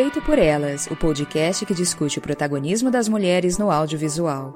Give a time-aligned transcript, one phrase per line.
[0.00, 4.54] Feito por Elas, o podcast que discute o protagonismo das mulheres no audiovisual.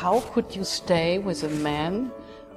[0.00, 2.12] How could you stay with a man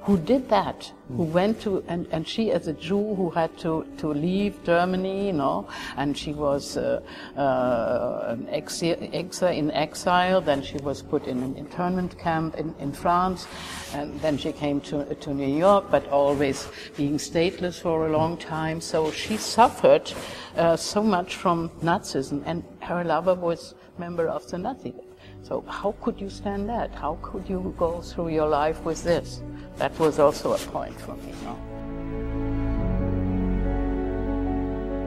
[0.06, 3.84] who did that, who went to, and, and she as a Jew who had to,
[3.98, 7.00] to leave Germany, you know, and she was uh,
[7.36, 12.92] uh, an exile in exile, then she was put in an internment camp in, in
[12.92, 13.48] France,
[13.94, 18.36] and then she came to, to New York, but always being stateless for a long
[18.36, 18.80] time.
[18.80, 20.12] So she suffered
[20.56, 24.94] uh, so much from Nazism, and her lover was member of the Nazi
[25.46, 26.92] so how could you stand that?
[26.92, 29.42] How could you go through your life with this?
[29.76, 31.32] That was also a point for me.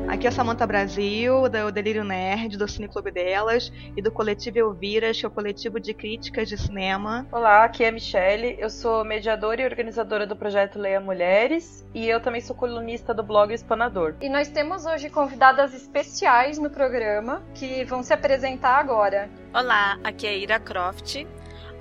[0.09, 4.57] Aqui é a Samanta Brasil, do Delírio Nerd, do Cine Clube delas, e do coletivo
[4.57, 7.27] Elviras, que é o coletivo de críticas de cinema.
[7.31, 12.09] Olá, aqui é a Michelle, eu sou mediadora e organizadora do projeto Leia Mulheres, e
[12.09, 14.15] eu também sou colunista do blog Espanador.
[14.19, 19.29] E nós temos hoje convidadas especiais no programa, que vão se apresentar agora.
[19.53, 21.23] Olá, aqui é Ira Croft,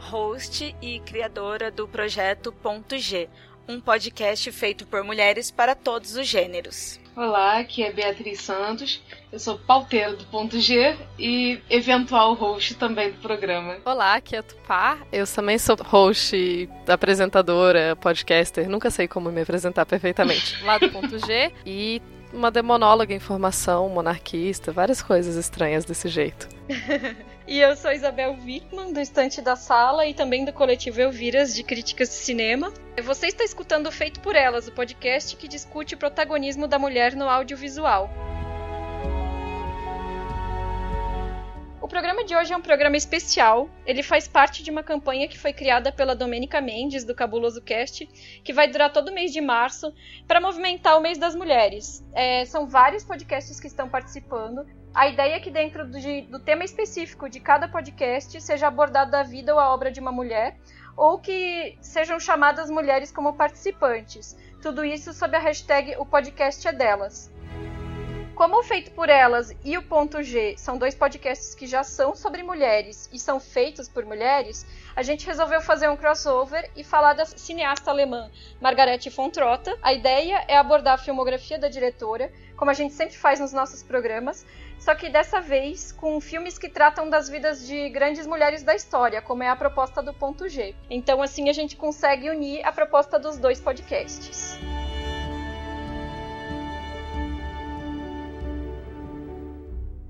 [0.00, 3.26] host e criadora do projeto Ponto G,
[3.66, 7.00] um podcast feito por mulheres para todos os gêneros.
[7.18, 9.02] Olá, aqui é Beatriz Santos,
[9.32, 13.76] eu sou pauteira do Ponto G e eventual host também do programa.
[13.84, 19.84] Olá, aqui é Tupá, eu também sou host, apresentadora, podcaster, nunca sei como me apresentar
[19.84, 22.00] perfeitamente, lá do Ponto G e
[22.32, 26.48] uma demonóloga em formação, monarquista, várias coisas estranhas desse jeito.
[27.50, 31.62] E eu sou Isabel Wickman, do Estante da Sala e também do coletivo Elviras de
[31.62, 32.70] Críticas de Cinema.
[33.02, 37.26] Você está escutando Feito por Elas, o podcast que discute o protagonismo da mulher no
[37.26, 38.10] audiovisual.
[41.80, 43.70] O programa de hoje é um programa especial.
[43.86, 48.06] Ele faz parte de uma campanha que foi criada pela Domênica Mendes, do Cabuloso Cast,
[48.44, 49.90] que vai durar todo o mês de março,
[50.26, 52.04] para movimentar o mês das mulheres.
[52.12, 54.66] É, são vários podcasts que estão participando.
[54.94, 55.98] A ideia é que, dentro do,
[56.30, 60.10] do tema específico de cada podcast, seja abordada a vida ou a obra de uma
[60.10, 60.56] mulher,
[60.96, 64.36] ou que sejam chamadas mulheres como participantes.
[64.60, 67.30] Tudo isso sob a hashtag O Podcast é Delas.
[68.38, 72.14] Como o Feito por Elas e o Ponto G são dois podcasts que já são
[72.14, 77.14] sobre mulheres e são feitos por mulheres, a gente resolveu fazer um crossover e falar
[77.14, 79.76] da cineasta alemã Margarete von Trotta.
[79.82, 83.82] A ideia é abordar a filmografia da diretora, como a gente sempre faz nos nossos
[83.82, 84.46] programas,
[84.78, 89.20] só que dessa vez com filmes que tratam das vidas de grandes mulheres da história,
[89.20, 90.74] como é a proposta do Ponto G.
[90.88, 94.58] Então assim a gente consegue unir a proposta dos dois podcasts.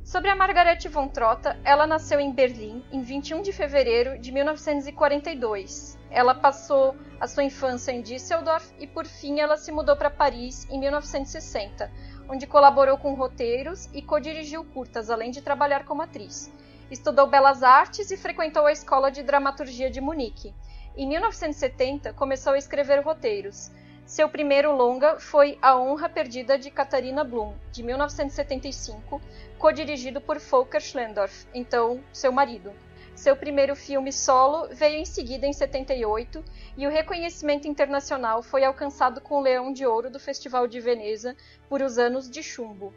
[0.09, 5.99] Sobre a Margarete von Trotta, ela nasceu em Berlim em 21 de fevereiro de 1942.
[6.11, 10.67] Ela passou a sua infância em Düsseldorf e, por fim, ela se mudou para Paris
[10.71, 11.93] em 1960,
[12.29, 16.53] onde colaborou com roteiros e co-dirigiu curtas, além de trabalhar como atriz.
[16.91, 20.55] Estudou belas artes e frequentou a Escola de Dramaturgia de Munique.
[20.97, 23.71] Em 1970, começou a escrever roteiros.
[24.05, 29.21] Seu primeiro longa foi A Honra Perdida de Catarina Blum, de 1975,
[29.59, 32.73] co-dirigido por Volker Schlendorf, então seu marido.
[33.19, 36.45] Seu primeiro filme solo veio em seguida em 78
[36.77, 41.35] e o reconhecimento internacional foi alcançado com o Leão de Ouro do Festival de Veneza
[41.69, 42.95] por Os Anos de Chumbo.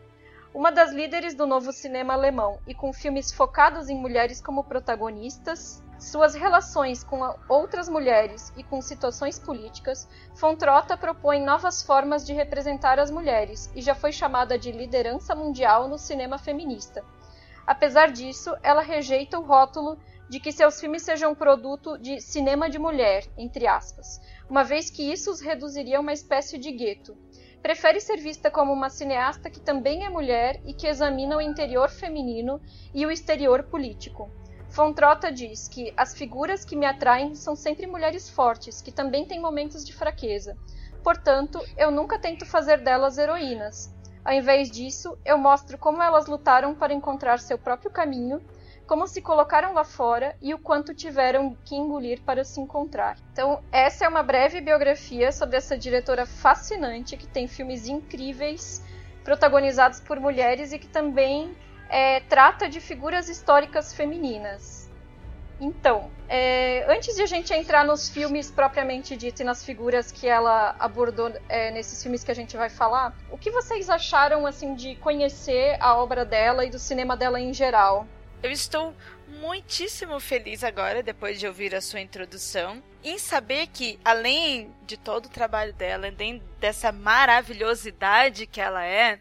[0.53, 5.81] Uma das líderes do novo cinema alemão e com filmes focados em mulheres como protagonistas,
[5.97, 7.19] suas relações com
[7.49, 13.81] outras mulheres e com situações políticas, Fontrota propõe novas formas de representar as mulheres e
[13.81, 17.03] já foi chamada de liderança mundial no cinema feminista.
[17.65, 19.97] Apesar disso, ela rejeita o rótulo
[20.31, 25.11] de que seus filmes sejam produto de cinema de mulher, entre aspas, uma vez que
[25.11, 27.17] isso os reduziria a uma espécie de gueto.
[27.61, 31.89] prefere ser vista como uma cineasta que também é mulher e que examina o interior
[31.89, 32.61] feminino
[32.93, 34.31] e o exterior político.
[34.69, 39.41] Fontrota diz que as figuras que me atraem são sempre mulheres fortes, que também têm
[39.41, 40.55] momentos de fraqueza.
[41.03, 43.93] Portanto, eu nunca tento fazer delas heroínas.
[44.23, 48.41] Ao invés disso, eu mostro como elas lutaram para encontrar seu próprio caminho
[48.91, 53.17] como se colocaram lá fora e o quanto tiveram que engolir para se encontrar.
[53.31, 58.83] Então, essa é uma breve biografia sobre essa diretora fascinante que tem filmes incríveis
[59.23, 61.55] protagonizados por mulheres e que também
[61.87, 64.91] é, trata de figuras históricas femininas.
[65.57, 70.27] Então, é, antes de a gente entrar nos filmes propriamente dito e nas figuras que
[70.27, 74.75] ela abordou é, nesses filmes que a gente vai falar, o que vocês acharam assim
[74.75, 78.05] de conhecer a obra dela e do cinema dela em geral?
[78.43, 78.95] Eu estou
[79.39, 85.27] muitíssimo feliz agora, depois de ouvir a sua introdução, em saber que, além de todo
[85.27, 89.19] o trabalho dela, além dessa maravilhosidade que ela é,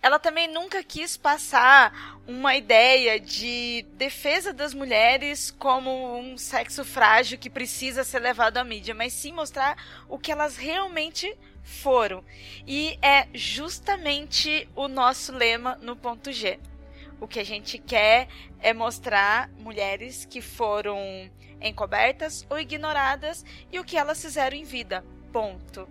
[0.00, 7.38] ela também nunca quis passar uma ideia de defesa das mulheres como um sexo frágil
[7.38, 9.76] que precisa ser levado à mídia, mas sim mostrar
[10.08, 12.24] o que elas realmente foram.
[12.66, 16.58] E é justamente o nosso lema no ponto G.
[17.20, 18.28] O que a gente quer
[18.60, 20.98] é mostrar mulheres que foram
[21.60, 25.04] encobertas ou ignoradas e o que elas fizeram em vida.
[25.32, 25.88] Ponto.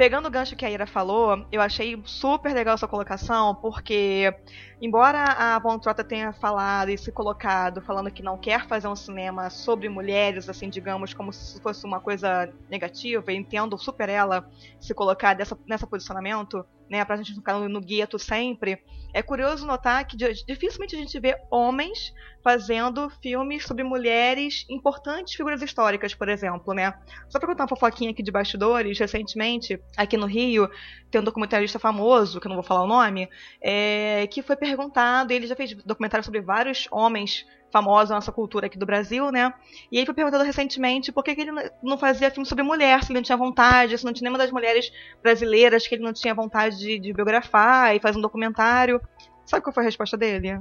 [0.00, 4.34] Pegando o gancho que a Ira falou, eu achei super legal sua colocação, porque
[4.80, 8.96] embora a Von Trotta tenha falado e se colocado falando que não quer fazer um
[8.96, 14.48] cinema sobre mulheres, assim, digamos, como se fosse uma coisa negativa, entendo super ela
[14.80, 18.82] se colocar dessa, nessa posicionamento, né, pra gente ficar no, no gueto sempre,
[19.12, 25.62] é curioso notar que dificilmente a gente vê homens fazendo filmes sobre mulheres importantes figuras
[25.62, 26.94] históricas, por exemplo, né?
[27.28, 30.68] Só pra contar uma fofoquinha aqui de bastidores, recentemente, aqui no Rio,
[31.10, 33.28] tem um documentarista famoso, que eu não vou falar o nome,
[33.60, 38.78] é, que foi perguntado, ele já fez documentário sobre vários homens famosa nossa cultura aqui
[38.78, 39.52] do Brasil, né?
[39.90, 41.52] E ele foi perguntado recentemente por que, que, ele
[41.82, 44.50] não fazia filme sobre mulher, se ele não tinha vontade, se não tinha nenhuma das
[44.50, 49.00] mulheres brasileiras que ele não tinha vontade de, de biografar e fazer um documentário.
[49.44, 50.60] Sabe qual foi a resposta dele?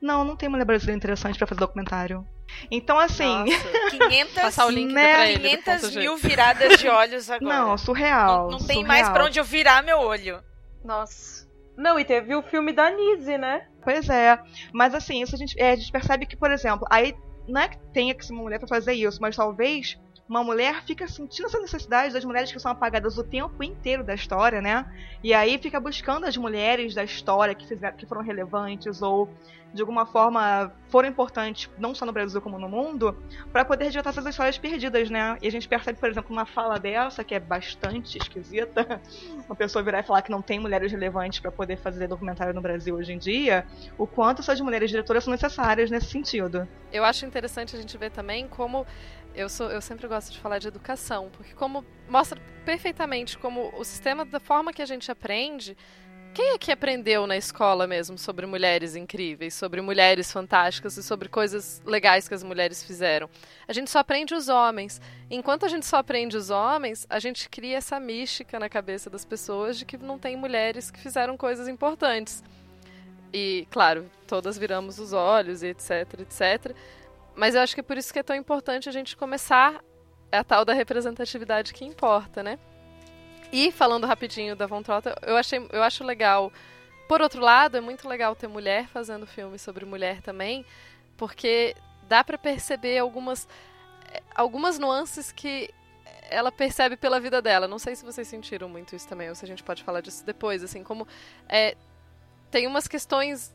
[0.00, 2.26] Não, não tem mulher brasileira interessante para fazer documentário.
[2.70, 3.44] Então, assim.
[3.44, 5.36] Nossa, 500, Passar o link né?
[5.36, 7.54] 500 mil viradas de olhos agora.
[7.54, 8.44] Não, surreal.
[8.44, 8.86] Não, não tem surreal.
[8.86, 10.42] mais pra onde eu virar meu olho.
[10.84, 11.48] Nossa.
[11.76, 13.66] Não, e teve o filme da Nise, né?
[13.82, 14.38] Pois é.
[14.72, 17.14] Mas assim, isso a gente, é, a gente percebe que, por exemplo, aí
[17.48, 19.98] não é que tenha que ser uma mulher para fazer isso, mas talvez
[20.30, 24.14] uma mulher fica sentindo essa necessidade das mulheres que são apagadas o tempo inteiro da
[24.14, 24.86] história, né?
[25.24, 29.28] E aí fica buscando as mulheres da história que, fizeram, que foram relevantes ou
[29.72, 33.16] de alguma forma foram importantes, não só no Brasil como no mundo,
[33.52, 35.36] para poder resgatar essas histórias perdidas, né?
[35.40, 39.00] E a gente percebe, por exemplo, uma fala dessa, que é bastante esquisita,
[39.46, 42.60] uma pessoa virar e falar que não tem mulheres relevantes para poder fazer documentário no
[42.60, 43.64] Brasil hoje em dia,
[43.96, 46.66] o quanto essas mulheres diretoras são necessárias nesse sentido.
[46.92, 48.84] Eu acho interessante a gente ver também como
[49.40, 53.84] eu, sou, eu sempre gosto de falar de educação, porque como mostra perfeitamente como o
[53.84, 55.76] sistema, da forma que a gente aprende,
[56.32, 61.28] quem é que aprendeu na escola mesmo sobre mulheres incríveis, sobre mulheres fantásticas e sobre
[61.28, 63.28] coisas legais que as mulheres fizeram?
[63.66, 65.00] A gente só aprende os homens.
[65.28, 69.24] Enquanto a gente só aprende os homens, a gente cria essa mística na cabeça das
[69.24, 72.44] pessoas de que não tem mulheres que fizeram coisas importantes.
[73.32, 76.76] E, claro, todas viramos os olhos e etc, etc.
[77.34, 79.82] Mas eu acho que é por isso que é tão importante a gente começar
[80.30, 82.58] a tal da representatividade que importa, né?
[83.52, 86.52] E falando rapidinho da Von Trotta, eu achei, eu acho legal.
[87.08, 90.64] Por outro lado, é muito legal ter mulher fazendo filme sobre mulher também,
[91.16, 91.74] porque
[92.08, 93.48] dá para perceber algumas
[94.34, 95.72] algumas nuances que
[96.28, 97.66] ela percebe pela vida dela.
[97.66, 100.24] Não sei se vocês sentiram muito isso também, ou se a gente pode falar disso
[100.24, 101.06] depois, assim, como
[101.48, 101.76] é,
[102.50, 103.52] tem umas questões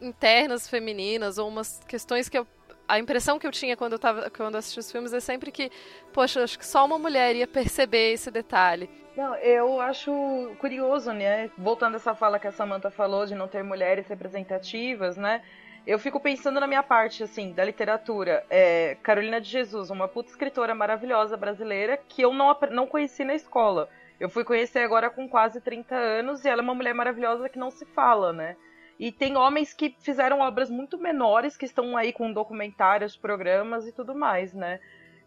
[0.00, 2.46] internas femininas ou umas questões que eu
[2.88, 5.50] a impressão que eu tinha quando eu, tava, quando eu assisti os filmes é sempre
[5.50, 5.70] que,
[6.12, 8.90] poxa, acho que só uma mulher ia perceber esse detalhe.
[9.16, 10.10] Não, eu acho
[10.58, 11.50] curioso, né?
[11.58, 15.42] Voltando a essa fala que a Samantha falou de não ter mulheres representativas, né?
[15.86, 18.44] Eu fico pensando na minha parte, assim, da literatura.
[18.48, 23.34] É, Carolina de Jesus, uma puta escritora maravilhosa brasileira que eu não, não conheci na
[23.34, 23.88] escola.
[24.18, 27.58] Eu fui conhecer agora com quase 30 anos e ela é uma mulher maravilhosa que
[27.58, 28.56] não se fala, né?
[29.02, 33.90] E tem homens que fizeram obras muito menores, que estão aí com documentários, programas e
[33.90, 34.78] tudo mais, né?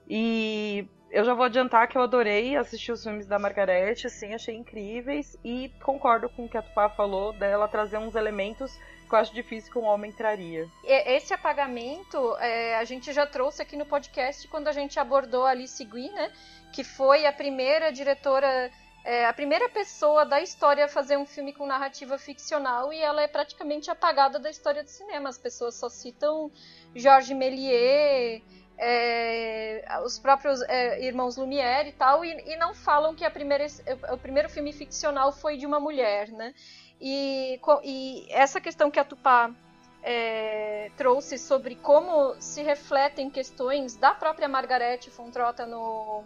[0.09, 4.55] E eu já vou adiantar que eu adorei assistir os filmes da Margarete, assim, achei
[4.55, 8.79] incríveis e concordo com o que a Tupá falou dela trazer uns elementos
[9.09, 10.69] que eu acho difícil que um homem traria.
[10.85, 15.49] Esse apagamento é, a gente já trouxe aqui no podcast quando a gente abordou a
[15.49, 16.31] Alice Guy, né?
[16.71, 18.71] Que foi a primeira diretora
[19.05, 23.21] é a primeira pessoa da história a fazer um filme com narrativa ficcional e ela
[23.21, 25.29] é praticamente apagada da história do cinema.
[25.29, 26.51] As pessoas só citam
[26.95, 28.41] Georges Méliès,
[28.79, 33.67] é, os próprios é, irmãos Lumière e tal, e, e, não falam que primeira,
[34.11, 36.55] o primeiro filme ficcional foi de uma mulher, né?
[36.99, 39.53] E, e essa questão que a Tupá
[40.01, 46.23] é, trouxe sobre como se refletem questões da própria Margaret Fontrota no,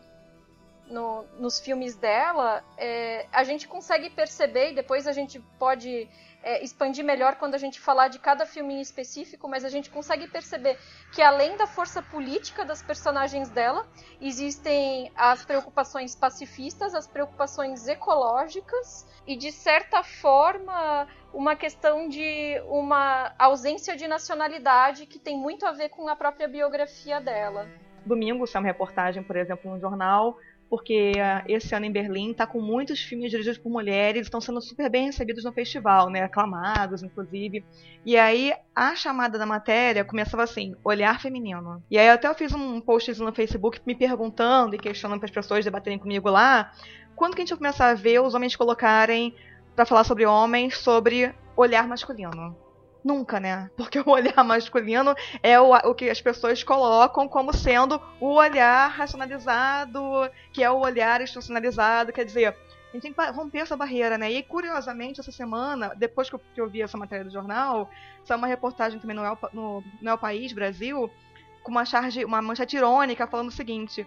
[0.90, 6.10] no, nos filmes dela, é, a gente consegue perceber, e depois a gente pode
[6.44, 9.90] é, expandir melhor quando a gente falar de cada filme em específico, mas a gente
[9.90, 10.78] consegue perceber
[11.14, 13.88] que além da força política das personagens dela,
[14.22, 23.34] existem as preocupações pacifistas, as preocupações ecológicas e de certa forma uma questão de uma
[23.38, 27.68] ausência de nacionalidade que tem muito a ver com a própria biografia dela.
[28.06, 30.38] Domingo, uma reportagem, por exemplo, no jornal
[30.70, 34.62] porque uh, esse ano em Berlim está com muitos filmes dirigidos por mulheres, estão sendo
[34.62, 37.66] super bem recebidos no festival, né, aclamados, inclusive.
[38.06, 41.84] E aí a chamada da matéria começava assim, olhar feminino.
[41.90, 45.34] E aí até eu fiz um post no Facebook me perguntando e questionando para as
[45.34, 46.72] pessoas debaterem comigo lá,
[47.16, 49.36] quando que a gente vai começar a ver os homens colocarem
[49.76, 52.69] para falar sobre homens, sobre olhar masculino?
[53.04, 53.70] Nunca, né?
[53.78, 58.90] Porque o olhar masculino é o, o que as pessoas colocam como sendo o olhar
[58.90, 60.02] racionalizado,
[60.52, 62.12] que é o olhar institucionalizado.
[62.12, 64.32] Quer dizer, a gente tem que romper essa barreira, né?
[64.32, 67.90] E curiosamente, essa semana, depois que eu, que eu vi essa matéria do jornal,
[68.26, 71.10] saiu uma reportagem também no El, no, no El País, Brasil,
[71.64, 74.06] com uma charge, uma manchete irônica falando o seguinte.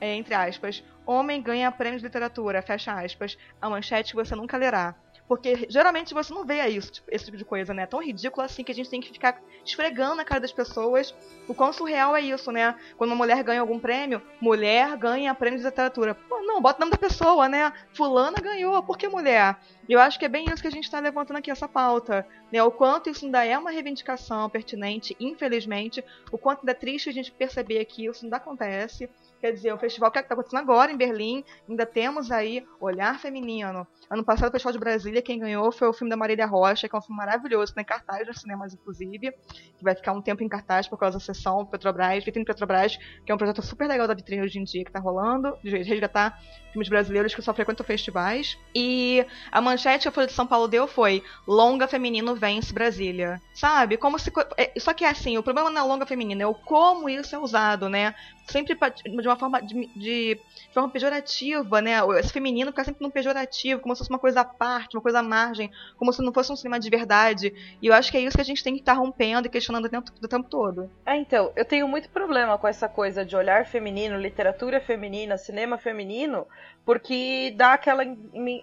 [0.00, 4.96] É, entre aspas, homem ganha prêmio de literatura, fecha aspas, a manchete você nunca lerá.
[5.28, 7.86] Porque geralmente você não vê isso, tipo, esse tipo de coisa, né?
[7.86, 11.14] Tão ridículo assim que a gente tem que ficar esfregando na cara das pessoas
[11.48, 12.76] o quão surreal é isso, né?
[12.96, 16.14] Quando uma mulher ganha algum prêmio, mulher ganha prêmio de literatura.
[16.14, 17.72] Pô, não, bota o nome da pessoa, né?
[17.92, 19.56] Fulana ganhou, por que mulher?
[19.88, 22.26] E eu acho que é bem isso que a gente está levantando aqui, essa pauta.
[22.52, 22.62] Né?
[22.62, 26.04] O quanto isso ainda é uma reivindicação pertinente, infelizmente.
[26.30, 29.08] O quanto ainda é triste a gente perceber que isso ainda acontece.
[29.42, 33.84] Quer dizer, o festival que está acontecendo agora em Berlim, ainda temos aí Olhar Feminino.
[34.08, 36.94] Ano passado, o Festival de Brasília, quem ganhou foi o filme da Marília Rocha, que
[36.94, 39.32] é um filme maravilhoso, que tem cartaz nos cinemas, inclusive,
[39.76, 42.96] que vai ficar um tempo em cartaz por causa da sessão Petrobras, Vitrine Petrobras,
[43.26, 45.76] que é um projeto super legal da Vitrine hoje em dia, que está rolando, de
[45.76, 48.56] resgatar filmes brasileiros que só frequentam festivais.
[48.72, 53.40] E a manchete que a Folha de São Paulo deu foi Longa Feminino vence Brasília.
[53.52, 53.96] Sabe?
[53.96, 54.32] Como se.
[54.56, 57.34] É, só que é assim, o problema não é longa feminina, é o como isso
[57.34, 58.14] é usado, né?
[58.46, 60.40] Sempre de uma forma de, de,
[60.72, 61.92] forma pejorativa, né?
[62.18, 65.20] Esse feminino fica sempre num pejorativo, como se fosse uma coisa à parte, uma coisa
[65.20, 67.54] à margem, como se não fosse um cinema de verdade.
[67.80, 69.50] E eu acho que é isso que a gente tem que estar tá rompendo e
[69.50, 70.90] questionando o tempo, o tempo todo.
[71.06, 75.78] É, então, eu tenho muito problema com essa coisa de olhar feminino, literatura feminina, cinema
[75.78, 76.46] feminino,
[76.84, 78.04] porque dá aquela,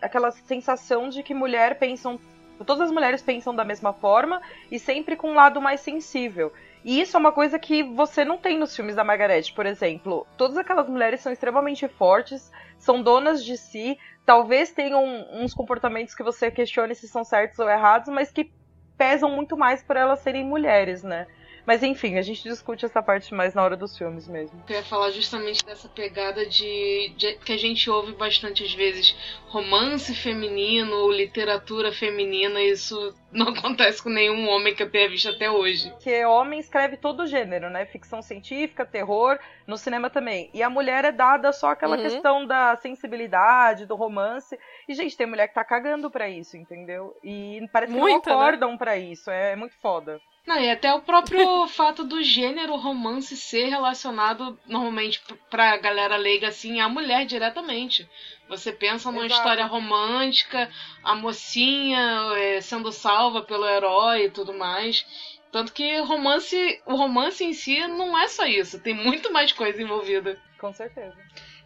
[0.01, 2.19] aquela sensação de que mulher pensam.
[2.65, 6.51] Todas as mulheres pensam da mesma forma e sempre com um lado mais sensível.
[6.83, 10.25] E isso é uma coisa que você não tem nos filmes da Margaret, por exemplo.
[10.37, 16.23] Todas aquelas mulheres são extremamente fortes, são donas de si, talvez tenham uns comportamentos que
[16.23, 18.51] você questione se são certos ou errados, mas que
[18.97, 21.27] pesam muito mais por elas serem mulheres, né?
[21.69, 24.59] Mas enfim, a gente discute essa parte mais na hora dos filmes mesmo.
[24.67, 29.15] Eu ia falar justamente dessa pegada de, de que a gente ouve bastante às vezes
[29.49, 35.29] romance feminino ou literatura feminina, isso não acontece com nenhum homem que eu tenha visto
[35.29, 35.93] até hoje.
[35.99, 37.85] Que homem escreve todo o gênero, né?
[37.85, 40.49] Ficção científica, terror, no cinema também.
[40.55, 42.01] E a mulher é dada só aquela uhum.
[42.01, 44.57] questão da sensibilidade, do romance.
[44.87, 47.15] E, gente, tem mulher que tá cagando pra isso, entendeu?
[47.23, 48.43] E parece que Muita, não né?
[48.43, 48.77] acordam né?
[48.79, 49.29] pra isso.
[49.29, 50.19] É, é muito foda.
[50.49, 56.47] Não, e até o próprio fato do gênero romance ser relacionado normalmente pra galera leiga
[56.47, 58.09] assim à mulher diretamente.
[58.47, 59.41] Você pensa numa Exato.
[59.41, 60.67] história romântica,
[61.03, 65.05] a mocinha é, sendo salva pelo herói e tudo mais.
[65.51, 69.79] Tanto que romance, o romance em si não é só isso, tem muito mais coisa
[69.79, 70.41] envolvida.
[70.59, 71.15] Com certeza.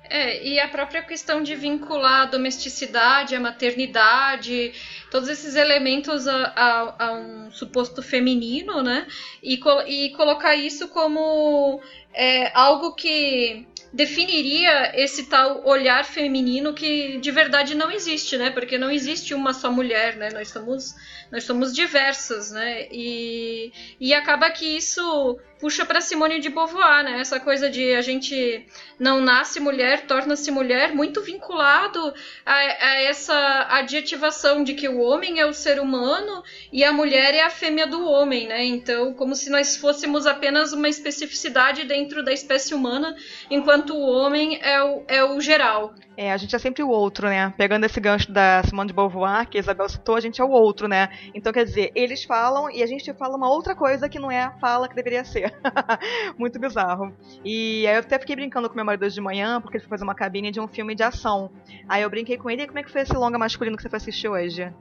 [0.10, 4.74] É, e a própria questão de vincular a domesticidade, a maternidade,
[5.10, 9.08] todos esses elementos a, a, a um suposto feminino, né?
[9.42, 11.82] E, e colocar isso como
[12.14, 18.50] é, algo que definiria esse tal olhar feminino que de verdade não existe, né?
[18.50, 20.30] Porque não existe uma só mulher, né?
[20.32, 20.96] Nós somos,
[21.32, 22.88] nós somos diversas, né?
[22.92, 27.22] E, e acaba que isso puxa para Simone de Beauvoir, né?
[27.22, 28.65] Essa coisa de a gente
[29.00, 32.13] não nasce mulher, torna-se mulher, muito vinculado
[32.46, 37.34] a, a, essa adjetivação de que o homem é o ser humano e a mulher
[37.34, 38.65] é a fêmea do homem, né?
[38.65, 43.15] Então, como se nós fôssemos apenas uma especificidade dentro da espécie humana,
[43.50, 45.96] enquanto o homem é o, é o geral.
[46.15, 47.53] É, a gente é sempre o outro, né?
[47.58, 50.50] Pegando esse gancho da Simone de Beauvoir, que a Isabel citou, a gente é o
[50.50, 51.10] outro, né?
[51.34, 54.43] Então, quer dizer, eles falam e a gente fala uma outra coisa que não é
[54.43, 55.53] a fala que deveria ser.
[56.38, 57.14] Muito bizarro.
[57.44, 59.90] E aí eu até fiquei brincando com meu marido hoje de manhã, porque ele foi
[59.90, 61.52] fazer uma cabine de um filme de ação.
[61.88, 63.90] Aí eu brinquei com ele, e como é que foi esse longa masculino que você
[63.90, 64.72] foi assistir hoje?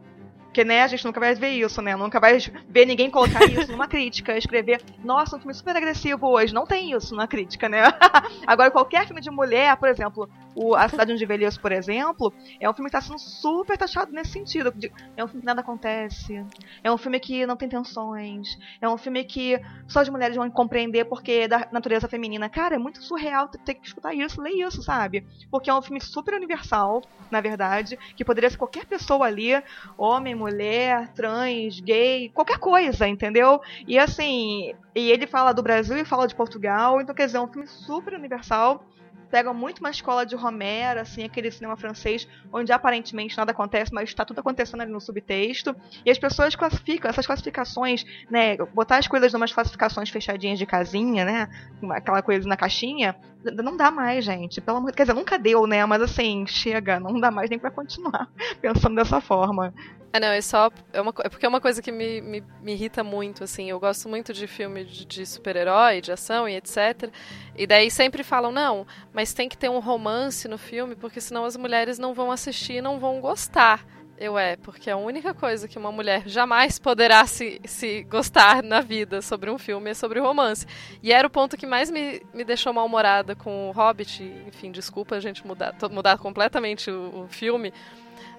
[0.52, 1.96] Porque, né, a gente nunca vai ver isso, né?
[1.96, 2.36] Nunca vai
[2.68, 6.52] ver ninguém colocar isso numa crítica, escrever, nossa, um filme super agressivo hoje.
[6.52, 7.84] Não tem isso na crítica, né?
[8.46, 12.68] Agora, qualquer filme de mulher, por exemplo, o A Cidade Onde Envelheço, por exemplo, é
[12.68, 14.72] um filme que está sendo super taxado nesse sentido.
[15.16, 16.44] É um filme que nada acontece.
[16.82, 18.58] É um filme que não tem tensões.
[18.80, 22.48] É um filme que só as mulheres vão compreender porque é da natureza feminina.
[22.48, 25.26] Cara, é muito surreal ter que escutar isso, ler isso, sabe?
[25.50, 29.52] Porque é um filme super universal, na verdade, que poderia ser qualquer pessoa ali,
[29.96, 33.60] homem, mulher, trans, gay, qualquer coisa, entendeu?
[33.86, 37.40] E assim, e ele fala do Brasil e fala de Portugal, então quer dizer, é
[37.40, 38.84] um filme super universal
[39.32, 44.10] pegam muito uma escola de Romero, assim, aquele cinema francês, onde aparentemente nada acontece, mas
[44.10, 45.74] está tudo acontecendo ali no subtexto.
[46.04, 48.58] E as pessoas classificam, essas classificações, né?
[48.58, 51.48] Botar as coisas numas classificações fechadinhas de casinha, né?
[51.92, 54.60] Aquela coisa na caixinha, não dá mais, gente.
[54.60, 55.84] Pelo amor, quer dizer, nunca deu, né?
[55.86, 58.28] Mas assim, chega, não dá mais nem para continuar
[58.60, 59.72] pensando dessa forma.
[60.12, 60.70] É, não, é só.
[60.92, 63.70] É, uma, é porque é uma coisa que me, me, me irrita muito, assim.
[63.70, 67.10] Eu gosto muito de filme de, de super-herói, de ação e etc.
[67.56, 71.44] E daí sempre falam, não, mas tem que ter um romance no filme, porque senão
[71.44, 73.84] as mulheres não vão assistir e não vão gostar.
[74.18, 78.80] Eu é, porque a única coisa que uma mulher jamais poderá se, se gostar na
[78.80, 80.66] vida sobre um filme é sobre romance.
[81.02, 84.22] E era o ponto que mais me, me deixou mal-humorada com o Hobbit.
[84.46, 87.72] Enfim, desculpa a gente mudar, mudar completamente o, o filme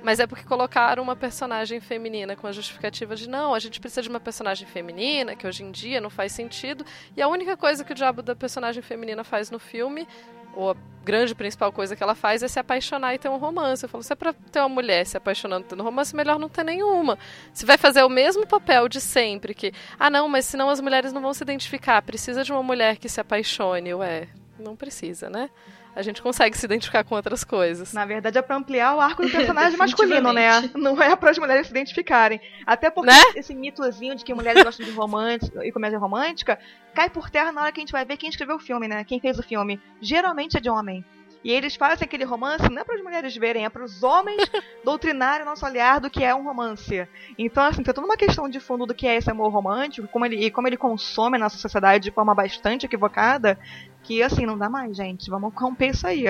[0.03, 4.01] mas é porque colocaram uma personagem feminina com a justificativa de não, a gente precisa
[4.01, 6.85] de uma personagem feminina, que hoje em dia não faz sentido.
[7.15, 10.05] E a única coisa que o diabo da personagem feminina faz no filme,
[10.55, 13.83] ou a grande principal coisa que ela faz, é se apaixonar e ter um romance.
[13.83, 16.63] Eu falo, se é pra ter uma mulher se apaixonando tendo romance, melhor não ter
[16.63, 17.17] nenhuma.
[17.53, 21.11] Se vai fazer o mesmo papel de sempre, que, ah não, mas senão as mulheres
[21.11, 23.93] não vão se identificar, precisa de uma mulher que se apaixone.
[23.93, 25.49] Ué, não precisa, né?
[25.95, 27.93] A gente consegue se identificar com outras coisas.
[27.93, 30.69] Na verdade, é pra ampliar o arco do personagem masculino, né?
[30.75, 32.39] Não é para as mulheres se identificarem.
[32.65, 33.21] Até porque né?
[33.35, 36.59] esse mitozinho de que mulheres gostam de romance e comédia romântica
[36.93, 39.03] cai por terra na hora que a gente vai ver quem escreveu o filme, né?
[39.03, 39.79] Quem fez o filme.
[40.01, 41.03] Geralmente é de homem.
[41.43, 44.41] E eles fazem aquele romance não é para as mulheres verem, é para os homens
[44.83, 47.07] doutrinarem o nosso olhar do que é um romance.
[47.37, 50.25] Então, assim, tem toda uma questão de fundo do que é esse amor romântico como
[50.25, 53.59] ele, e como ele consome a nossa sociedade de forma bastante equivocada,
[54.03, 55.29] que assim, não dá mais, gente.
[55.29, 56.25] Vamos romper isso aí.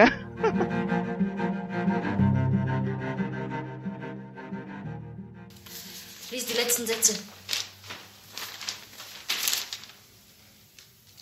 [6.32, 7.20] Lies die letzten Sätze.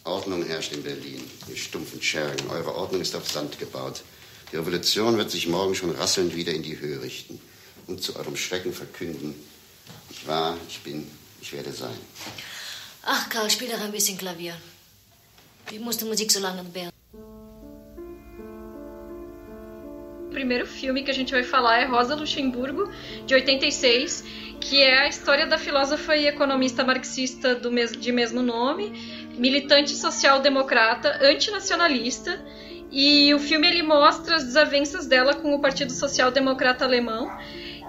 [0.03, 2.49] Ordnung herrscht in Berlin, ihr stumpfen Schergen.
[2.49, 4.03] Eure Ordnung ist auf Sand gebaut.
[4.51, 7.39] Die Revolution wird sich morgen schon rasselnd wieder in die Höhe richten
[7.87, 9.35] und zu eurem Schrecken verkünden.
[10.09, 11.09] Ich war, ich bin,
[11.41, 11.97] ich werde sein.
[13.03, 14.55] Ach, Karl, spiel doch ein bisschen Klavier.
[20.27, 22.89] O primeiro filme que a gente vai falar é Rosa Luxemburgo,
[23.25, 24.23] de 86,
[24.59, 28.91] que é a história da filósofa e economista marxista do mes de mesmo nome,
[29.37, 32.43] militante social-democrata, antinacionalista,
[32.91, 37.31] e o filme ele mostra as desavenças dela com o Partido Social Democrata Alemão,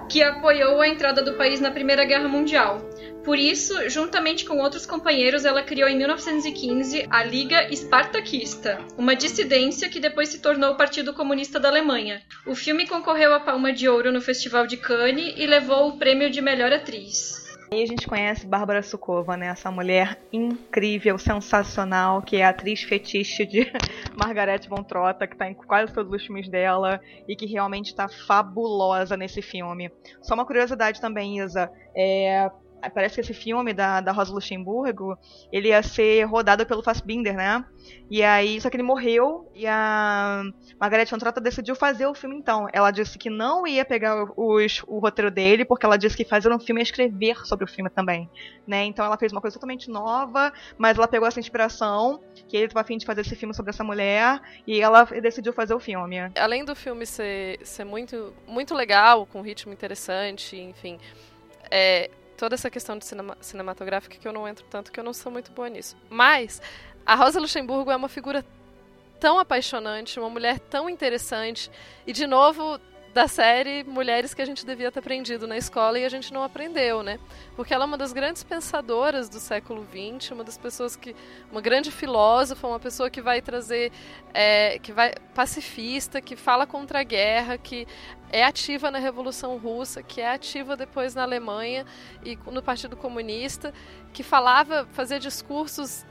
[0.09, 2.92] que apoiou a entrada do país na Primeira Guerra Mundial.
[3.25, 9.89] Por isso, juntamente com outros companheiros, ela criou em 1915 a Liga Espartaquista, uma dissidência
[9.89, 12.21] que depois se tornou o Partido Comunista da Alemanha.
[12.45, 16.31] O filme concorreu à Palma de Ouro no Festival de Cannes e levou o prêmio
[16.31, 17.43] de melhor atriz.
[17.73, 19.47] Aí a gente conhece Bárbara Sukova, né?
[19.47, 23.73] Essa mulher incrível, sensacional, que é atriz fetiche de
[24.15, 28.11] Margarete von Trotta, que está em quase todos os filmes dela e que realmente está
[28.11, 29.91] fabulosa nesse filme.
[30.21, 31.73] Só uma curiosidade também, Isa.
[31.97, 32.51] É,
[32.91, 35.17] parece que esse filme da, da Rosa Luxemburgo,
[35.53, 37.65] ele ia ser rodado pelo Fassbinder, né?
[38.11, 40.43] E aí, só que ele morreu e a
[40.79, 42.69] Margaret Antrata decidiu fazer o filme então.
[42.73, 46.53] Ela disse que não ia pegar os, o roteiro dele, porque ela disse que fazer
[46.53, 48.29] um filme é escrever sobre o filme também,
[48.67, 48.85] né?
[48.85, 52.83] Então ela fez uma coisa totalmente nova, mas ela pegou essa inspiração, que ele estava
[52.83, 56.17] afim de fazer esse filme sobre essa mulher, e ela decidiu fazer o filme.
[56.37, 60.99] Além do filme ser, ser muito, muito legal, com um ritmo interessante, enfim,
[61.71, 62.11] é,
[62.43, 65.31] toda essa questão de cinema, cinematográfica que eu não entro tanto, que eu não sou
[65.31, 65.97] muito boa nisso.
[66.11, 66.61] Mas
[67.07, 68.45] A Rosa Luxemburgo é uma figura
[69.21, 71.71] tão apaixonante, uma mulher tão interessante.
[72.05, 72.81] E, de novo,
[73.13, 76.43] da série Mulheres que a gente devia ter aprendido na escola e a gente não
[76.43, 77.19] aprendeu, né?
[77.55, 81.15] Porque ela é uma das grandes pensadoras do século XX, uma das pessoas que.
[81.51, 83.93] uma grande filósofa, uma pessoa que vai trazer.
[84.33, 85.15] É, que vai.
[85.35, 87.87] pacifista, que fala contra a guerra, que
[88.31, 91.85] é ativa na Revolução Russa, que é ativa depois na Alemanha
[92.25, 93.75] e no Partido Comunista,
[94.13, 96.07] que falava, fazia discursos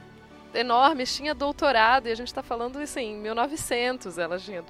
[0.54, 4.62] enormes, tinha doutorado, e a gente está falando isso em 1900, ela tinha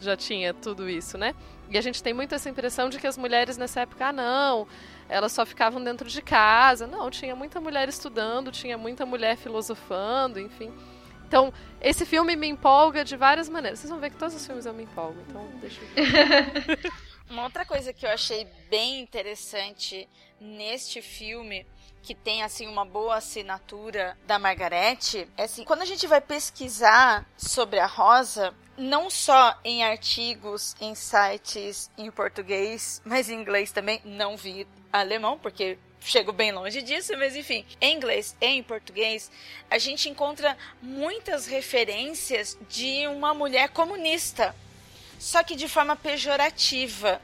[0.00, 1.34] já tinha tudo isso, né?
[1.68, 4.68] E a gente tem muito essa impressão de que as mulheres nessa época, ah, não,
[5.08, 6.86] elas só ficavam dentro de casa.
[6.86, 10.72] Não, tinha muita mulher estudando, tinha muita mulher filosofando, enfim.
[11.26, 13.80] Então, esse filme me empolga de várias maneiras.
[13.80, 15.88] Vocês vão ver que todos os filmes eu me empolgo, então deixa eu
[16.76, 16.92] ver.
[17.28, 20.08] Uma outra coisa que eu achei bem interessante
[20.40, 21.66] neste filme
[22.06, 27.26] que tem assim uma boa assinatura da Margarete, é assim, quando a gente vai pesquisar
[27.36, 34.00] sobre a Rosa, não só em artigos, em sites em português, mas em inglês também,
[34.04, 39.28] não vi alemão, porque chego bem longe disso, mas enfim, em inglês e em português,
[39.68, 44.54] a gente encontra muitas referências de uma mulher comunista,
[45.18, 47.20] só que de forma pejorativa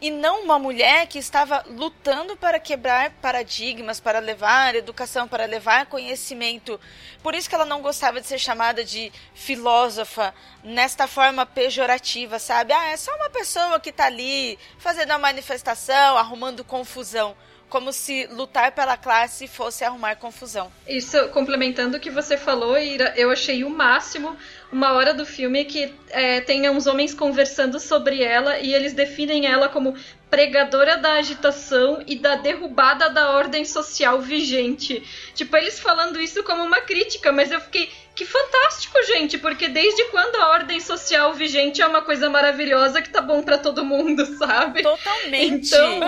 [0.00, 5.86] e não uma mulher que estava lutando para quebrar paradigmas, para levar educação, para levar
[5.86, 6.80] conhecimento.
[7.22, 10.34] Por isso que ela não gostava de ser chamada de filósofa
[10.64, 12.72] nesta forma pejorativa, sabe?
[12.72, 17.36] Ah, é só uma pessoa que está ali fazendo uma manifestação, arrumando confusão
[17.70, 20.70] como se lutar pela classe fosse arrumar confusão.
[20.86, 24.36] Isso, complementando o que você falou, Ira, eu achei o máximo
[24.72, 29.46] uma hora do filme que é, tem uns homens conversando sobre ela e eles definem
[29.46, 29.94] ela como
[30.30, 35.02] pregadora da agitação e da derrubada da ordem social vigente.
[35.34, 40.04] Tipo, eles falando isso como uma crítica, mas eu fiquei que fantástico, gente, porque desde
[40.06, 44.24] quando a ordem social vigente é uma coisa maravilhosa que tá bom para todo mundo,
[44.36, 44.82] sabe?
[44.82, 45.74] Totalmente.
[45.74, 46.00] Então,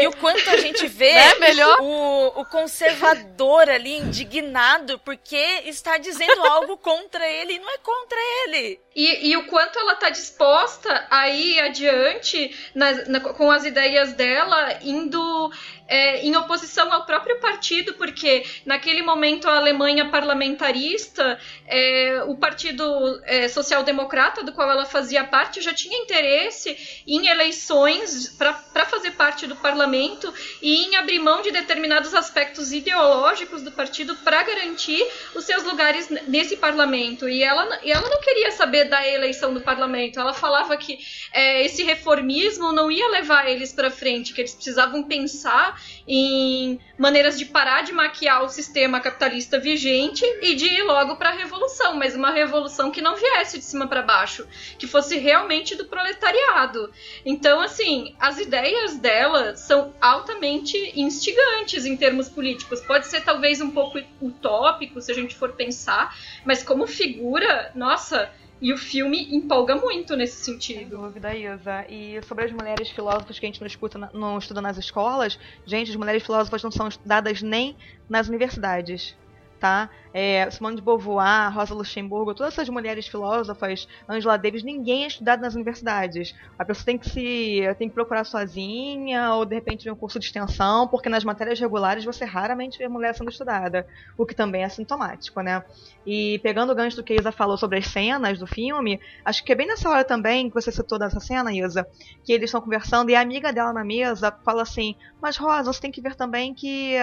[0.00, 5.96] e o quanto a gente vê é melhor o, o conservador ali indignado porque está
[5.98, 8.80] dizendo algo contra ele e não é contra ele.
[8.94, 14.12] E, e o quanto ela tá disposta a ir adiante na, na, com as ideias
[14.12, 15.50] dela, indo
[15.86, 22.84] é, em oposição ao próprio partido, porque naquele momento a Alemanha parlamentarista, é, o Partido
[23.24, 29.12] é, Social Democrata, do qual ela fazia parte, já tinha interesse em eleições para fazer
[29.12, 35.06] parte do parlamento e em abrir mão de determinados aspectos ideológicos do partido para garantir
[35.34, 37.28] os seus lugares nesse parlamento.
[37.28, 40.98] E ela, e ela não queria saber da eleição do parlamento, ela falava que
[41.32, 45.73] é, esse reformismo não ia levar eles para frente, que eles precisavam pensar
[46.06, 51.30] em maneiras de parar de maquiar o sistema capitalista vigente e de ir logo para
[51.30, 54.46] a revolução, mas uma revolução que não viesse de cima para baixo,
[54.78, 56.92] que fosse realmente do proletariado.
[57.24, 62.80] Então, assim, as ideias dela são altamente instigantes em termos políticos.
[62.80, 68.30] Pode ser talvez um pouco utópico se a gente for pensar, mas como figura, nossa,
[68.60, 70.78] e o filme empolga muito nesse sentido.
[70.78, 71.84] Sem dúvida, Isa.
[71.88, 75.90] E sobre as mulheres filósofas que a gente não, escuta, não estuda nas escolas, gente,
[75.90, 77.76] as mulheres filósofas não são estudadas nem
[78.08, 79.16] nas universidades
[79.64, 79.88] tá?
[80.16, 85.40] É, Simone de Beauvoir, Rosa Luxemburgo, todas essas mulheres filósofas, Angela Davis, ninguém é estudado
[85.40, 86.32] nas universidades.
[86.56, 90.20] A pessoa tem que se tem que procurar sozinha ou de repente ver um curso
[90.20, 93.84] de extensão, porque nas matérias regulares você raramente vê mulher sendo estudada,
[94.16, 95.64] o que também é sintomático, né?
[96.06, 99.42] E pegando o gancho do que a Isa falou sobre as cenas do filme, acho
[99.42, 101.84] que é bem nessa hora também que você citou dessa cena, Isa,
[102.22, 105.80] que eles estão conversando e a amiga dela na mesa fala assim: "Mas Rosa, você
[105.80, 106.94] tem que ver também que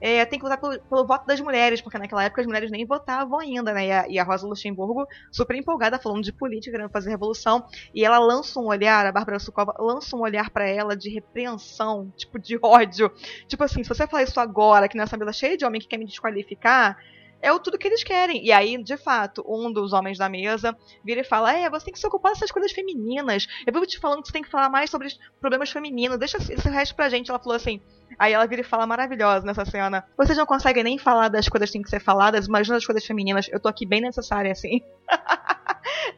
[0.00, 2.86] é, tem que votar pelo, pelo, voto das mulheres, porque naquela época as mulheres nem
[2.86, 3.86] votavam ainda, né?
[3.86, 8.04] E a, e a Rosa Luxemburgo, super empolgada, falando de política, querendo fazer revolução, e
[8.04, 12.38] ela lança um olhar, a Bárbara Sukova lança um olhar para ela de repreensão, tipo,
[12.38, 13.10] de ódio.
[13.48, 15.98] Tipo assim, se você falar isso agora, que nessa mesa cheia de homem que quer
[15.98, 16.96] me desqualificar,
[17.44, 18.44] é o tudo que eles querem.
[18.44, 21.94] E aí, de fato, um dos homens da mesa vira e fala: É, você tem
[21.94, 23.46] que se ocupar dessas coisas femininas.
[23.66, 25.08] Eu vivo te falando que você tem que falar mais sobre
[25.40, 26.18] problemas femininos.
[26.18, 27.30] Deixa esse resto pra gente.
[27.30, 27.80] Ela falou assim:
[28.18, 30.04] Aí ela vira e fala maravilhosa nessa cena.
[30.16, 33.04] Vocês não conseguem nem falar das coisas que têm que ser faladas, imagina as coisas
[33.04, 33.48] femininas.
[33.50, 34.80] Eu tô aqui bem necessária, assim.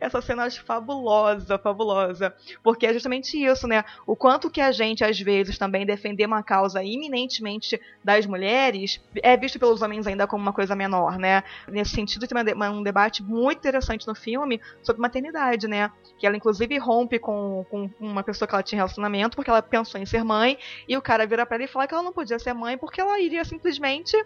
[0.01, 2.35] Essa cena eu acho fabulosa, fabulosa.
[2.63, 3.85] Porque é justamente isso, né?
[4.07, 9.37] O quanto que a gente, às vezes, também defender uma causa iminentemente das mulheres é
[9.37, 11.43] visto pelos homens ainda como uma coisa menor, né?
[11.69, 12.37] Nesse sentido, tem
[12.71, 15.91] um debate muito interessante no filme sobre maternidade, né?
[16.19, 20.01] Que ela, inclusive, rompe com, com uma pessoa que ela tinha relacionamento porque ela pensou
[20.01, 22.39] em ser mãe e o cara vira pra ela e fala que ela não podia
[22.39, 24.17] ser mãe porque ela iria simplesmente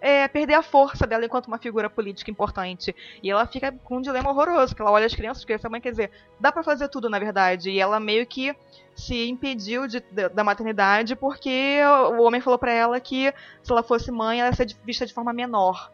[0.00, 2.94] é, perder a força dela enquanto uma figura política importante.
[3.22, 5.80] E ela fica com um dilema horroroso, que ela olha as crianças, que essa mãe
[5.80, 7.70] quer dizer, dá para fazer tudo, na verdade.
[7.70, 8.54] E ela meio que
[8.94, 11.80] se impediu de, de, da maternidade porque
[12.16, 13.32] o homem falou para ela que
[13.62, 15.90] se ela fosse mãe, ela ia ser vista de forma menor.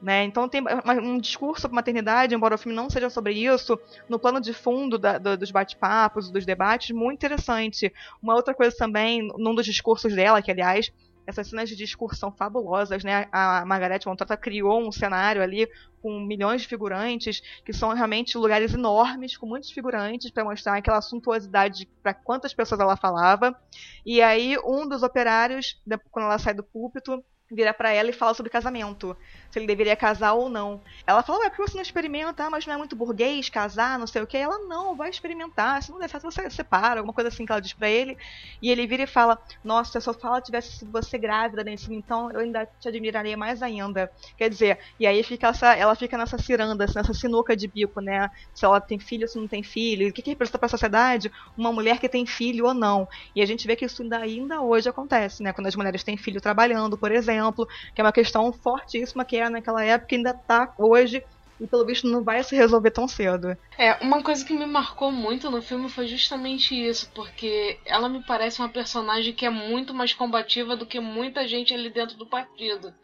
[0.00, 0.24] Né?
[0.24, 0.62] Então tem
[1.02, 4.98] um discurso sobre maternidade, embora o filme não seja sobre isso, no plano de fundo
[4.98, 7.90] da, do, dos bate-papos, dos debates, muito interessante.
[8.22, 10.92] Uma outra coisa também, num dos discursos dela, que aliás
[11.26, 13.26] essas cenas de discurso são fabulosas, né?
[13.32, 15.68] A Margaret Montrota criou um cenário ali
[16.02, 21.00] com milhões de figurantes, que são realmente lugares enormes, com muitos figurantes, para mostrar aquela
[21.00, 23.58] suntuosidade para quantas pessoas ela falava.
[24.04, 28.34] E aí, um dos operários, quando ela sai do púlpito, vira para ela e fala
[28.34, 29.16] sobre casamento,
[29.54, 30.82] se ele deveria casar ou não.
[31.06, 32.44] Ela fala, ué, por que você não experimenta?
[32.44, 34.36] Ah, mas não é muito burguês casar, não sei o que.
[34.36, 37.60] Ela, não, vai experimentar, se não der certo você separa, alguma coisa assim que ela
[37.60, 38.18] diz pra ele.
[38.60, 41.94] E ele vira e fala, nossa, se a sua fala tivesse sido você grávida nesse
[41.94, 44.10] então eu ainda te admiraria mais ainda.
[44.36, 48.00] Quer dizer, e aí fica essa, ela fica nessa ciranda, assim, nessa sinuca de bico,
[48.00, 48.28] né?
[48.52, 50.08] Se ela tem filho ou se não tem filho.
[50.08, 53.06] O que, que representa pra sociedade uma mulher que tem filho ou não?
[53.36, 55.52] E a gente vê que isso ainda, ainda hoje acontece, né?
[55.52, 59.50] Quando as mulheres têm filho trabalhando, por exemplo que é uma questão fortíssima que era
[59.50, 61.22] naquela época ainda está hoje
[61.60, 63.56] e pelo visto não vai se resolver tão cedo.
[63.78, 68.22] É, uma coisa que me marcou muito no filme foi justamente isso, porque ela me
[68.22, 72.28] parece uma personagem que é muito mais combativa do que muita gente ali dentro do
[72.28, 72.94] partido.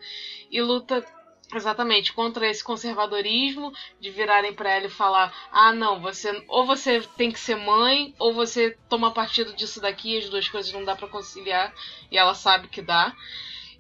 [0.51, 1.05] E luta
[1.53, 7.01] exatamente contra esse conservadorismo de virarem para ela e falar: "Ah, não, você ou você
[7.17, 10.95] tem que ser mãe ou você toma partido disso daqui, as duas coisas não dá
[10.95, 11.73] para conciliar",
[12.11, 13.13] e ela sabe que dá.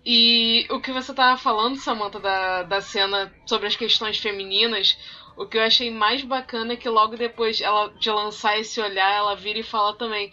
[0.05, 4.99] E o que você tava falando, Samantha, da, da cena sobre as questões femininas,
[5.37, 9.11] o que eu achei mais bacana é que logo depois ela de lançar esse olhar,
[9.13, 10.33] ela vira e fala também.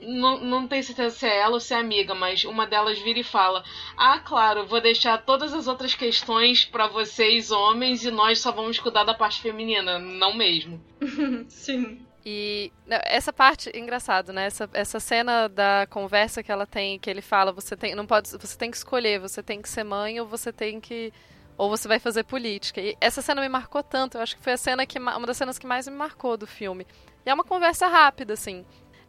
[0.00, 3.20] Não, não tenho certeza se é ela ou se é amiga, mas uma delas vira
[3.20, 3.62] e fala:
[3.96, 8.80] Ah, claro, vou deixar todas as outras questões para vocês, homens, e nós só vamos
[8.80, 9.98] cuidar da parte feminina.
[9.98, 10.84] Não mesmo.
[11.48, 12.04] Sim.
[12.24, 14.46] E essa parte, engraçado, né?
[14.46, 18.28] Essa, essa cena da conversa que ela tem, que ele fala, você tem, não pode,
[18.30, 21.12] você tem que escolher, você tem que ser mãe ou você tem que
[21.56, 22.80] ou você vai fazer política.
[22.80, 25.36] E essa cena me marcou tanto, eu acho que foi a cena que uma das
[25.36, 26.86] cenas que mais me marcou do filme.
[27.24, 28.64] E é uma conversa rápida, assim.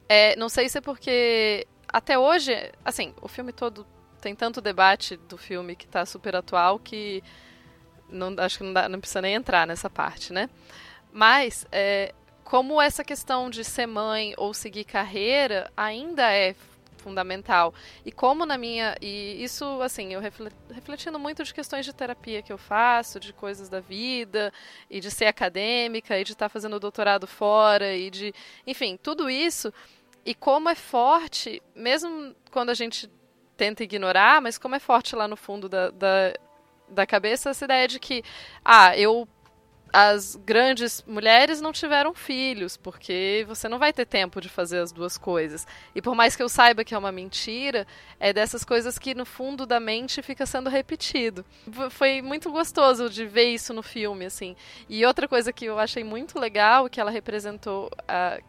[0.10, 2.52] É, não sei se é porque até hoje,
[2.84, 3.86] assim, o filme todo
[4.22, 7.24] tem tanto debate do filme que tá super atual que
[8.10, 10.50] não, acho que não, dá, não precisa nem entrar nessa parte, né?
[11.12, 12.14] Mas é,
[12.54, 16.54] como essa questão de ser mãe ou seguir carreira ainda é
[16.98, 17.74] fundamental.
[18.06, 18.96] E como na minha.
[19.02, 20.22] E isso, assim, eu
[20.70, 24.54] refletindo muito de questões de terapia que eu faço, de coisas da vida,
[24.88, 28.36] e de ser acadêmica, e de estar tá fazendo doutorado fora, e de.
[28.68, 29.74] Enfim, tudo isso.
[30.24, 33.10] E como é forte, mesmo quando a gente
[33.58, 36.36] tenta ignorar, mas como é forte lá no fundo da, da,
[36.88, 38.24] da cabeça essa ideia de que,
[38.64, 39.28] ah, eu
[39.96, 44.92] as grandes mulheres não tiveram filhos, porque você não vai ter tempo de fazer as
[44.92, 45.68] duas coisas.
[45.94, 47.86] E por mais que eu saiba que é uma mentira,
[48.20, 51.46] é dessas coisas que no fundo da mente fica sendo repetido.
[51.92, 54.56] Foi muito gostoso de ver isso no filme, assim.
[54.90, 57.92] E outra coisa que eu achei muito legal, que ela representou,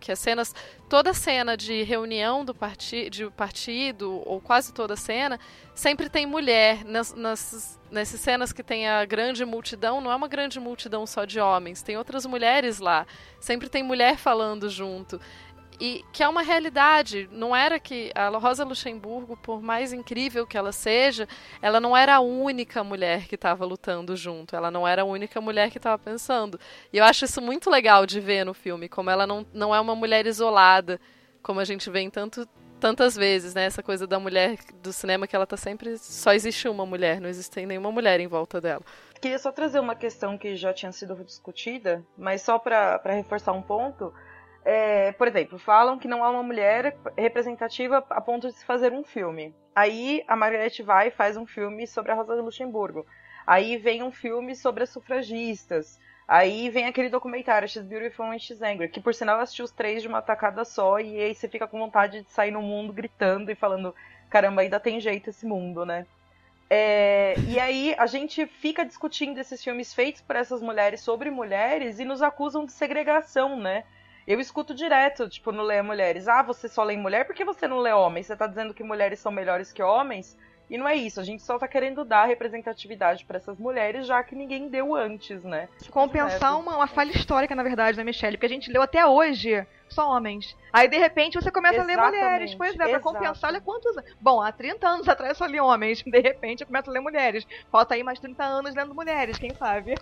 [0.00, 0.54] que as cenas,
[0.88, 5.38] toda cena de reunião do parti de partido, ou quase toda cena,
[5.74, 10.28] sempre tem mulher nas, nas nessas cenas que tem a grande multidão, não é uma
[10.28, 13.06] grande multidão só de homens, tem outras mulheres lá.
[13.40, 15.20] Sempre tem mulher falando junto.
[15.80, 17.28] E que é uma realidade.
[17.32, 21.28] Não era que a Rosa Luxemburgo, por mais incrível que ela seja,
[21.60, 24.54] ela não era a única mulher que estava lutando junto.
[24.54, 26.60] Ela não era a única mulher que estava pensando.
[26.92, 29.80] E eu acho isso muito legal de ver no filme, como ela não, não é
[29.80, 31.00] uma mulher isolada,
[31.44, 32.48] como a gente vê em tanto,
[32.80, 33.66] tantas vezes, né?
[33.66, 35.96] Essa coisa da mulher do cinema que ela tá sempre.
[35.98, 38.82] Só existe uma mulher, não existe nenhuma mulher em volta dela.
[39.20, 43.62] Queria só trazer uma questão que já tinha sido discutida, mas só para reforçar um
[43.62, 44.12] ponto.
[44.64, 48.92] É, por exemplo, falam que não há uma mulher representativa a ponto de se fazer
[48.92, 49.54] um filme.
[49.76, 53.04] Aí a Margaret vai e faz um filme sobre a Rosa de Luxemburgo.
[53.46, 55.98] Aí vem um filme sobre as sufragistas.
[56.26, 59.70] Aí vem aquele documentário, She's Beautiful and She's Angry, que por sinal eu assisti os
[59.70, 62.92] três de uma tacada só, e aí você fica com vontade de sair no mundo
[62.92, 63.94] gritando e falando,
[64.30, 66.06] caramba, ainda tem jeito esse mundo, né?
[66.70, 71.98] É, e aí a gente fica discutindo esses filmes feitos por essas mulheres sobre mulheres
[71.98, 73.84] e nos acusam de segregação, né?
[74.26, 76.26] Eu escuto direto, tipo, no Leia Mulheres.
[76.26, 78.26] Ah, você só lê mulher, por que você não lê homens?
[78.26, 80.36] Você tá dizendo que mulheres são melhores que homens?
[80.68, 84.22] E não é isso, a gente só tá querendo dar representatividade para essas mulheres, já
[84.22, 85.68] que ninguém deu antes, né?
[85.90, 88.36] Compensar uma, uma falha histórica, na verdade, né, Michelle?
[88.36, 90.56] Porque a gente leu até hoje só homens.
[90.72, 92.54] Aí, de repente, você começa Exatamente, a ler mulheres.
[92.54, 93.94] Pois é, pra compensar, olha quantos.
[94.20, 96.02] Bom, há 30 anos atrás eu só li homens.
[96.02, 97.46] De repente, eu começo a ler mulheres.
[97.70, 99.94] Falta aí mais 30 anos lendo mulheres, quem sabe?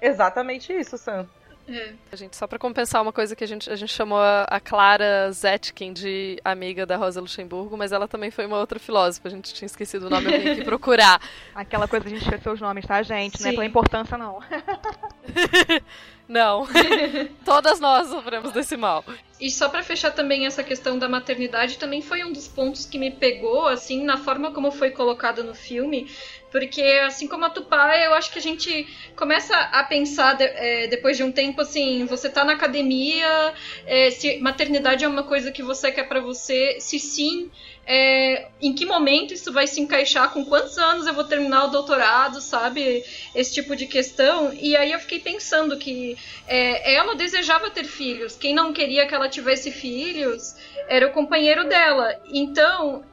[0.00, 1.26] Exatamente isso, Sam.
[1.66, 1.92] É.
[2.12, 4.60] A gente, só pra compensar uma coisa que a gente, a gente chamou a, a
[4.60, 9.28] Clara Zetkin de amiga da Rosa Luxemburgo, mas ela também foi uma outra filósofa.
[9.28, 11.20] A gente tinha esquecido o nome, eu vim aqui procurar.
[11.54, 13.40] Aquela coisa de a gente esquecer os nomes, tá, gente?
[13.40, 13.56] Não é Sim.
[13.56, 14.40] pela importância, não.
[16.28, 16.66] Não.
[17.44, 19.04] Todas nós sofremos desse mal.
[19.40, 22.98] E só pra fechar também essa questão da maternidade, também foi um dos pontos que
[22.98, 26.10] me pegou, assim, na forma como foi colocado no filme,
[26.54, 28.86] porque assim como a Tupá, eu acho que a gente
[29.16, 33.52] começa a pensar é, depois de um tempo, assim, você tá na academia,
[33.84, 37.50] é, se maternidade é uma coisa que você quer pra você, se sim,
[37.84, 41.70] é, em que momento isso vai se encaixar, com quantos anos eu vou terminar o
[41.72, 43.04] doutorado, sabe?
[43.34, 44.52] Esse tipo de questão.
[44.54, 48.36] E aí eu fiquei pensando que é, ela desejava ter filhos.
[48.36, 50.54] Quem não queria que ela tivesse filhos
[50.88, 52.14] era o companheiro dela.
[52.32, 53.04] Então,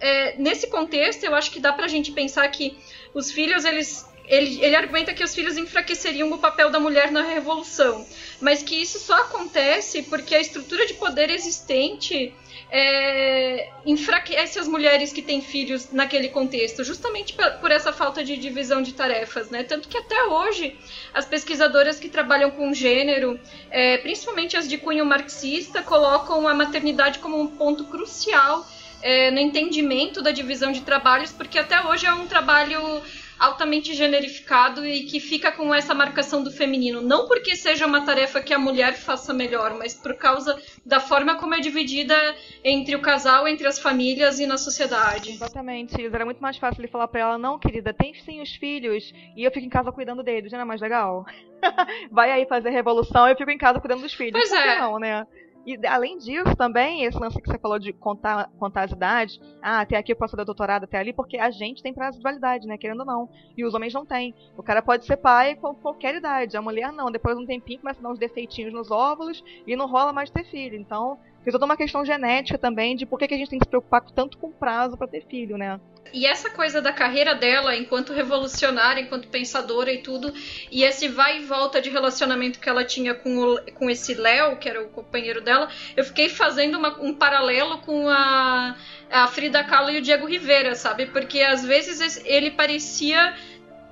[0.00, 2.76] é, nesse contexto, eu acho que dá pra gente pensar que
[3.14, 4.06] os filhos, eles.
[4.28, 8.04] Ele, ele argumenta que os filhos enfraqueceriam o papel da mulher na revolução,
[8.40, 12.34] mas que isso só acontece porque a estrutura de poder existente
[12.70, 18.82] é, enfraquece as mulheres que têm filhos naquele contexto, justamente por, essa falta de divisão
[18.82, 19.62] de tarefas, né?
[19.62, 20.76] Tanto que até hoje
[21.14, 23.38] as pesquisadoras que trabalham com gênero,
[23.70, 28.66] é, principalmente as de cunho marxista, colocam a maternidade como um ponto crucial
[29.02, 33.02] é, no entendimento da divisão de trabalhos, porque até hoje é um trabalho
[33.38, 37.02] altamente generificado e que fica com essa marcação do feminino.
[37.02, 41.36] Não porque seja uma tarefa que a mulher faça melhor, mas por causa da forma
[41.36, 42.16] como é dividida
[42.64, 45.32] entre o casal, entre as famílias e na sociedade.
[45.32, 46.04] Exatamente.
[46.04, 49.44] Era muito mais fácil ele falar pra ela, não, querida, tem sim os filhos e
[49.44, 51.26] eu fico em casa cuidando deles, não é mais legal?
[52.10, 54.32] Vai aí fazer revolução e eu fico em casa cuidando dos filhos.
[54.32, 54.78] Pois é.
[54.78, 55.26] não, né?
[55.66, 59.80] E além disso, também, esse lance que você falou de contar, contar as idades, ah,
[59.80, 62.68] até aqui eu posso dar doutorado, até ali, porque a gente tem prazo de validade,
[62.68, 62.78] né?
[62.78, 63.28] Querendo ou não.
[63.56, 64.32] E os homens não têm.
[64.56, 67.10] O cara pode ser pai com qualquer idade, a mulher não.
[67.10, 70.30] Depois de um tempinho começa a dar uns defeitinhos nos óvulos e não rola mais
[70.30, 70.76] ter filho.
[70.76, 73.70] Então, tem toda uma questão genética também de por que, a gente tem que se
[73.70, 75.80] preocupar tanto com prazo para ter filho, né?
[76.12, 80.32] E essa coisa da carreira dela enquanto revolucionária, enquanto pensadora e tudo,
[80.70, 84.56] e esse vai e volta de relacionamento que ela tinha com, o, com esse Léo,
[84.56, 88.76] que era o companheiro dela, eu fiquei fazendo uma- um paralelo com a,
[89.10, 91.06] a Frida Kahlo e o Diego Rivera, sabe?
[91.06, 93.34] Porque às vezes ele parecia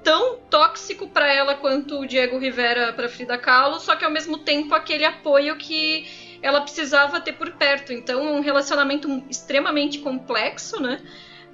[0.03, 4.39] tão tóxico para ela quanto o Diego Rivera para Frida Kahlo, só que ao mesmo
[4.39, 7.91] tempo aquele apoio que ela precisava ter por perto.
[7.91, 11.01] Então, um relacionamento extremamente complexo, né?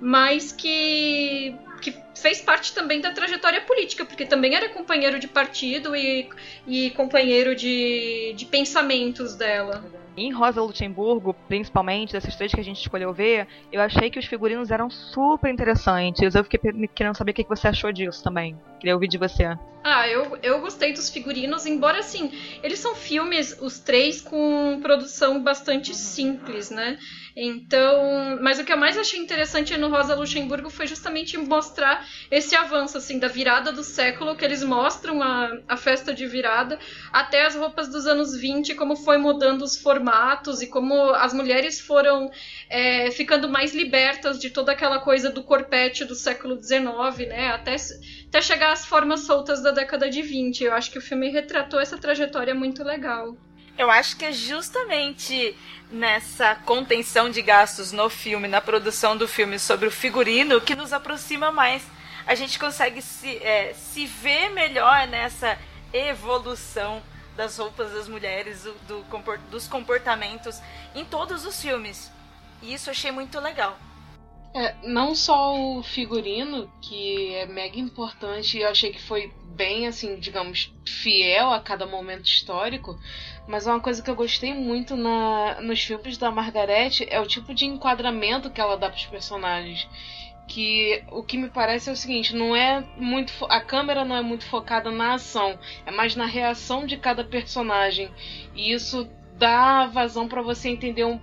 [0.00, 5.94] Mas que, que fez parte também da trajetória política, porque também era companheiro de partido
[5.94, 6.28] e,
[6.66, 9.84] e companheiro de, de pensamentos dela.
[10.16, 14.26] Em Rosa Luxemburgo, principalmente, dessas três que a gente escolheu ver, eu achei que os
[14.26, 16.34] figurinos eram super interessantes.
[16.34, 16.60] Eu fiquei
[16.94, 18.58] querendo saber o que que você achou disso também.
[18.78, 19.56] Queria ouvir de você.
[19.82, 22.30] Ah, eu, eu gostei dos figurinos, embora assim,
[22.62, 26.98] eles são filmes, os três, com produção bastante simples, né?
[27.36, 32.56] Então, mas o que eu mais achei interessante no Rosa Luxemburgo foi justamente mostrar esse
[32.56, 36.78] avanço, assim, da virada do século, que eles mostram a, a festa de virada,
[37.12, 41.80] até as roupas dos anos 20, como foi mudando os formatos e como as mulheres
[41.80, 42.30] foram
[42.68, 47.48] é, ficando mais libertas de toda aquela coisa do corpete do século XIX, né?
[47.48, 47.76] Até,
[48.28, 50.64] até chegar às formas soltas da década de 20.
[50.64, 53.36] Eu acho que o filme retratou essa trajetória muito legal.
[53.78, 55.56] Eu acho que é justamente
[55.90, 60.92] nessa contenção de gastos no filme, na produção do filme sobre o figurino, que nos
[60.92, 61.82] aproxima mais.
[62.26, 65.58] A gente consegue se, é, se ver melhor nessa
[65.92, 67.02] evolução
[67.36, 70.60] das roupas das mulheres, do, do dos comportamentos
[70.94, 72.10] em todos os filmes.
[72.62, 73.78] E isso eu achei muito legal.
[74.52, 80.18] É, não só o figurino, que é mega importante, eu achei que foi bem, assim,
[80.18, 82.98] digamos, fiel a cada momento histórico,
[83.46, 87.54] mas uma coisa que eu gostei muito na, nos filmes da Margarete é o tipo
[87.54, 89.88] de enquadramento que ela dá pros personagens.
[90.48, 93.32] Que o que me parece é o seguinte, não é muito.
[93.48, 98.10] A câmera não é muito focada na ação, é mais na reação de cada personagem.
[98.52, 99.08] E isso
[99.38, 101.20] dá vazão para você entender um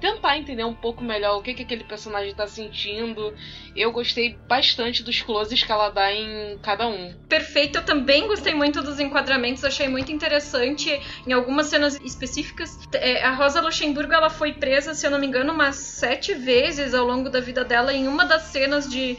[0.00, 3.34] tentar entender um pouco melhor o que, que aquele personagem tá sentindo.
[3.74, 7.14] Eu gostei bastante dos closes que ela dá em cada um.
[7.28, 12.78] Perfeito, eu também gostei muito dos enquadramentos, achei muito interessante em algumas cenas específicas.
[12.92, 16.94] É, a Rosa Luxemburgo ela foi presa, se eu não me engano, umas sete vezes
[16.94, 17.92] ao longo da vida dela.
[17.92, 19.16] Em uma das cenas de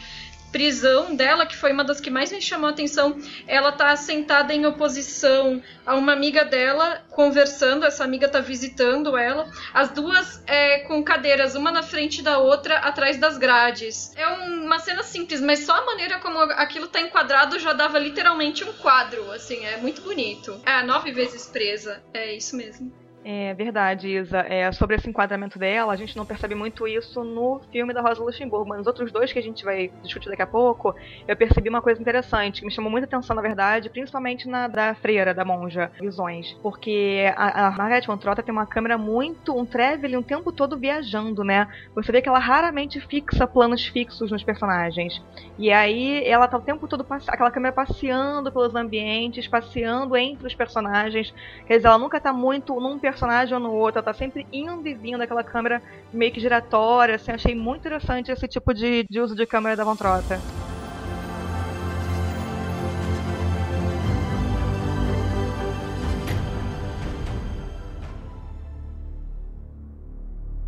[0.51, 4.53] prisão dela, que foi uma das que mais me chamou a atenção, ela tá sentada
[4.53, 10.79] em oposição a uma amiga dela, conversando, essa amiga tá visitando ela, as duas é,
[10.79, 14.13] com cadeiras, uma na frente da outra, atrás das grades.
[14.15, 18.63] É uma cena simples, mas só a maneira como aquilo tá enquadrado já dava literalmente
[18.63, 20.59] um quadro, assim, é muito bonito.
[20.65, 23.08] É, nove vezes presa, é isso mesmo.
[23.31, 24.39] É verdade, Isa.
[24.39, 28.23] É, sobre esse enquadramento dela, a gente não percebe muito isso no filme da Rosa
[28.23, 30.95] Luxemburgo, mas nos outros dois que a gente vai discutir daqui a pouco,
[31.27, 34.95] eu percebi uma coisa interessante, que me chamou muita atenção, na verdade, principalmente na da
[34.95, 36.57] freira, da monja, Visões.
[36.63, 40.75] Porque a, a Margaret von Trotta tem uma câmera muito, um traveling o tempo todo
[40.75, 41.67] viajando, né?
[41.93, 45.21] Você vê que ela raramente fixa planos fixos nos personagens.
[45.55, 50.55] E aí ela tá o tempo todo, aquela câmera passeando pelos ambientes, passeando entre os
[50.55, 51.31] personagens.
[51.67, 54.47] Quer dizer, ela nunca tá muito num personagem personagem ou no outro, ela tá sempre
[54.51, 55.81] indo e vindo aquela câmera
[56.13, 59.83] meio que giratória, assim, achei muito interessante esse tipo de, de uso de câmera da
[59.83, 60.39] Von Trotta.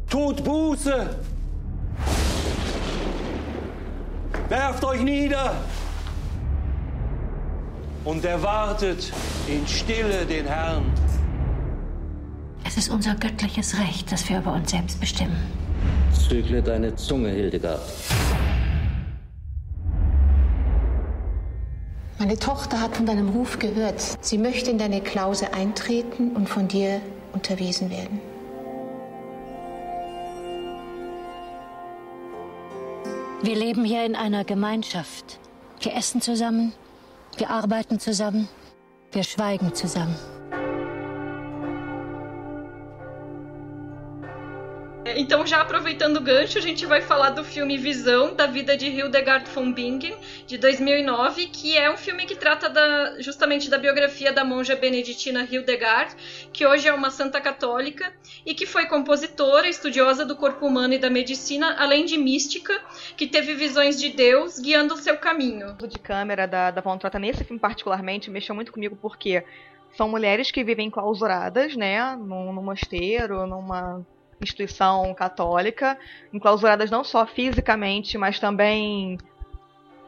[0.10, 1.08] Tut Buße!
[4.49, 5.54] Werft euch nieder!
[8.04, 9.12] Und erwartet
[9.47, 10.91] in Stille den Herrn.
[12.64, 15.36] Es ist unser göttliches Recht, dass wir über uns selbst bestimmen.
[16.14, 17.82] Zügle deine Zunge, Hildegard.
[22.20, 23.99] Meine Tochter hat von deinem Ruf gehört.
[24.22, 27.01] Sie möchte in deine Klause eintreten und von dir
[27.34, 28.22] unterwiesen werden.
[33.43, 35.39] Wir leben hier in einer Gemeinschaft.
[35.80, 36.74] Wir essen zusammen,
[37.38, 38.47] wir arbeiten zusammen,
[39.12, 40.16] wir schweigen zusammen.
[45.22, 48.88] Então, já aproveitando o gancho, a gente vai falar do filme Visão, da vida de
[48.88, 50.16] Hildegard von Bingen,
[50.48, 55.48] de 2009, que é um filme que trata da, justamente da biografia da monja beneditina
[55.48, 56.16] Hildegard,
[56.52, 58.12] que hoje é uma santa católica
[58.44, 62.82] e que foi compositora, estudiosa do corpo humano e da medicina, além de mística,
[63.16, 65.78] que teve visões de Deus guiando o seu caminho.
[65.84, 69.44] O de câmera da, da Von Trotta nesse filme particularmente mexeu muito comigo porque
[69.96, 74.04] são mulheres que vivem clausuradas, né, num, num mosteiro, numa
[74.44, 75.98] instituição católica,
[76.34, 79.18] enclausuradas não só fisicamente, mas também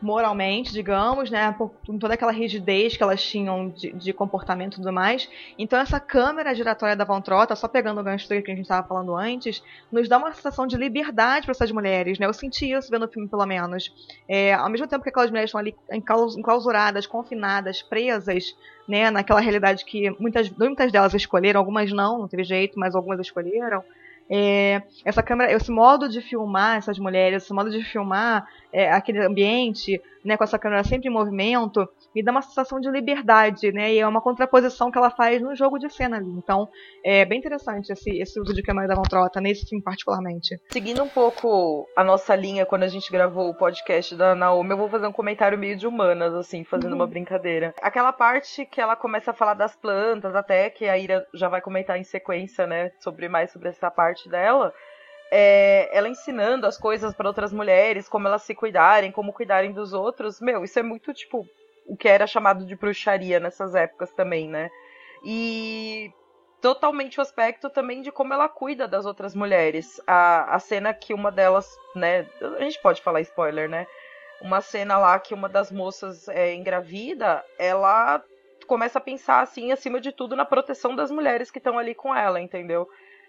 [0.04, 4.92] moralmente, digamos, né, por, toda aquela rigidez que elas tinham de, de, comportamento e tudo
[4.92, 5.30] mais.
[5.58, 8.86] Então essa câmera giratória da Von Trotta, só pegando o gancho que a gente estava
[8.86, 12.26] falando antes, nos dá uma sensação de liberdade para essas mulheres, né?
[12.26, 13.92] Eu senti isso vendo o filme, pelo menos.
[14.28, 18.56] É, ao mesmo tempo que aquelas mulheres estão ali enclausuradas, confinadas, presas,
[18.88, 23.20] né, naquela realidade que muitas, muitas delas escolheram, algumas não, não teve jeito, mas algumas
[23.22, 23.82] escolheram.
[24.30, 29.20] É, essa câmera, esse modo de filmar essas mulheres, esse modo de filmar é, aquele
[29.20, 33.94] ambiente, né, com essa câmera sempre em movimento, me dá uma sensação de liberdade, né?
[33.94, 36.30] E é uma contraposição que ela faz no jogo de cena ali.
[36.32, 36.68] Então,
[37.04, 40.60] é bem interessante esse, esse uso de câmera da Von Trotta, nesse filme particularmente.
[40.70, 44.78] Seguindo um pouco a nossa linha quando a gente gravou o podcast da Naomi, eu
[44.78, 47.00] vou fazer um comentário meio de humanas, assim, fazendo uhum.
[47.00, 47.74] uma brincadeira.
[47.82, 51.62] Aquela parte que ela começa a falar das plantas, até que a Ira já vai
[51.62, 54.74] comentar em sequência, né, sobre mais sobre essa parte dela
[55.36, 59.92] é, ela ensinando as coisas para outras mulheres, como elas se cuidarem, como cuidarem dos
[59.92, 60.40] outros.
[60.40, 61.44] Meu, isso é muito tipo
[61.88, 64.70] o que era chamado de bruxaria nessas épocas também, né?
[65.26, 66.12] E
[66.62, 70.00] totalmente o aspecto também de como ela cuida das outras mulheres.
[70.06, 72.28] A, a cena que uma delas, né?
[72.60, 73.88] A gente pode falar spoiler, né?
[74.40, 78.24] Uma cena lá que uma das moças é engravida, ela
[78.68, 82.16] começa a pensar assim, acima de tudo, na proteção das mulheres que estão ali com
[82.16, 82.88] ela, entendeu?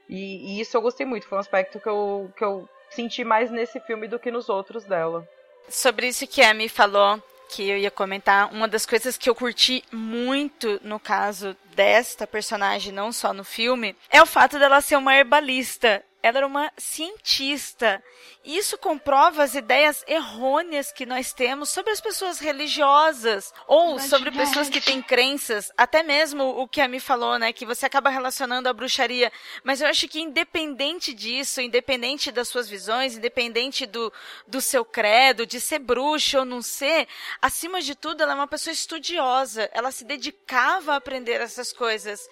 [0.09, 3.51] E, e, isso eu gostei muito, foi um aspecto que eu, que eu senti mais
[3.51, 5.27] nesse filme do que nos outros dela.
[5.69, 9.35] Sobre isso que a Amy falou, que eu ia comentar, uma das coisas que eu
[9.35, 14.97] curti muito no caso desta personagem, não só no filme, é o fato dela ser
[14.97, 16.03] uma herbalista.
[16.25, 18.03] Ela era uma cientista.
[18.43, 24.71] Isso comprova as ideias errôneas que nós temos sobre as pessoas religiosas ou sobre pessoas
[24.71, 28.71] que têm crenças, até mesmo o que a Mi falou, né, que você acaba relacionando
[28.71, 29.31] a bruxaria.
[29.63, 34.11] Mas eu acho que independente disso, independente das suas visões, independente do,
[34.47, 37.07] do seu credo, de ser bruxa ou não ser,
[37.43, 39.69] acima de tudo, ela é uma pessoa estudiosa.
[39.75, 42.27] Ela se dedicava a aprender essas coisas.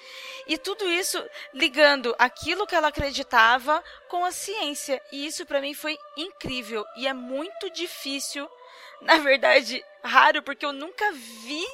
[0.47, 1.22] E tudo isso
[1.53, 5.01] ligando aquilo que ela acreditava com a ciência.
[5.12, 8.49] E isso para mim foi incrível e é muito difícil,
[9.03, 11.64] na verdade, raro, porque eu nunca vi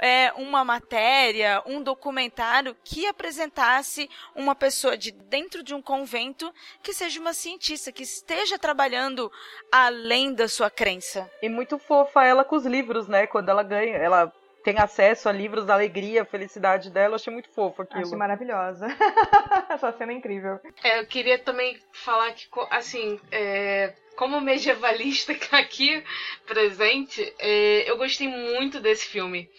[0.00, 6.92] é, uma matéria, um documentário que apresentasse uma pessoa de dentro de um convento que
[6.92, 9.30] seja uma cientista, que esteja trabalhando
[9.70, 11.30] além da sua crença.
[11.40, 13.26] E muito fofa ela com os livros, né?
[13.26, 14.32] Quando ela ganha, ela
[14.62, 17.12] tem acesso a livros da alegria, a felicidade dela.
[17.12, 18.02] Eu achei muito fofo aquilo.
[18.02, 18.86] Achei maravilhosa.
[19.68, 20.60] Essa cena é incrível.
[20.82, 26.02] É, eu queria também falar que, assim, é, como medievalista aqui
[26.46, 29.50] presente, é, eu gostei muito desse filme.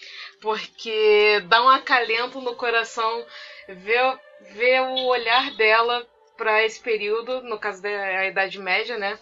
[0.41, 3.25] Porque dá um acalento no coração
[3.67, 4.19] ver,
[4.53, 6.05] ver o olhar dela
[6.37, 9.17] para esse período, no caso da Idade Média, né?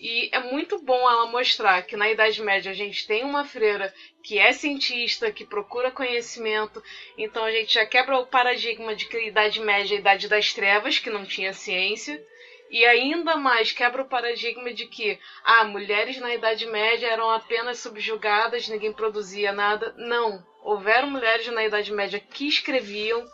[0.00, 3.92] E é muito bom ela mostrar que na Idade Média a gente tem uma freira
[4.22, 6.80] que é cientista, que procura conhecimento.
[7.16, 10.28] Então a gente já quebra o paradigma de que a Idade Média é a Idade
[10.28, 12.22] das Trevas, que não tinha ciência.
[12.70, 17.78] E ainda mais quebra o paradigma de que ah, mulheres na Idade Média eram apenas
[17.78, 19.94] subjugadas, ninguém produzia nada.
[19.96, 20.46] Não.
[20.62, 23.26] Houveram mulheres na Idade Média que escreviam,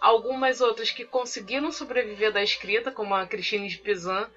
[0.00, 4.30] algumas outras que conseguiram sobreviver da escrita, como a Cristina de Pizan.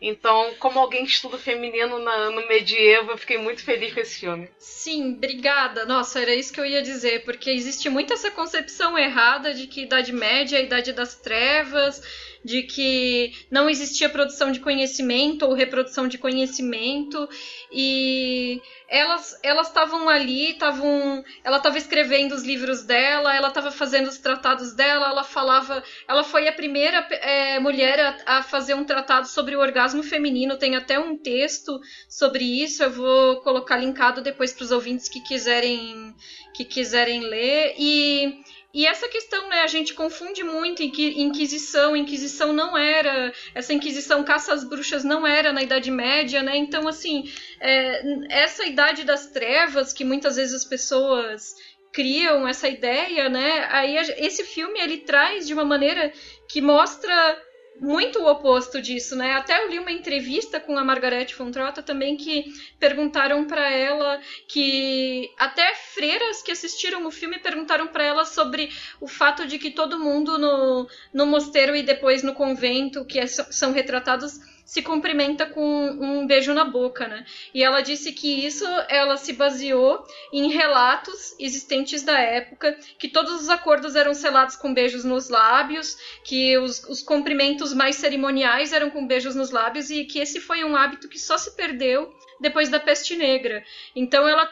[0.00, 4.18] Então, como alguém que estuda feminino na, no medievo, eu fiquei muito feliz com esse
[4.18, 4.48] filme.
[4.58, 5.84] Sim, obrigada.
[5.86, 9.82] Nossa, era isso que eu ia dizer, porque existe muito essa concepção errada de que
[9.82, 12.00] Idade Média é a Idade das Trevas,
[12.46, 17.28] de que não existia produção de conhecimento ou reprodução de conhecimento.
[17.72, 24.06] E elas elas estavam ali, estavam, ela estava escrevendo os livros dela, ela estava fazendo
[24.06, 28.84] os tratados dela, ela falava, ela foi a primeira é, mulher a, a, fazer um
[28.84, 34.22] tratado sobre o orgasmo feminino, tem até um texto sobre isso, eu vou colocar linkado
[34.22, 36.14] depois para os ouvintes que quiserem
[36.54, 37.74] que quiserem ler.
[37.76, 38.42] E
[38.76, 41.96] e essa questão, né, a gente confunde muito Inquisição.
[41.96, 43.32] Inquisição não era.
[43.54, 46.58] Essa Inquisição caça às bruxas não era na Idade Média, né?
[46.58, 47.24] Então, assim,
[47.58, 51.54] é, essa Idade das Trevas, que muitas vezes as pessoas
[51.90, 53.66] criam essa ideia, né?
[53.70, 56.12] Aí esse filme ele traz de uma maneira
[56.46, 57.42] que mostra
[57.80, 59.34] muito o oposto disso, né?
[59.34, 62.44] Até eu li uma entrevista com a Margarete Fontrota também que
[62.78, 68.70] perguntaram para ela que até freiras que assistiram o filme perguntaram para ela sobre
[69.00, 73.26] o fato de que todo mundo no, no mosteiro e depois no convento que é,
[73.26, 77.24] são retratados se cumprimenta com um beijo na boca, né?
[77.54, 83.40] E ela disse que isso ela se baseou em relatos existentes da época, que todos
[83.40, 88.90] os acordos eram selados com beijos nos lábios, que os, os cumprimentos mais cerimoniais eram
[88.90, 92.68] com beijos nos lábios e que esse foi um hábito que só se perdeu depois
[92.68, 93.64] da peste negra.
[93.94, 94.50] Então ela,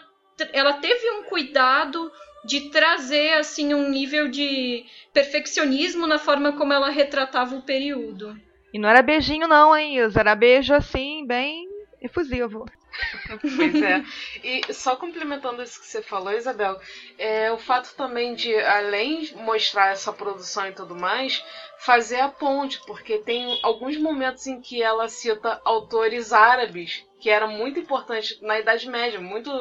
[0.53, 2.11] ela teve um cuidado
[2.45, 8.41] de trazer assim um nível de perfeccionismo na forma como ela retratava o período.
[8.75, 10.19] E não era beijinho, não, hein, Isa?
[10.19, 11.69] Era beijo assim, bem
[12.03, 12.67] efusivo.
[13.57, 14.05] pois é.
[14.43, 16.81] E só complementando isso que você falou, Isabel,
[17.17, 21.45] é o fato também de, além de mostrar essa produção e tudo mais,
[21.79, 27.47] fazer a ponte, porque tem alguns momentos em que ela cita autores árabes, que era
[27.47, 29.53] muito importante na Idade Média, muito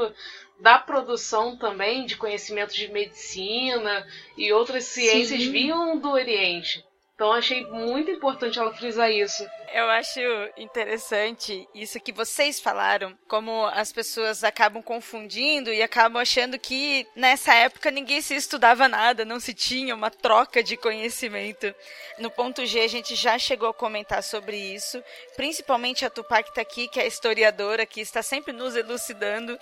[0.59, 5.51] da produção também de conhecimentos de medicina e outras ciências Sim.
[5.51, 6.84] vinham do Oriente.
[7.16, 9.47] Então achei muito importante ela frisar isso.
[9.72, 10.20] Eu acho
[10.57, 17.53] interessante isso que vocês falaram, como as pessoas acabam confundindo e acabam achando que nessa
[17.53, 21.74] época ninguém se estudava nada, não se tinha uma troca de conhecimento.
[22.20, 25.03] No ponto G a gente já chegou a comentar sobre isso,
[25.36, 29.57] principalmente a Tupac tá aqui, que é historiadora, que está sempre nos elucidando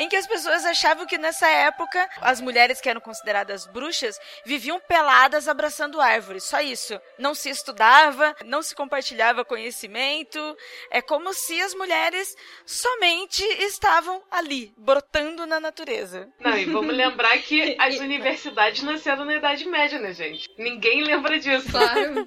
[0.00, 4.80] em que as pessoas achavam que nessa época as mulheres que eram consideradas bruxas viviam
[4.80, 6.98] peladas abraçando árvores, só isso.
[7.18, 10.56] Não se estudava, não se compartilhava conhecimento,
[10.90, 12.34] é como se as mulheres
[12.64, 16.32] somente estavam ali, brotando na natureza.
[16.40, 20.48] Não, e vamos lembrar que as universidades nasceram na Idade Média, né, gente?
[20.56, 21.70] Ninguém lembra disso.
[21.70, 22.26] Claro.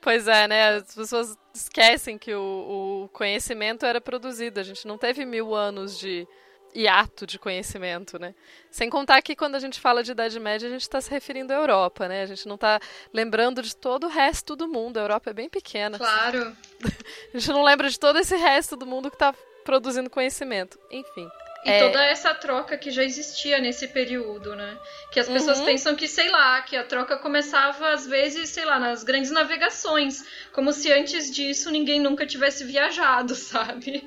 [0.00, 0.76] Pois é, né?
[0.76, 4.58] As pessoas esquecem que o, o, conhecimento era produzido.
[4.58, 6.26] A gente não teve mil anos de
[6.74, 8.34] hiato de conhecimento, né?
[8.70, 11.52] Sem contar que quando a gente fala de Idade Média, a gente está se referindo
[11.52, 12.22] à Europa, né?
[12.22, 12.80] A gente não está
[13.12, 14.96] lembrando de todo o resto do mundo.
[14.96, 15.98] A Europa é bem pequena.
[15.98, 16.56] Claro.
[17.34, 19.34] a gente não lembra de todo esse resto do mundo que está
[19.64, 20.78] produzindo conhecimento.
[20.90, 21.28] Enfim.
[21.64, 21.80] E é...
[21.80, 24.78] toda essa troca que já existia nesse período, né?
[25.10, 25.66] Que as pessoas uhum.
[25.66, 30.24] pensam que, sei lá, que a troca começava às vezes, sei lá, nas grandes navegações.
[30.52, 34.02] Como se antes disso ninguém nunca tivesse viajado, sabe?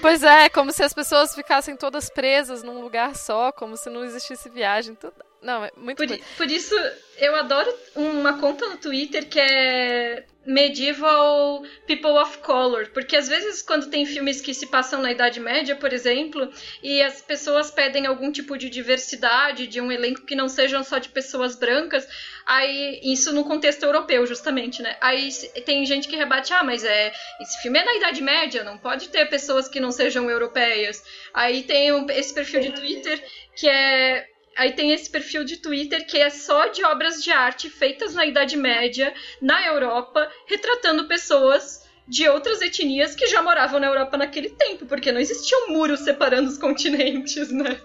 [0.00, 4.04] Pois é, como se as pessoas ficassem todas presas num lugar só, como se não
[4.04, 4.96] existisse viagem.
[5.42, 6.74] Não, é muito por, por isso,
[7.18, 13.62] eu adoro uma conta no Twitter que é Medieval People of Color, porque às vezes
[13.62, 16.50] quando tem filmes que se passam na Idade Média, por exemplo,
[16.82, 20.98] e as pessoas pedem algum tipo de diversidade, de um elenco que não sejam só
[20.98, 22.06] de pessoas brancas,
[22.46, 24.96] aí isso no contexto europeu, justamente, né?
[25.00, 25.30] Aí
[25.64, 29.08] tem gente que rebate, ah, mas é esse filme é na Idade Média, não pode
[29.08, 31.02] ter pessoas que não sejam europeias.
[31.34, 33.22] Aí tem esse perfil de Twitter
[33.56, 37.68] que é Aí tem esse perfil de Twitter que é só de obras de arte
[37.68, 43.88] feitas na Idade Média, na Europa, retratando pessoas de outras etnias que já moravam na
[43.88, 47.80] Europa naquele tempo, porque não existia um muro separando os continentes, né?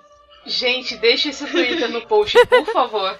[0.46, 3.20] Gente, deixa esse Twitter no post, por favor.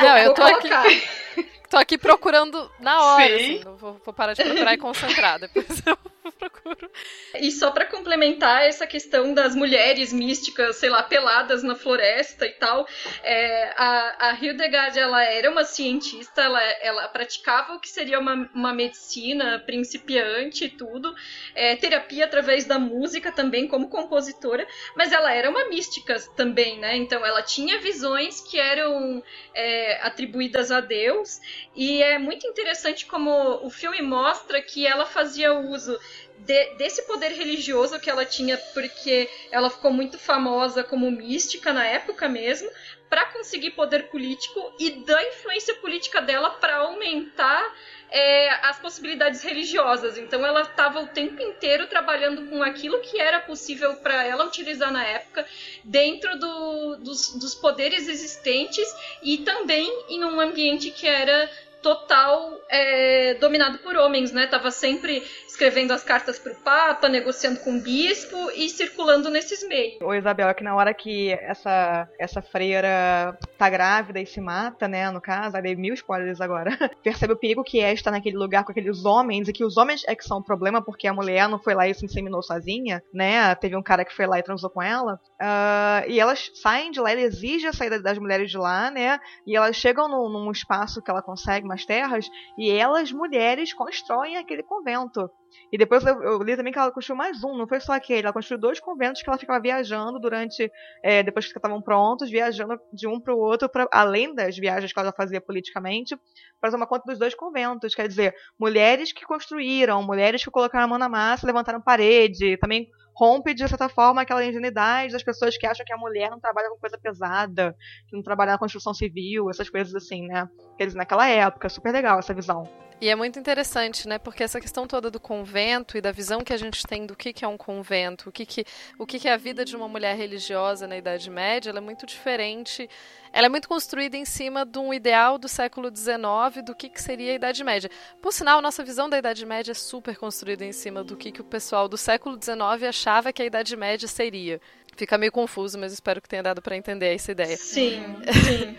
[0.00, 0.68] Não, eu tô aqui.
[1.70, 3.34] Tô aqui procurando na hora, Sim.
[3.34, 3.60] assim.
[3.78, 5.38] Vou, vou, parar de procurar e concentrar.
[5.38, 5.98] Depois eu
[6.32, 6.90] procuro.
[7.36, 12.52] E só para complementar essa questão das mulheres místicas, sei lá, peladas na floresta e
[12.52, 12.86] tal,
[13.22, 18.48] é, a, a Hildegard, ela era uma cientista, ela, ela praticava o que seria uma,
[18.54, 21.14] uma medicina principiante e tudo,
[21.54, 24.66] é, terapia através da música também, como compositora,
[24.96, 26.96] mas ela era uma mística também, né?
[26.96, 29.22] Então ela tinha visões que eram
[29.54, 31.40] é, atribuídas a Deus,
[31.74, 33.30] e é muito interessante como
[33.64, 35.98] o filme mostra que ela fazia uso
[36.40, 41.84] de, desse poder religioso que ela tinha, porque ela ficou muito famosa como mística na
[41.84, 42.70] época mesmo,
[43.08, 47.74] para conseguir poder político e da influência política dela para aumentar
[48.10, 50.18] é, as possibilidades religiosas.
[50.18, 54.92] Então ela estava o tempo inteiro trabalhando com aquilo que era possível para ela utilizar
[54.92, 55.46] na época,
[55.84, 58.86] dentro do, dos, dos poderes existentes
[59.22, 61.50] e também em um ambiente que era
[61.82, 64.46] total é, dominado por homens, né?
[64.46, 69.66] Tava sempre escrevendo as cartas para o Papa, negociando com o bispo e circulando nesses
[69.66, 70.00] meios.
[70.00, 74.86] Ô Isabel, é que na hora que essa, essa freira tá grávida e se mata,
[74.86, 76.70] né, no caso, aí mil spoilers agora,
[77.02, 80.02] percebe o perigo que é estar naquele lugar com aqueles homens e que os homens
[80.06, 83.02] é que são o problema porque a mulher não foi lá e se inseminou sozinha,
[83.12, 86.90] né, teve um cara que foi lá e transou com ela, uh, e elas saem
[86.90, 90.28] de lá, ele exige a saída das mulheres de lá, né, e elas chegam num,
[90.28, 92.28] num espaço que ela consegue umas terras
[92.58, 95.30] e elas, mulheres, constroem aquele convento.
[95.70, 98.32] E depois eu, li também que ela construiu mais um, não foi só aquele, ela
[98.32, 100.68] construiu dois conventos que ela ficava viajando durante,
[101.04, 104.92] é, depois que estavam prontos, viajando de um para o outro, pra, além das viagens
[104.92, 106.18] que ela fazia politicamente,
[106.60, 107.94] para uma conta dos dois conventos.
[107.94, 112.88] Quer dizer, mulheres que construíram, mulheres que colocaram a mão na massa, levantaram parede, também
[113.18, 116.70] rompe, de certa forma, aquela ingenuidade das pessoas que acham que a mulher não trabalha
[116.70, 120.48] com coisa pesada, que não trabalha na construção civil, essas coisas assim, né?
[120.76, 122.62] Quer dizer, naquela época, super legal essa visão.
[123.00, 124.18] E é muito interessante, né?
[124.18, 127.32] Porque essa questão toda do convento e da visão que a gente tem do que,
[127.32, 128.64] que é um convento, o que, que,
[128.98, 131.82] o que, que é a vida de uma mulher religiosa na Idade Média, ela é
[131.82, 132.90] muito diferente.
[133.32, 137.00] Ela é muito construída em cima de um ideal do século XIX do que, que
[137.00, 137.88] seria a Idade Média.
[138.20, 141.40] Por sinal, nossa visão da Idade Média é super construída em cima do que, que
[141.40, 144.60] o pessoal do século XIX achava que a Idade Média seria.
[144.96, 147.56] Fica meio confuso, mas espero que tenha dado para entender essa ideia.
[147.56, 148.02] Sim,
[148.44, 148.76] sim.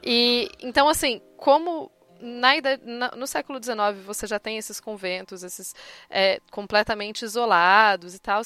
[0.00, 1.90] e então, assim, como
[2.22, 2.52] na,
[2.82, 5.74] na, no século XIX você já tem esses conventos, esses
[6.08, 8.42] é, completamente isolados e tal.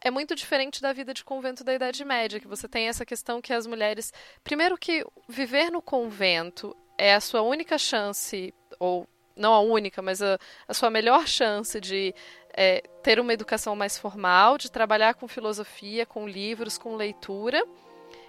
[0.00, 3.40] É muito diferente da vida de convento da Idade Média, que você tem essa questão
[3.40, 4.12] que as mulheres.
[4.42, 9.06] Primeiro, que viver no convento é a sua única chance, ou
[9.36, 12.14] não a única, mas a, a sua melhor chance de
[12.52, 17.64] é, ter uma educação mais formal, de trabalhar com filosofia, com livros, com leitura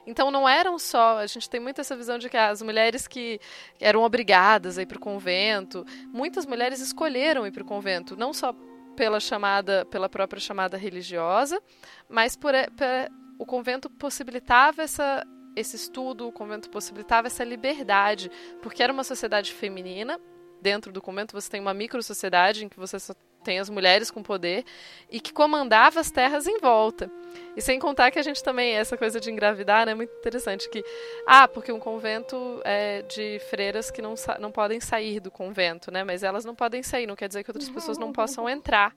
[0.05, 3.39] então não eram só, a gente tem muito essa visão de que as mulheres que
[3.79, 8.33] eram obrigadas a ir para o convento, muitas mulheres escolheram ir para o convento, não
[8.33, 8.53] só
[8.95, 11.61] pela chamada, pela própria chamada religiosa,
[12.09, 18.31] mas por, por o convento possibilitava essa esse estudo, o convento possibilitava essa liberdade,
[18.61, 20.17] porque era uma sociedade feminina.
[20.61, 24.09] Dentro do convento você tem uma micro sociedade em que você só tem as mulheres
[24.09, 24.63] com poder
[25.09, 27.11] e que comandava as terras em volta.
[27.55, 30.69] E sem contar que a gente também, essa coisa de engravidar, né, é muito interessante
[30.69, 30.83] que,
[31.27, 36.03] ah, porque um convento é de freiras que não, não podem sair do convento, né,
[36.03, 38.95] mas elas não podem sair, não quer dizer que outras pessoas não possam entrar.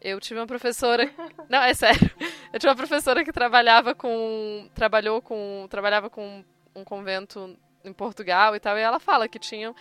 [0.00, 1.08] Eu tive uma professora,
[1.48, 2.10] não, é sério,
[2.52, 8.54] eu tive uma professora que trabalhava com, trabalhou com, trabalhava com um convento em Portugal
[8.56, 9.74] e tal, e ela fala que tinham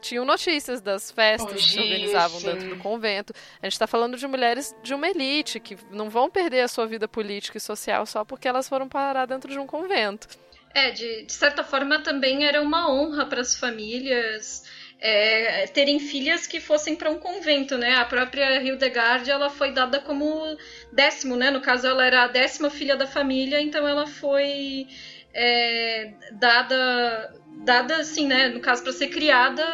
[0.00, 3.32] tinham notícias das festas que se organizavam dentro do convento.
[3.62, 6.86] A gente está falando de mulheres de uma elite que não vão perder a sua
[6.86, 10.28] vida política e social só porque elas foram parar dentro de um convento.
[10.74, 14.62] É, de, de certa forma também era uma honra para as famílias
[15.00, 17.96] é, terem filhas que fossem para um convento, né?
[17.96, 20.56] A própria Hildegard ela foi dada como
[20.92, 21.50] décimo, né?
[21.50, 24.86] No caso ela era a décima filha da família, então ela foi
[25.32, 27.34] é, dada
[27.64, 29.64] dada assim, né, no caso para ser criada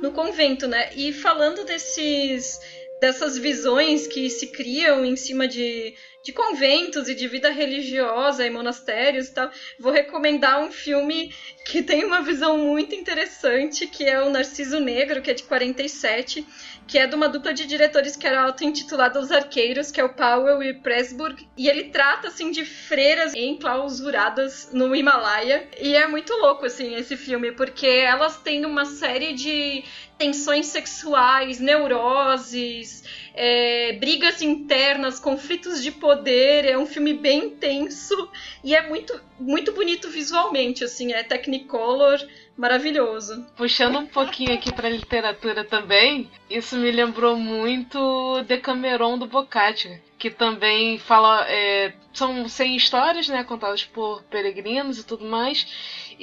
[0.00, 0.90] no convento, né?
[0.94, 2.60] E falando desses
[3.02, 8.50] dessas visões que se criam em cima de, de conventos e de vida religiosa e
[8.50, 11.34] monastérios e tal, vou recomendar um filme
[11.64, 16.46] que tem uma visão muito interessante, que é o Narciso Negro, que é de 47,
[16.86, 20.08] que é de uma dupla de diretores que era auto-intitulada Os Arqueiros, que é o
[20.08, 26.32] Powell e Pressburg, e ele trata, assim, de freiras enclausuradas no Himalaia, e é muito
[26.34, 29.84] louco, assim, esse filme, porque elas têm uma série de
[30.18, 33.02] tensões sexuais, neuroses,
[33.34, 36.64] é, brigas internas, conflitos de poder.
[36.64, 38.30] É um filme bem intenso
[38.62, 42.20] e é muito, muito bonito visualmente, assim, é Technicolor
[42.56, 43.44] maravilhoso.
[43.56, 50.30] Puxando um pouquinho aqui para literatura também, isso me lembrou muito Decameron do Boccaccio, que
[50.30, 55.66] também fala é, são 100 histórias, né, contadas por peregrinos e tudo mais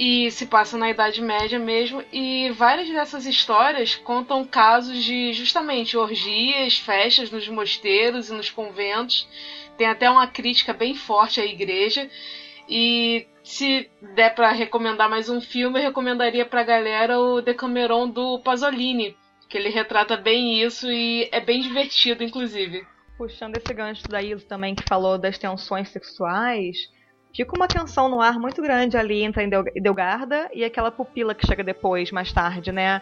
[0.01, 5.97] e se passa na Idade Média mesmo, e várias dessas histórias contam casos de justamente
[5.97, 9.27] orgias, festas nos mosteiros e nos conventos.
[9.77, 12.09] Tem até uma crítica bem forte à igreja.
[12.69, 18.39] E se der para recomendar mais um filme, eu recomendaria pra galera o Decameron do
[18.43, 19.17] Pasolini,
[19.49, 22.85] que ele retrata bem isso e é bem divertido, inclusive.
[23.17, 26.77] Puxando esse gancho da Ilse também, que falou das tensões sexuais,
[27.35, 31.47] fica uma tensão no ar muito grande ali entre a Delgarda e aquela pupila que
[31.47, 33.01] chega depois, mais tarde, né?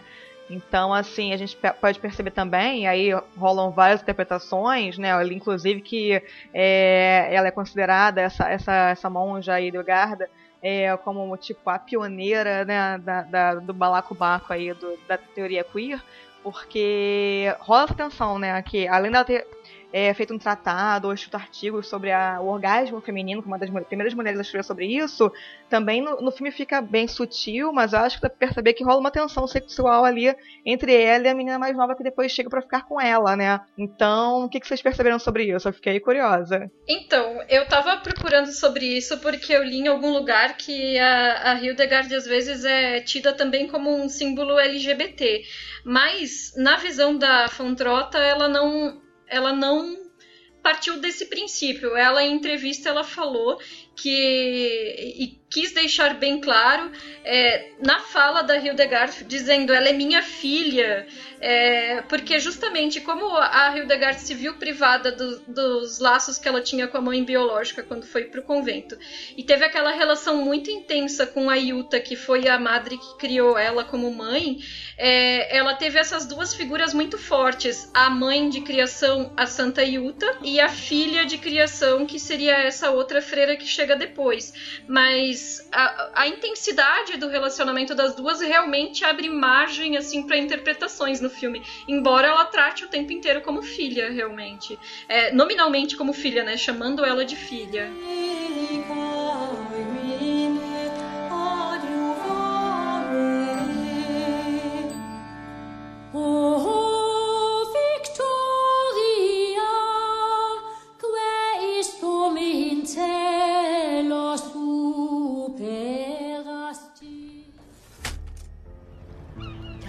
[0.50, 5.10] Então, assim, a gente pode perceber também, aí rolam várias interpretações, né?
[5.26, 6.22] Inclusive, que
[6.54, 10.28] é, ela é considerada, essa, essa, essa monja aí, Delgarda,
[10.62, 16.02] é, como tipo a pioneira né, da, da, do balacobaco aí, do, da teoria queer,
[16.42, 18.60] porque rola essa tensão, né?
[18.62, 19.46] Que além dela ter
[19.92, 23.70] é, feito um tratado ou escrito artigos sobre a, o orgasmo feminino, como uma das
[23.86, 25.32] primeiras mulheres a escrever sobre isso,
[25.68, 28.84] também no, no, filme fica bem sutil, mas eu acho que dá pra perceber que
[28.84, 30.34] rola uma tensão sexual ali
[30.64, 33.60] entre ela e a menina mais nova que depois chega para ficar com ela, né?
[33.76, 35.68] Então, o que, que vocês perceberam sobre isso?
[35.68, 36.70] Eu fiquei curiosa.
[36.86, 41.54] Então, eu tava procurando sobre isso porque eu li em algum lugar que a, a
[41.60, 45.42] Hildegard às vezes é tida também como um símbolo LGBT.
[45.84, 50.08] Mas, na visão da Fontrota, ela não ela não
[50.62, 51.96] partiu desse princípio.
[51.96, 53.58] Ela em entrevista ela falou
[53.96, 56.90] que e quis deixar bem claro
[57.24, 61.06] é, na fala da Hildegard dizendo ela é minha filha
[61.40, 66.88] é, porque justamente como a Hildegard se viu privada do, dos laços que ela tinha
[66.88, 68.98] com a mãe biológica quando foi para o convento.
[69.36, 73.56] E teve aquela relação muito intensa com a Yuta que foi a madre que criou
[73.56, 74.58] ela como mãe.
[74.96, 80.38] É, ela teve essas duas figuras muito fortes a mãe de criação a Santa Yuta
[80.42, 84.52] e a filha de criação que seria essa outra freira que chega depois.
[84.88, 91.20] Mas mas a, a, intensidade do relacionamento das duas realmente abre margem assim para interpretações
[91.20, 94.76] no filme, embora ela trate o tempo inteiro como filha, realmente,
[95.08, 97.88] é, nominalmente como filha, né, chamando ela de filha.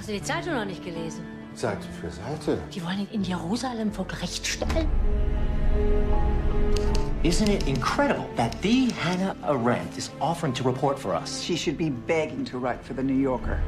[0.10, 1.24] Du die Zeitung noch nicht gelesen?
[1.54, 2.58] Seite für Seite.
[2.74, 4.88] Die wollen ihn in Jerusalem vor Gericht stellen.
[7.22, 11.44] Isn't it incredible that the Hannah Arendt is offering to report for us?
[11.44, 13.60] She should be begging to write for the New Yorker.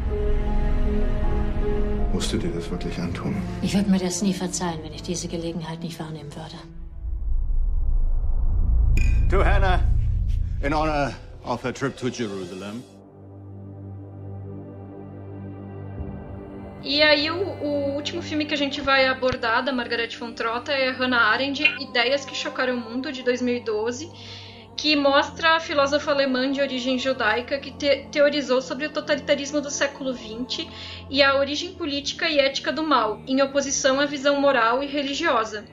[2.13, 3.35] Musst du dir das wirklich antun?
[3.61, 6.55] Ich würde mir das nie verzeihen, wenn ich diese Gelegenheit nicht wahrnehmen würde.
[9.29, 9.81] To Hannah,
[10.61, 11.13] in honor
[11.43, 12.83] of her trip to Jerusalem.
[16.93, 20.73] E aí o, o, último filme que a gente vai abordar da Margaret von Trotta
[20.73, 24.11] é Hannah Arendt, Ideias que Chocaram o Mundo, de 2012,
[24.75, 29.69] que mostra a filósofa alemã de origem judaica que te teorizou sobre o totalitarismo do
[29.69, 30.67] século XX
[31.09, 35.63] e a origem política e ética do mal, em oposição à visão moral e religiosa.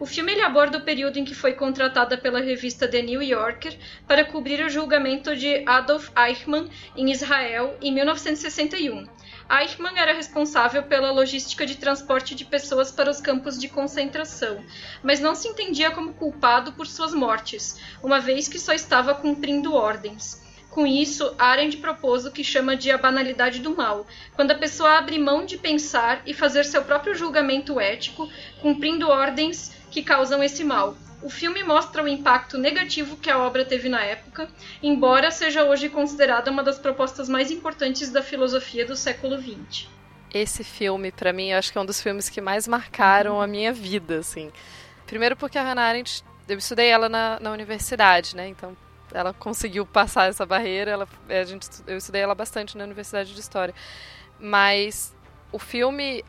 [0.00, 3.78] O filme ele aborda o período em que foi contratada pela revista The New Yorker
[4.08, 9.06] para cobrir o julgamento de Adolf Eichmann em Israel em 1961
[9.50, 14.64] Eichmann era responsável pela logística de transporte de pessoas para os campos de concentração,
[15.02, 19.74] mas não se entendia como culpado por suas mortes, uma vez que só estava cumprindo
[19.74, 20.42] ordens.
[20.70, 24.98] Com isso, Arendt propôs o que chama de a banalidade do mal, quando a pessoa
[24.98, 28.28] abre mão de pensar e fazer seu próprio julgamento ético,
[28.60, 30.96] cumprindo ordens que causam esse mal.
[31.24, 34.46] O filme mostra o impacto negativo que a obra teve na época,
[34.82, 39.88] embora seja hoje considerada uma das propostas mais importantes da filosofia do século XX.
[40.34, 43.46] Esse filme, para mim, eu acho que é um dos filmes que mais marcaram a
[43.46, 44.52] minha vida, assim.
[45.06, 48.48] Primeiro porque a Hannah Arendt, eu estudei ela na, na universidade, né?
[48.48, 48.76] Então
[49.10, 50.90] ela conseguiu passar essa barreira.
[50.90, 53.74] Ela, a gente, eu estudei ela bastante na Universidade de História.
[54.38, 55.16] Mas
[55.50, 56.22] o filme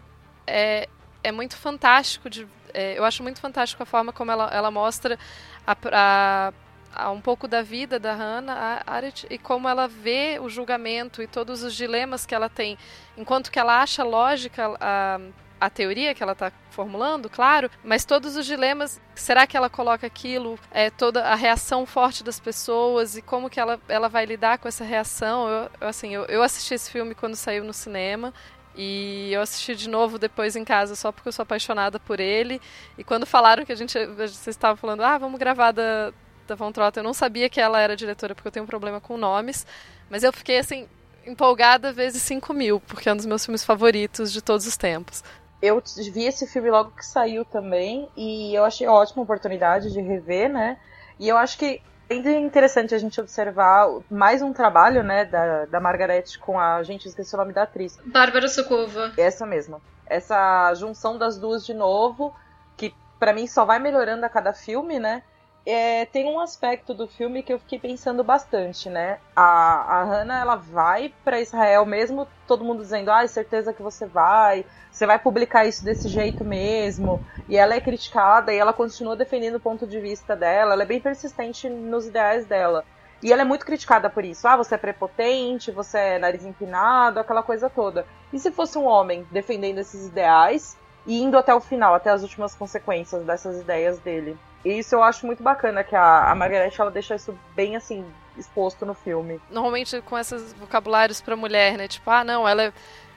[0.47, 0.87] é,
[1.21, 5.17] é muito fantástico de é, eu acho muito fantástico a forma como ela, ela mostra
[5.65, 6.53] a, a,
[6.93, 11.27] a um pouco da vida da Hannah Arendt e como ela vê o julgamento e
[11.27, 12.77] todos os dilemas que ela tem,
[13.17, 15.19] enquanto que ela acha lógica a,
[15.59, 20.05] a teoria que ela está formulando, claro, mas todos os dilemas, será que ela coloca
[20.05, 24.57] aquilo, é, toda a reação forte das pessoas e como que ela, ela vai lidar
[24.57, 25.47] com essa reação?
[25.47, 28.33] Eu, assim, eu, eu assisti esse filme quando saiu no cinema
[28.75, 32.61] e eu assisti de novo depois em casa só porque eu sou apaixonada por ele.
[32.97, 33.93] E quando falaram que a gente.
[34.07, 36.11] Vocês estavam falando, ah, vamos gravar da,
[36.47, 38.99] da Von Trotta, eu não sabia que ela era diretora porque eu tenho um problema
[38.99, 39.65] com nomes.
[40.09, 40.87] Mas eu fiquei assim,
[41.25, 45.23] empolgada vezes 5 mil, porque é um dos meus filmes favoritos de todos os tempos.
[45.61, 45.81] Eu
[46.13, 50.77] vi esse filme logo que saiu também, e eu achei ótima oportunidade de rever, né?
[51.19, 55.65] E eu acho que ainda é interessante a gente observar mais um trabalho, né, da,
[55.65, 57.99] da Margarete com a gente esqueci o nome da atriz.
[58.05, 59.13] Bárbara Sokova.
[59.17, 59.81] Essa mesma.
[60.05, 62.35] Essa junção das duas de novo,
[62.77, 65.23] que para mim só vai melhorando a cada filme, né?
[65.65, 69.19] É, tem um aspecto do filme que eu fiquei pensando bastante, né?
[69.35, 74.05] A, a Hannah, ela vai para Israel mesmo, todo mundo dizendo, ah, certeza que você
[74.05, 77.19] vai, você vai publicar isso desse jeito mesmo.
[77.47, 80.85] E ela é criticada e ela continua defendendo o ponto de vista dela, ela é
[80.85, 82.85] bem persistente nos ideais dela.
[83.23, 84.47] E ela é muito criticada por isso.
[84.47, 88.05] Ah, você é prepotente, você é nariz empinado, aquela coisa toda.
[88.31, 92.21] E se fosse um homem defendendo esses ideais e indo até o final, até as
[92.21, 94.37] últimas consequências dessas ideias dele?
[94.65, 98.03] E isso eu acho muito bacana, que a, a Margaret ela deixa isso bem assim,
[98.35, 99.39] exposto no filme.
[99.51, 101.87] Normalmente com esses vocabulários pra mulher, né?
[101.87, 102.73] Tipo, ah, não, ela é,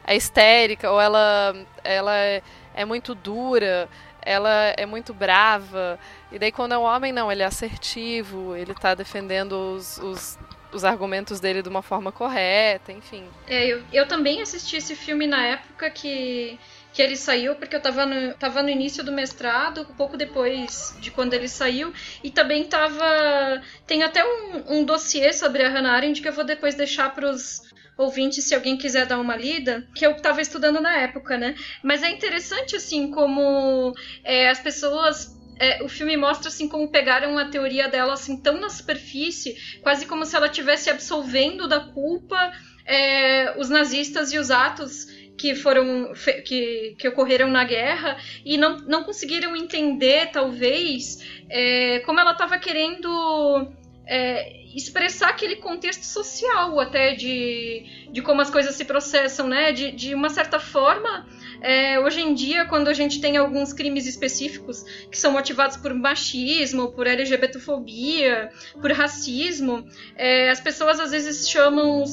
[0.07, 2.43] é histérica, ou ela, ela é,
[2.75, 3.89] é muito dura,
[4.21, 5.99] ela é muito brava.
[6.31, 10.39] E daí quando é um homem, não, ele é assertivo, ele tá defendendo os, os,
[10.71, 13.25] os argumentos dele de uma forma correta, enfim.
[13.47, 16.61] É, eu, eu também assisti esse filme na época que
[16.93, 21.11] que ele saiu, porque eu estava no, tava no início do mestrado, pouco depois de
[21.11, 23.63] quando ele saiu, e também tava.
[23.87, 27.31] Tem até um, um dossiê sobre a Hannah Arendt que eu vou depois deixar para
[27.31, 27.63] os
[27.97, 31.57] ouvintes, se alguém quiser dar uma lida, que eu estava estudando na época, né?
[31.83, 37.37] Mas é interessante, assim, como é, as pessoas é, o filme mostra assim como pegaram
[37.37, 42.53] a teoria dela assim tão na superfície, quase como se ela estivesse absolvendo da culpa
[42.87, 45.07] é, os nazistas e os atos
[45.39, 46.13] que foram
[46.45, 52.59] que, que ocorreram na guerra e não, não conseguiram entender talvez é, como ela estava
[52.59, 53.69] querendo
[54.05, 59.73] é, expressar aquele contexto social até de, de como as coisas se processam, né?
[59.73, 61.27] De, de uma certa forma,
[61.61, 65.93] é, hoje em dia, quando a gente tem alguns crimes específicos que são motivados por
[65.95, 68.51] machismo, por LGBTfobia,
[68.81, 72.05] por racismo, é, as pessoas às vezes chamam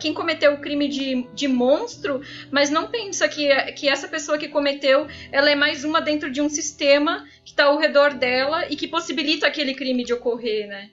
[0.00, 2.20] quem cometeu o crime de, de monstro,
[2.50, 6.40] mas não pensa que, que essa pessoa que cometeu ela é mais uma dentro de
[6.40, 10.90] um sistema que está ao redor dela e que possibilita aquele crime de ocorrer, né?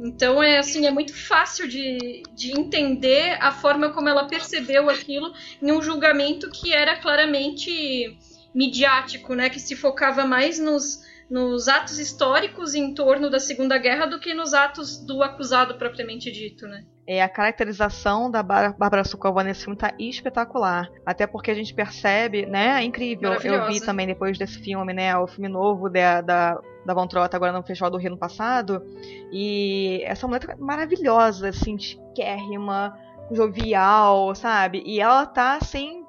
[0.00, 5.32] Então é assim, é muito fácil de, de entender a forma como ela percebeu aquilo
[5.62, 8.18] em um julgamento que era claramente
[8.54, 9.48] midiático, né?
[9.48, 14.34] Que se focava mais nos, nos atos históricos em torno da Segunda Guerra do que
[14.34, 16.84] nos atos do acusado propriamente dito, né?
[17.06, 20.90] É, a caracterização da Bárbara Sukova nesse filme tá espetacular.
[21.04, 22.80] Até porque a gente percebe, né?
[22.80, 23.34] É incrível.
[23.34, 25.14] Eu vi também depois desse filme, né?
[25.18, 28.82] O filme novo da, da, da Von Trott agora no Festival do Rio no passado.
[29.30, 32.98] E essa mulher tá maravilhosa, assim, chiquérrima,
[33.30, 34.82] jovial, sabe?
[34.86, 36.04] E ela tá, assim,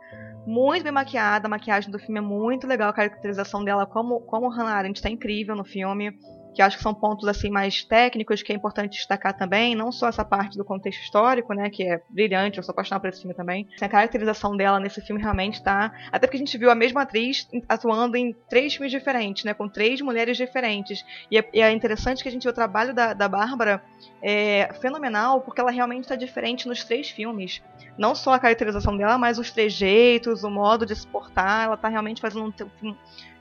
[0.48, 1.48] muito bem maquiada.
[1.48, 2.90] A maquiagem do filme é muito legal.
[2.90, 6.18] A caracterização dela como, como Hannah Arendt tá incrível no filme
[6.56, 10.08] que acho que são pontos assim mais técnicos que é importante destacar também, não só
[10.08, 13.36] essa parte do contexto histórico, né, que é brilhante, eu sou apaixonada por esse filme
[13.36, 13.68] também.
[13.82, 17.48] A caracterização dela nesse filme realmente tá, até porque a gente viu a mesma atriz
[17.68, 21.06] atuando em três filmes diferentes, né, com três mulheres diferentes.
[21.30, 23.84] E é, e é interessante que a gente vê o trabalho da, da Bárbara
[24.22, 27.62] é, fenomenal, porque ela realmente está diferente nos três filmes.
[27.98, 31.88] Não só a caracterização dela, mas os trejeitos, o modo de se portar, ela está
[31.88, 32.54] realmente fazendo
[32.84, 32.96] um,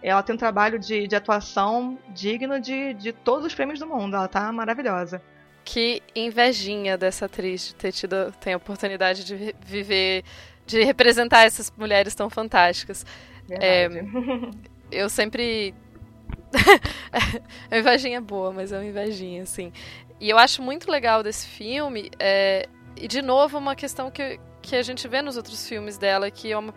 [0.08, 4.14] ela tem um trabalho de, de atuação digno de, de todos os prêmios do mundo.
[4.16, 5.22] Ela tá maravilhosa.
[5.64, 10.22] Que invejinha dessa atriz de ter tido tem a oportunidade de viver,
[10.66, 13.06] de representar essas mulheres tão fantásticas.
[13.48, 13.88] É,
[14.92, 15.74] eu sempre
[17.70, 19.72] a invejinha é boa, mas é uma invejinha, assim.
[20.20, 24.76] E eu acho muito legal desse filme, é, e de novo, uma questão que, que
[24.76, 26.72] a gente vê nos outros filmes dela, que é uma.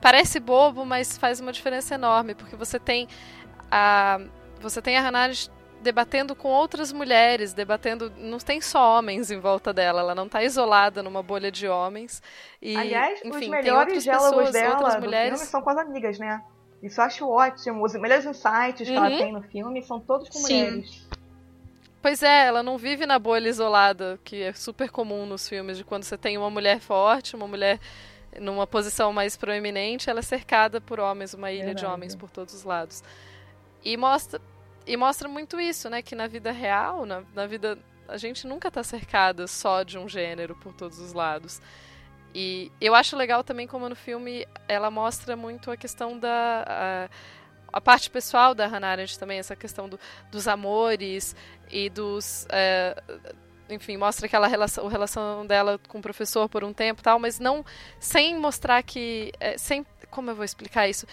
[0.00, 3.08] Parece bobo, mas faz uma diferença enorme, porque você tem
[3.70, 4.20] a.
[4.60, 5.30] Você tem a Hannah
[5.80, 8.12] debatendo com outras mulheres, debatendo.
[8.16, 12.22] Não tem só homens em volta dela, ela não está isolada numa bolha de homens.
[12.60, 15.40] E, Aliás, enfim, os melhores diálogos pessoas, dela mulheres.
[15.40, 16.42] são com as amigas, né?
[16.82, 17.84] Isso eu acho ótimo.
[17.84, 19.18] Os melhores insights que ela Uhum.
[19.18, 20.42] tem no filme são todos com Sim.
[20.64, 21.08] mulheres.
[22.00, 25.82] Pois é, ela não vive na bolha isolada, que é super comum nos filmes, de
[25.84, 27.80] quando você tem uma mulher forte, uma mulher
[28.40, 31.86] numa posição mais proeminente, ela é cercada por homens, uma ilha de Verdade.
[31.86, 33.02] homens por todos os lados.
[33.84, 34.40] E mostra,
[34.86, 36.02] e mostra muito isso, né?
[36.02, 37.78] Que na vida real, na, na vida.
[38.06, 41.60] A gente nunca tá cercada só de um gênero por todos os lados.
[42.34, 46.64] E eu acho legal também como no filme ela mostra muito a questão da.
[46.66, 47.08] A,
[47.70, 50.00] a parte pessoal da Hannah Arendt também, essa questão do,
[50.30, 51.36] dos amores
[51.70, 52.46] e dos.
[52.50, 52.96] é,
[53.68, 57.38] enfim, mostra aquela relação, a relação dela com o professor por um tempo tal, mas
[57.38, 57.64] não
[57.98, 59.32] sem mostrar que.
[59.40, 61.06] é, sem, como eu vou explicar isso?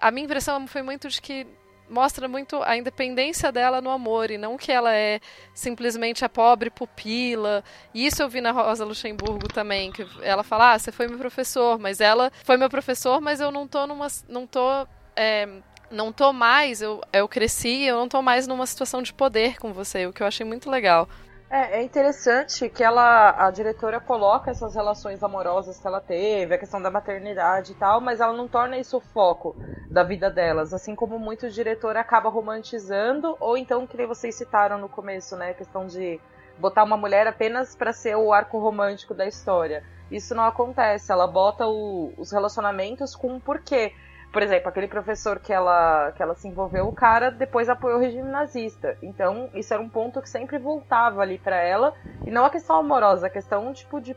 [0.00, 1.46] A minha impressão foi muito de que
[1.88, 5.20] mostra muito a independência dela no amor e não que ela é
[5.54, 7.62] simplesmente a pobre pupila.
[7.92, 11.18] E isso eu vi na Rosa Luxemburgo também, que ela fala: "Ah, você foi meu
[11.18, 15.46] professor, mas ela foi meu professor, mas eu não tô numa não tô é,
[15.90, 19.72] não tô mais, eu, eu cresci, eu não tô mais numa situação de poder com
[19.72, 21.08] você, o que eu achei muito legal.
[21.52, 26.58] É, é interessante que ela, a diretora coloca essas relações amorosas que ela teve, a
[26.58, 29.54] questão da maternidade e tal, mas ela não torna isso o foco
[29.90, 34.88] da vida delas, assim como muito diretor acaba romantizando, ou então, que vocês citaram no
[34.88, 36.18] começo, né, a questão de
[36.56, 39.84] botar uma mulher apenas para ser o arco romântico da história.
[40.10, 43.92] Isso não acontece, ela bota o- os relacionamentos com um porquê.
[44.32, 48.00] Por exemplo, aquele professor que ela, que ela se envolveu, o cara depois apoiou o
[48.00, 48.96] regime nazista.
[49.02, 51.92] Então, isso era um ponto que sempre voltava ali pra ela.
[52.26, 54.16] E não a questão amorosa, a questão, tipo, de,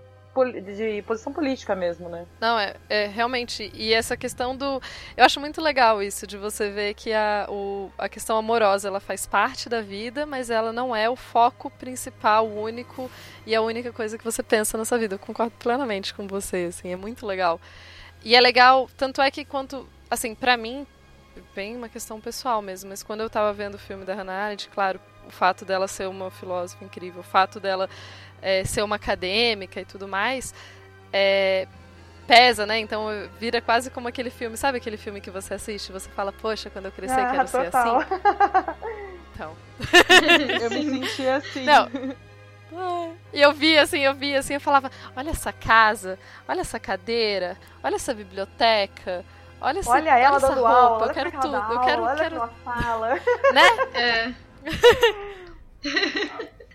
[0.61, 2.25] de posição política mesmo, né?
[2.39, 3.69] Não, é, é realmente.
[3.73, 4.81] E essa questão do.
[5.17, 9.01] Eu acho muito legal isso, de você ver que a, o, a questão amorosa ela
[9.01, 13.11] faz parte da vida, mas ela não é o foco principal, único
[13.45, 15.15] e a única coisa que você pensa nessa vida.
[15.15, 17.59] Eu concordo plenamente com você, assim, é muito legal.
[18.23, 19.87] E é legal, tanto é que quanto.
[20.09, 20.85] Assim, pra mim,
[21.55, 24.69] bem uma questão pessoal mesmo, mas quando eu tava vendo o filme da Hannah Arendt,
[24.69, 27.89] claro, o fato dela ser uma filósofa incrível, o fato dela
[28.41, 30.53] é, ser uma acadêmica e tudo mais,
[31.11, 31.67] é,
[32.27, 32.79] pesa, né?
[32.79, 33.07] Então
[33.39, 35.91] vira quase como aquele filme, sabe aquele filme que você assiste?
[35.91, 37.99] Você fala, poxa, quando eu crescer Ah, quero ser total.
[37.99, 38.09] assim.
[39.35, 39.53] Então.
[40.61, 41.65] Eu me senti assim.
[41.65, 41.89] Não.
[43.33, 47.57] E eu via assim, eu via assim, eu falava, olha essa casa, olha essa cadeira,
[47.83, 49.25] olha essa biblioteca,
[49.65, 51.79] olha essa, Olha ela essa dando roupa, aula, eu olha quero que tudo, dá eu
[51.81, 53.15] quero, aula, olha quero, que ela fala.
[53.53, 53.69] né?
[53.93, 54.33] É.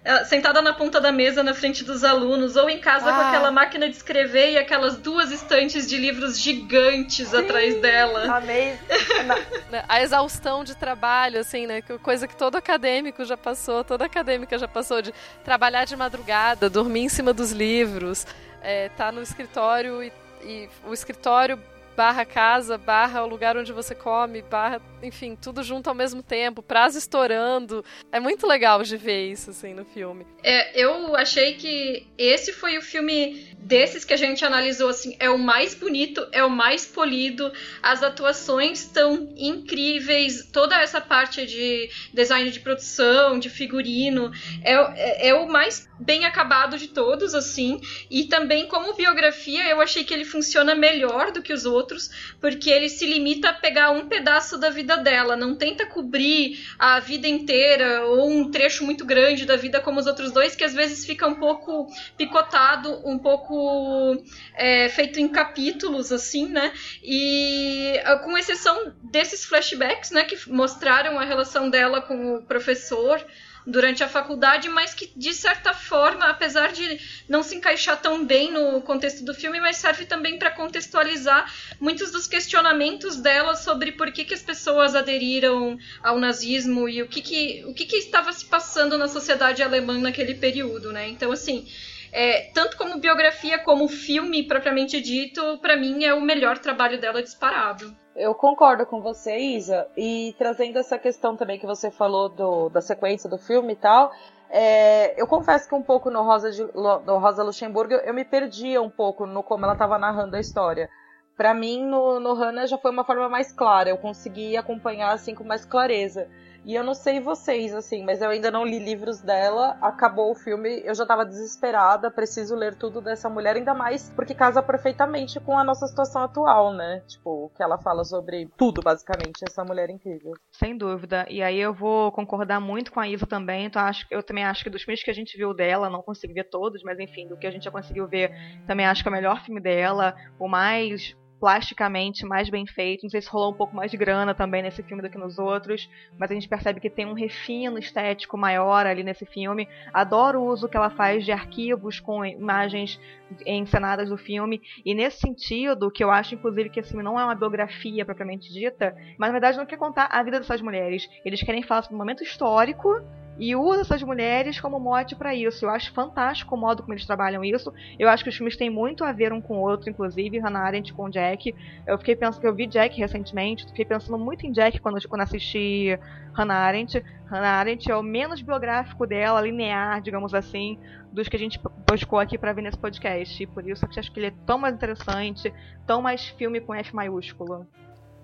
[0.03, 3.29] Ela sentada na ponta da mesa na frente dos alunos, ou em casa com Ah.
[3.29, 8.37] aquela máquina de escrever e aquelas duas estantes de livros gigantes atrás dela.
[8.37, 8.79] Amei.
[9.71, 11.83] Né, A exaustão de trabalho, assim, né?
[11.83, 15.13] que Coisa que todo acadêmico já passou, toda acadêmica já passou, de
[15.45, 18.27] trabalhar de madrugada, dormir em cima dos livros,
[18.63, 20.11] é, tá no escritório e,
[20.43, 21.59] e o escritório
[21.97, 26.63] barra casa, barra o lugar onde você come, barra, enfim, tudo junto ao mesmo tempo,
[26.63, 27.85] prazo estourando.
[28.13, 30.27] É muito legal de ver isso, assim, no filme.
[30.43, 35.29] É, eu achei que esse foi o filme desses que a gente analisou assim, é
[35.29, 41.91] o mais bonito, é o mais polido, as atuações estão incríveis, toda essa parte de
[42.13, 44.31] design de produção, de figurino,
[44.63, 47.81] é, é, é o mais bem acabado de todos, assim,
[48.11, 52.71] e também como biografia eu achei que ele funciona melhor do que os outros, porque
[52.71, 57.27] ele se limita a pegar um pedaço da vida dela, não tenta cobrir a vida
[57.27, 61.05] inteira ou um trecho muito grande da vida como os outros dois, que às vezes
[61.05, 61.87] fica um pouco
[62.17, 64.17] picotado, um pouco
[64.55, 66.73] é, feito em capítulos, assim, né?
[67.03, 73.25] E ah, com exceção desses flashbacks, né, que mostraram a relação dela com o professor
[73.71, 78.53] durante a faculdade, mas que de certa forma, apesar de não se encaixar tão bem
[78.53, 84.11] no contexto do filme, mas serve também para contextualizar muitos dos questionamentos dela sobre por
[84.13, 88.33] que, que as pessoas aderiram ao nazismo e o que, que, o que, que estava
[88.33, 91.09] se passando na sociedade alemã naquele período, né?
[91.09, 91.67] Então, assim,
[92.13, 97.23] é, tanto como biografia como filme propriamente dito, para mim é o melhor trabalho dela
[97.23, 97.95] disparado.
[98.17, 102.81] Eu concordo com você, Isa, e trazendo essa questão também que você falou do, da
[102.81, 104.13] sequência do filme e tal,
[104.51, 108.83] é, eu confesso que um pouco no Rosa, de, no Rosa Luxemburgo eu me perdia
[108.83, 110.91] um pouco no como ela estava narrando a história.
[111.37, 113.89] Pra mim, no, no Hannah já foi uma forma mais clara.
[113.89, 116.29] Eu consegui acompanhar assim com mais clareza.
[116.65, 119.77] E eu não sei vocês, assim, mas eu ainda não li livros dela.
[119.81, 124.35] Acabou o filme, eu já tava desesperada, preciso ler tudo dessa mulher, ainda mais porque
[124.35, 127.03] casa perfeitamente com a nossa situação atual, né?
[127.07, 130.33] Tipo, que ela fala sobre tudo, basicamente, essa mulher incrível.
[130.53, 131.27] Sem dúvida.
[131.29, 133.67] E aí eu vou concordar muito com a Isa também.
[133.67, 136.35] Então acho, eu também acho que dos filmes que a gente viu dela, não consegui
[136.35, 138.33] ver todos, mas enfim, do que a gente já conseguiu ver,
[138.67, 143.03] também acho que é o melhor filme dela, o mais plasticamente mais bem feito.
[143.03, 145.39] Não sei se rolou um pouco mais de grana também nesse filme do que nos
[145.39, 145.89] outros,
[146.19, 149.67] mas a gente percebe que tem um refino estético maior ali nesse filme.
[149.93, 153.01] Adoro o uso que ela faz de arquivos com imagens
[153.47, 157.25] encenadas do filme, e nesse sentido, que eu acho inclusive que esse filme não é
[157.25, 161.09] uma biografia propriamente dita, mas na verdade não quer contar a vida dessas mulheres.
[161.25, 163.01] Eles querem falar sobre um momento histórico
[163.39, 165.65] e usa essas mulheres como mote para isso.
[165.65, 167.73] Eu acho fantástico o modo como eles trabalham isso.
[167.99, 170.61] Eu acho que os filmes têm muito a ver um com o outro, inclusive Hannah
[170.61, 171.55] Arendt com Jack.
[171.87, 175.23] Eu fiquei pensando que eu vi Jack recentemente, fiquei pensando muito em Jack quando, quando
[175.23, 175.99] assisti
[176.35, 177.03] Hannah Arendt.
[177.27, 180.79] Hannah Arendt é o menos biográfico dela, linear, digamos assim,
[181.13, 181.59] dos que a gente
[181.89, 183.43] buscou aqui para ver nesse podcast.
[183.43, 185.53] E por isso eu acho que ele é tão mais interessante,
[185.87, 187.67] tão mais filme com F maiúsculo.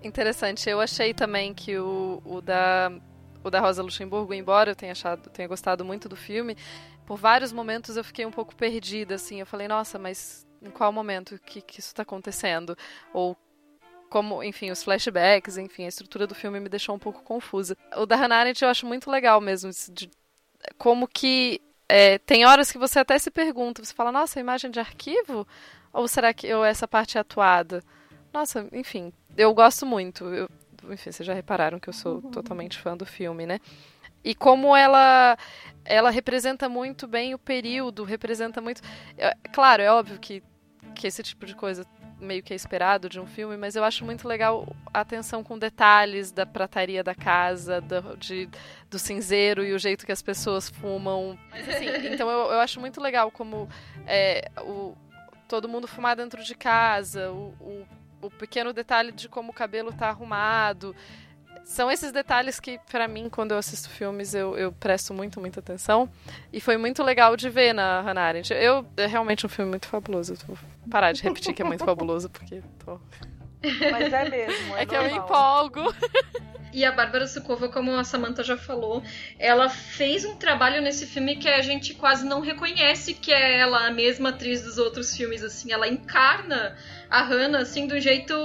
[0.03, 0.69] Interessante.
[0.69, 2.91] Eu achei também que o, o da
[3.47, 6.57] o da Rosa Luxemburgo, embora eu tenha achado, tenha gostado muito do filme,
[7.05, 9.39] por vários momentos eu fiquei um pouco perdida, assim.
[9.39, 12.77] Eu falei, nossa, mas em qual momento que, que isso está acontecendo?
[13.13, 13.35] Ou
[14.09, 17.77] como, enfim, os flashbacks, enfim, a estrutura do filme me deixou um pouco confusa.
[17.95, 20.09] O da Hannah Arendt eu acho muito legal mesmo, de,
[20.77, 24.79] como que é, tem horas que você até se pergunta, você fala, nossa, imagem de
[24.79, 25.47] arquivo?
[25.93, 27.81] Ou será que ou essa parte é atuada?
[28.33, 30.25] Nossa, enfim, eu gosto muito.
[30.25, 30.49] Eu,
[30.91, 32.31] enfim, vocês já repararam que eu sou uhum.
[32.31, 33.59] totalmente fã do filme, né?
[34.23, 35.37] E como ela
[35.85, 38.81] ela representa muito bem o período, representa muito.
[39.17, 40.43] É, claro, é óbvio que,
[40.93, 41.85] que esse tipo de coisa
[42.19, 45.57] meio que é esperado de um filme, mas eu acho muito legal a atenção com
[45.57, 48.49] detalhes da prataria da casa, do, de,
[48.89, 51.37] do cinzeiro e o jeito que as pessoas fumam.
[51.51, 53.69] Mas, assim, então eu, eu acho muito legal como
[54.05, 54.95] é, o,
[55.47, 57.87] todo mundo fumar dentro de casa, o, o
[58.27, 60.95] o pequeno detalhe de como o cabelo tá arrumado.
[61.63, 65.59] São esses detalhes que, para mim, quando eu assisto filmes, eu, eu presto muito, muita
[65.59, 66.09] atenção.
[66.51, 68.53] E foi muito legal de ver na Hannah Arendt.
[68.53, 70.35] Eu, é realmente um filme muito fabuloso.
[70.47, 70.57] Vou
[70.89, 72.99] parar de repetir que é muito fabuloso, porque tô...
[73.63, 74.75] Mas é mesmo.
[74.75, 75.93] É, é que eu me empolgo.
[76.73, 79.01] E a Bárbara Sukova, como a Samantha já falou,
[79.39, 83.87] ela fez um trabalho nesse filme que a gente quase não reconhece que é ela
[83.87, 85.71] a mesma atriz dos outros filmes, assim.
[85.71, 86.77] Ela encarna
[87.09, 88.35] a Hannah, assim, de um jeito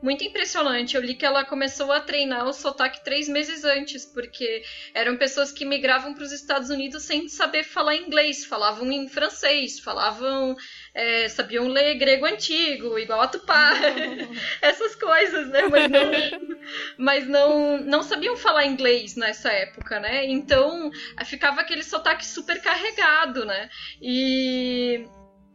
[0.00, 0.96] muito impressionante.
[0.96, 4.62] Eu li que ela começou a treinar o sotaque três meses antes, porque
[4.94, 9.80] eram pessoas que migravam para os Estados Unidos sem saber falar inglês, falavam em francês,
[9.80, 10.56] falavam.
[10.98, 13.72] É, sabiam ler grego antigo, igual a Tupá,
[14.62, 15.60] essas coisas, né?
[15.68, 16.56] Mas, não,
[16.96, 20.24] mas não, não sabiam falar inglês nessa época, né?
[20.24, 20.90] Então
[21.26, 23.68] ficava aquele sotaque super carregado, né?
[24.00, 25.06] E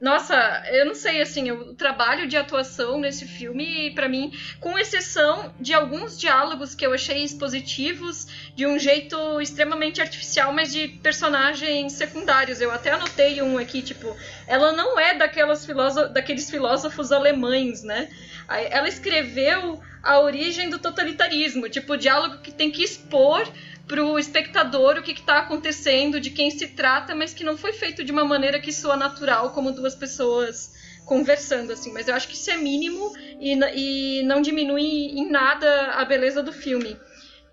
[0.02, 5.54] nossa, eu não sei, assim, o trabalho de atuação nesse filme, para mim, com exceção
[5.60, 8.26] de alguns diálogos que eu achei expositivos
[8.56, 12.60] de um jeito extremamente artificial, mas de personagens secundários.
[12.60, 15.68] Eu até anotei um aqui, tipo, ela não é daquelas
[16.12, 18.10] daqueles filósofos alemães, né?
[18.50, 23.48] Ela escreveu a origem do totalitarismo, tipo, diálogo que tem que expor
[23.88, 28.04] pro espectador o que está acontecendo, de quem se trata, mas que não foi feito
[28.04, 30.72] de uma maneira que soa natural, como duas pessoas
[31.06, 31.92] conversando, assim.
[31.92, 36.42] Mas eu acho que isso é mínimo e, e não diminui em nada a beleza
[36.42, 36.98] do filme.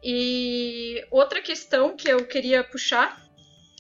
[0.02, 3.27] E outra questão que eu queria puxar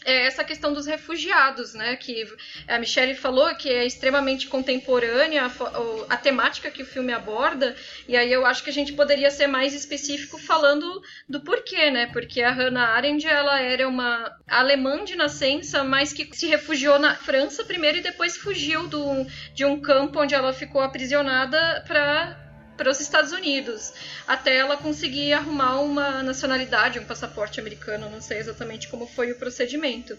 [0.08, 1.94] é essa questão dos refugiados, né?
[1.96, 2.26] Que
[2.66, 7.76] a Michelle falou que é extremamente contemporânea a, a, temática que o filme aborda,
[8.08, 12.06] e aí eu acho que a gente poderia ser mais específico falando do porquê, né?
[12.06, 17.14] Porque a Hannah Arendt ela era uma alemã de nascença, mas que se refugiou na
[17.14, 22.47] França primeiro e depois fugiu do, de um campo onde ela ficou aprisionada para
[22.78, 23.92] para os Estados Unidos,
[24.26, 29.38] até ela conseguir arrumar uma nacionalidade, um passaporte americano, não sei exatamente como foi o
[29.38, 30.16] procedimento.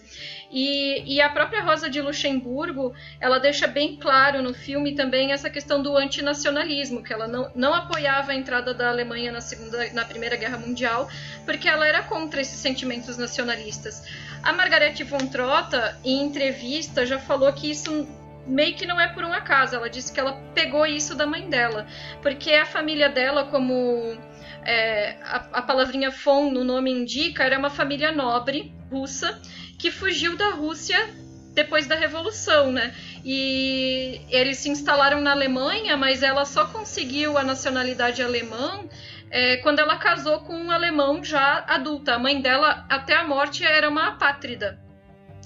[0.52, 5.48] E, e a própria Rosa de Luxemburgo, ela deixa bem claro no filme também essa
[5.48, 10.04] questão do antinacionalismo, que ela não, não apoiava a entrada da Alemanha na, segunda, na
[10.04, 11.08] Primeira Guerra Mundial,
[11.46, 14.04] porque ela era contra esses sentimentos nacionalistas.
[14.42, 18.06] A Margarete von Trotta, em entrevista, já falou que isso
[18.50, 19.76] meio que não é por um acaso.
[19.76, 21.86] Ela disse que ela pegou isso da mãe dela,
[22.20, 24.16] porque a família dela, como
[24.64, 29.40] é, a, a palavrinha fon no nome indica, era uma família nobre russa
[29.78, 30.98] que fugiu da Rússia
[31.54, 32.94] depois da Revolução, né?
[33.24, 38.84] E eles se instalaram na Alemanha, mas ela só conseguiu a nacionalidade alemã
[39.30, 42.14] é, quando ela casou com um alemão já adulta.
[42.14, 44.78] A mãe dela, até a morte, era uma apátrida.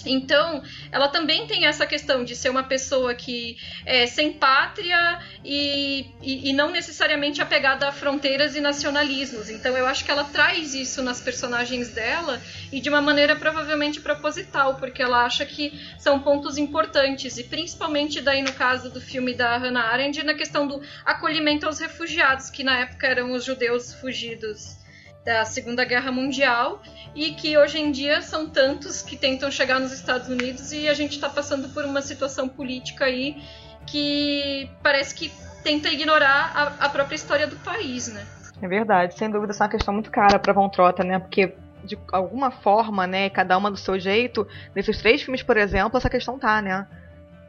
[0.06, 6.06] Então, ela também tem essa questão de ser uma pessoa que é sem pátria e,
[6.22, 9.50] e, e, não necessariamente apegada a fronteiras e nacionalismos.
[9.50, 12.40] Então, eu acho que ela traz isso nas personagens dela
[12.72, 18.20] e de uma maneira provavelmente proposital, porque ela acha que são pontos importantes, e principalmente
[18.20, 22.62] daí no caso do filme da Hannah Arendt, na questão do acolhimento aos refugiados, que
[22.62, 24.83] na época eram os judeus fugidos
[25.24, 26.82] da Segunda Guerra Mundial
[27.14, 30.94] e que hoje em dia são tantos que tentam chegar nos Estados Unidos e a
[30.94, 33.42] gente está passando por uma situação política aí
[33.86, 35.32] que parece que
[35.62, 38.26] tenta ignorar a, a, própria história do país, né?
[38.60, 41.18] É verdade, sem dúvida, essa é uma questão muito cara para Von Trotta, né?
[41.18, 45.98] Porque de alguma forma, né, cada uma do seu jeito, nesses três filmes, por exemplo,
[45.98, 46.86] essa questão tá, né?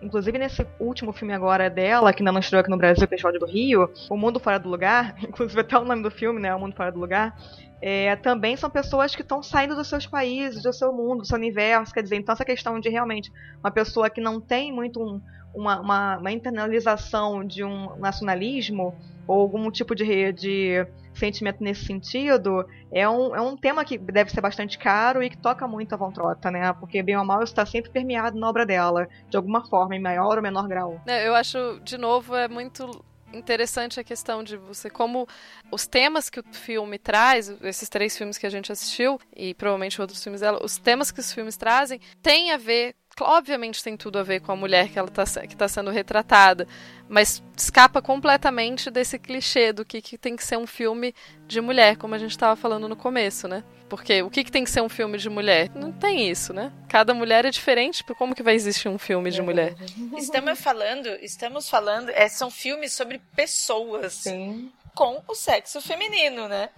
[0.05, 3.47] Inclusive nesse último filme agora dela, que ainda não estreou aqui no Brasil, Episódio do
[3.47, 6.75] Rio, O Mundo Fora do Lugar, inclusive até o nome do filme, né, O Mundo
[6.75, 7.35] Fora do Lugar,
[7.81, 11.37] é, também são pessoas que estão saindo dos seus países, do seu mundo, do seu
[11.37, 11.91] universo.
[11.91, 15.19] Quer dizer, então essa questão de realmente uma pessoa que não tem muito um,
[15.55, 18.95] uma, uma, uma, internalização de um nacionalismo
[19.27, 24.31] ou algum tipo de, de sentimento nesse sentido é um, é um tema que deve
[24.31, 26.71] ser bastante caro e que toca muito a Von Trotta, né?
[26.73, 30.37] Porque bem ou mal está sempre permeado na obra dela, de alguma forma, em maior
[30.37, 31.01] ou menor grau.
[31.07, 32.89] É, eu acho, de novo, é muito
[33.33, 35.27] interessante a questão de você como
[35.71, 39.99] os temas que o filme traz, esses três filmes que a gente assistiu e provavelmente
[39.99, 44.19] outros filmes dela, os temas que os filmes trazem têm a ver obviamente tem tudo
[44.19, 46.67] a ver com a mulher que ela tá, que está sendo retratada,
[47.07, 51.13] mas escapa completamente desse clichê do que, que tem que ser um filme
[51.47, 53.63] de mulher, como a gente estava falando no começo, né?
[53.87, 55.69] Porque o que, que tem que ser um filme de mulher?
[55.75, 56.73] Não tem isso, né?
[56.89, 59.75] Cada mulher é diferente, como que vai existir um filme de mulher?
[60.17, 64.71] Estamos falando, estamos falando, é, são filmes sobre pessoas Sim.
[64.93, 66.69] com o sexo feminino, né?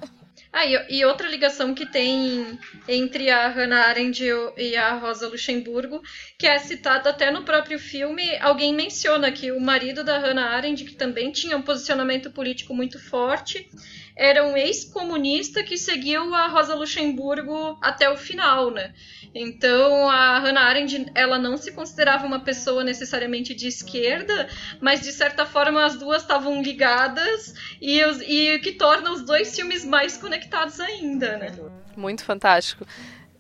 [0.60, 2.58] Ah, e, e, outra ligação que tem
[2.88, 4.24] entre a Hannah Arendt
[4.58, 6.02] e a Rosa Luxemburgo,
[6.36, 10.84] que é citada até no próprio filme, alguém menciona que o marido da Hannah Arendt,
[10.84, 13.70] que também tinha um posicionamento político muito forte,
[14.18, 18.94] era um ex-comunista que seguiu a Rosa Luxemburgo até o final, né?
[19.34, 24.50] Então a Hannah Arendt ela não se considerava uma pessoa necessariamente de esquerda,
[24.82, 29.56] mas de certa forma as duas estavam ligadas e, os, e que torna os dois
[29.56, 31.56] filmes mais conectados ainda, né?
[31.96, 32.86] Muito fantástico.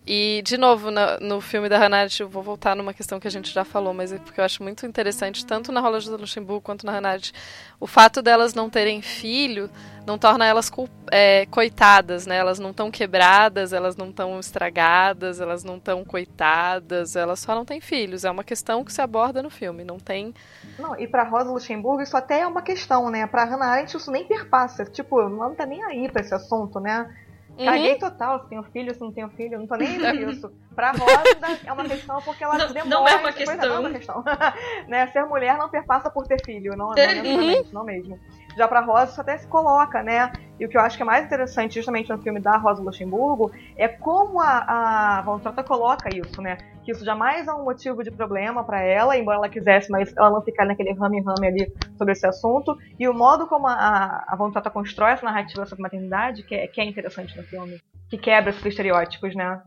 [0.07, 0.89] E, de novo,
[1.19, 3.93] no, filme da Hannah Arendt, eu vou voltar numa questão que a gente já falou,
[3.93, 7.09] mas é porque eu acho muito interessante, tanto na Rola de Luxemburgo quanto na Hannah
[7.09, 7.33] Arendt,
[7.77, 9.69] o fato delas não terem filho
[10.07, 10.71] não torna elas
[11.11, 12.37] é, coitadas, né?
[12.37, 17.65] Elas não estão quebradas, elas não estão estragadas, elas não estão coitadas, elas só não
[17.65, 18.23] têm filhos.
[18.23, 20.33] É uma questão que se aborda no filme, não tem...
[20.79, 23.27] Não, e pra Rosa Luxemburgo isso até é uma questão, né?
[23.27, 24.85] Pra Hannah Arendt isso nem perpassa.
[24.85, 27.13] Tipo, não tá nem aí pra esse assunto, né?
[27.57, 27.65] Uhum.
[27.65, 30.51] Caguei total se tenho filho, se não tenho filho, não tô nem por isso.
[30.75, 32.89] Pra Rosa é uma questão porque ela não, demora.
[32.89, 33.57] Não é uma questão.
[33.57, 34.23] Não é uma questão.
[34.87, 35.07] né?
[35.07, 37.63] Ser mulher não perpassa por ter filho, não, não, uhum.
[37.73, 38.19] não mesmo.
[38.57, 40.31] Já pra Rosa isso até se coloca, né?
[40.59, 43.51] E o que eu acho que é mais interessante justamente no filme da Rosa Luxemburgo
[43.75, 46.57] é como a, a Von Trotta coloca isso, né?
[46.83, 50.31] Que isso jamais é um motivo de problema para ela, embora ela quisesse, mas ela
[50.31, 52.75] não ficar naquele rame-rame ali sobre esse assunto.
[52.97, 56.67] E o modo como a, a Von Trotta constrói essa narrativa sobre maternidade, que é,
[56.67, 57.79] que é interessante no filme.
[58.09, 59.61] Que quebra esses estereótipos, né?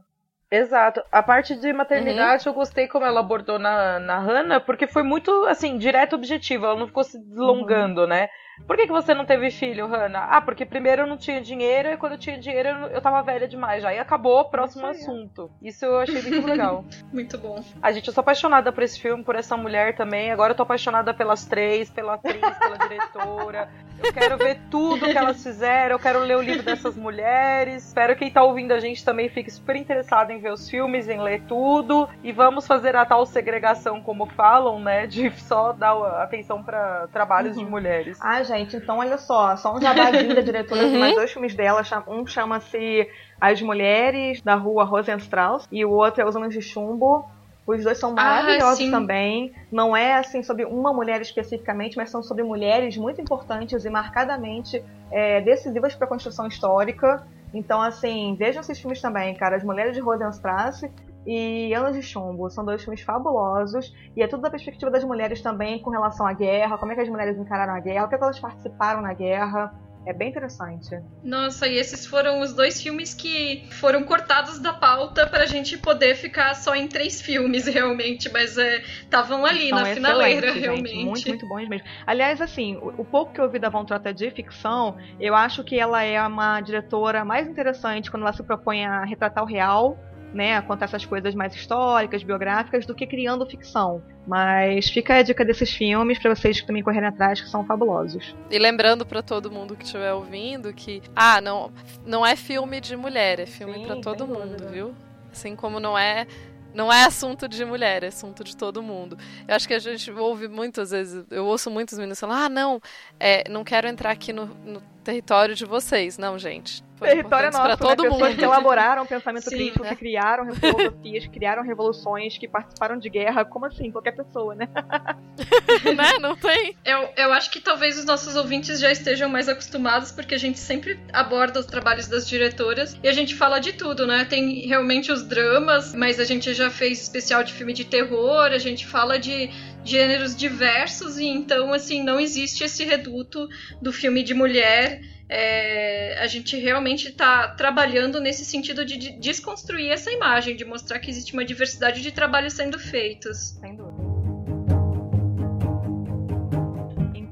[0.50, 1.00] Exato.
[1.12, 2.52] A parte de maternidade uhum.
[2.52, 6.66] eu gostei como ela abordou na, na Hannah, porque foi muito, assim, direto objetivo.
[6.66, 8.06] Ela não ficou se deslongando, uhum.
[8.08, 8.28] né?
[8.66, 10.24] Por que, que você não teve filho, Hannah?
[10.30, 13.48] Ah, porque primeiro eu não tinha dinheiro e quando eu tinha dinheiro eu tava velha
[13.48, 13.92] demais já.
[13.92, 15.50] E acabou, próximo assunto.
[15.60, 16.84] Isso eu achei muito legal.
[17.12, 17.62] muito bom.
[17.82, 20.30] A gente, eu sou apaixonada por esse filme, por essa mulher também.
[20.30, 23.68] Agora eu tô apaixonada pelas três, pela atriz, pela diretora.
[24.02, 27.86] Eu quero ver tudo que elas fizeram, eu quero ler o livro dessas mulheres.
[27.86, 31.08] Espero que quem tá ouvindo a gente também fique super interessado em ver os filmes,
[31.08, 32.08] em ler tudo.
[32.22, 35.06] E vamos fazer a tal segregação, como falam, né?
[35.06, 37.64] De só dar atenção para trabalhos uhum.
[37.64, 38.18] de mulheres.
[38.20, 40.92] Ah, gente, então olha só, só um jabazinho da diretora uhum.
[40.92, 41.82] de mais dois filmes dela.
[42.06, 43.08] Um chama-se
[43.40, 47.28] As Mulheres da Rua Rosenstrauss e o outro é Os Homens de Chumbo.
[47.70, 49.52] Os dois são ah, maravilhosos ah, também.
[49.70, 54.82] Não é assim sobre uma mulher especificamente, mas são sobre mulheres muito importantes e marcadamente
[55.10, 57.26] é, decisivas para a construção histórica.
[57.52, 59.56] Então, assim, vejam esses filmes também, cara.
[59.56, 60.90] As Mulheres de Rosenstrasse
[61.26, 62.48] e Anos de Chumbo.
[62.50, 63.94] São dois filmes fabulosos.
[64.16, 67.00] E é tudo da perspectiva das mulheres também com relação à guerra, como é que
[67.00, 69.74] as mulheres encararam a guerra, o que, é que elas participaram na guerra.
[70.06, 70.98] É bem interessante.
[71.22, 76.14] Nossa, e esses foram os dois filmes que foram cortados da pauta pra gente poder
[76.14, 78.30] ficar só em três filmes, realmente.
[78.30, 80.60] Mas estavam é, ali São na finaleira, gente.
[80.60, 81.04] realmente.
[81.04, 81.86] Muito, muito bons mesmo.
[82.06, 85.62] Aliás, assim, o, o pouco que eu vi da Von Trotta de ficção, eu acho
[85.62, 89.98] que ela é uma diretora mais interessante quando ela se propõe a retratar o real
[90.32, 94.02] né, contar essas coisas mais históricas, biográficas, do que criando ficção.
[94.26, 98.34] Mas fica a dica desses filmes para vocês que também correrem atrás, que são fabulosos.
[98.50, 101.72] E lembrando para todo mundo que estiver ouvindo que, ah, não,
[102.06, 104.70] não é filme de mulher, é filme para todo mundo, dúvida.
[104.70, 104.94] viu?
[105.32, 106.26] Assim como não é
[106.72, 109.18] não é assunto de mulher, é assunto de todo mundo.
[109.46, 112.80] Eu acho que a gente ouve muitas vezes, eu ouço muitos meninos falando, ah, não,
[113.18, 116.18] é, não quero entrar aqui no, no território de vocês.
[116.18, 116.82] Não, gente.
[117.00, 118.08] Território nosso, para todo né?
[118.08, 118.18] mundo.
[118.18, 119.90] Pessoas que elaboraram pensamento Sim, crítico, né?
[119.90, 123.44] que criaram filosofias, que criaram revoluções, que participaram de guerra.
[123.44, 123.90] Como assim?
[123.90, 124.68] Qualquer pessoa, né?
[125.96, 126.18] né?
[126.20, 126.76] Não tem.
[126.84, 130.58] Eu, eu acho que talvez os nossos ouvintes já estejam mais acostumados, porque a gente
[130.58, 134.24] sempre aborda os trabalhos das diretoras e a gente fala de tudo, né?
[134.24, 138.58] Tem realmente os dramas, mas a gente já fez especial de filme de terror, a
[138.58, 139.50] gente fala de
[139.84, 143.48] gêneros diversos e então assim não existe esse reduto
[143.80, 145.00] do filme de mulher
[145.32, 151.08] é, a gente realmente está trabalhando nesse sentido de desconstruir essa imagem, de mostrar que
[151.08, 153.56] existe uma diversidade de trabalhos sendo feitos.
[153.60, 154.09] Sem dúvida.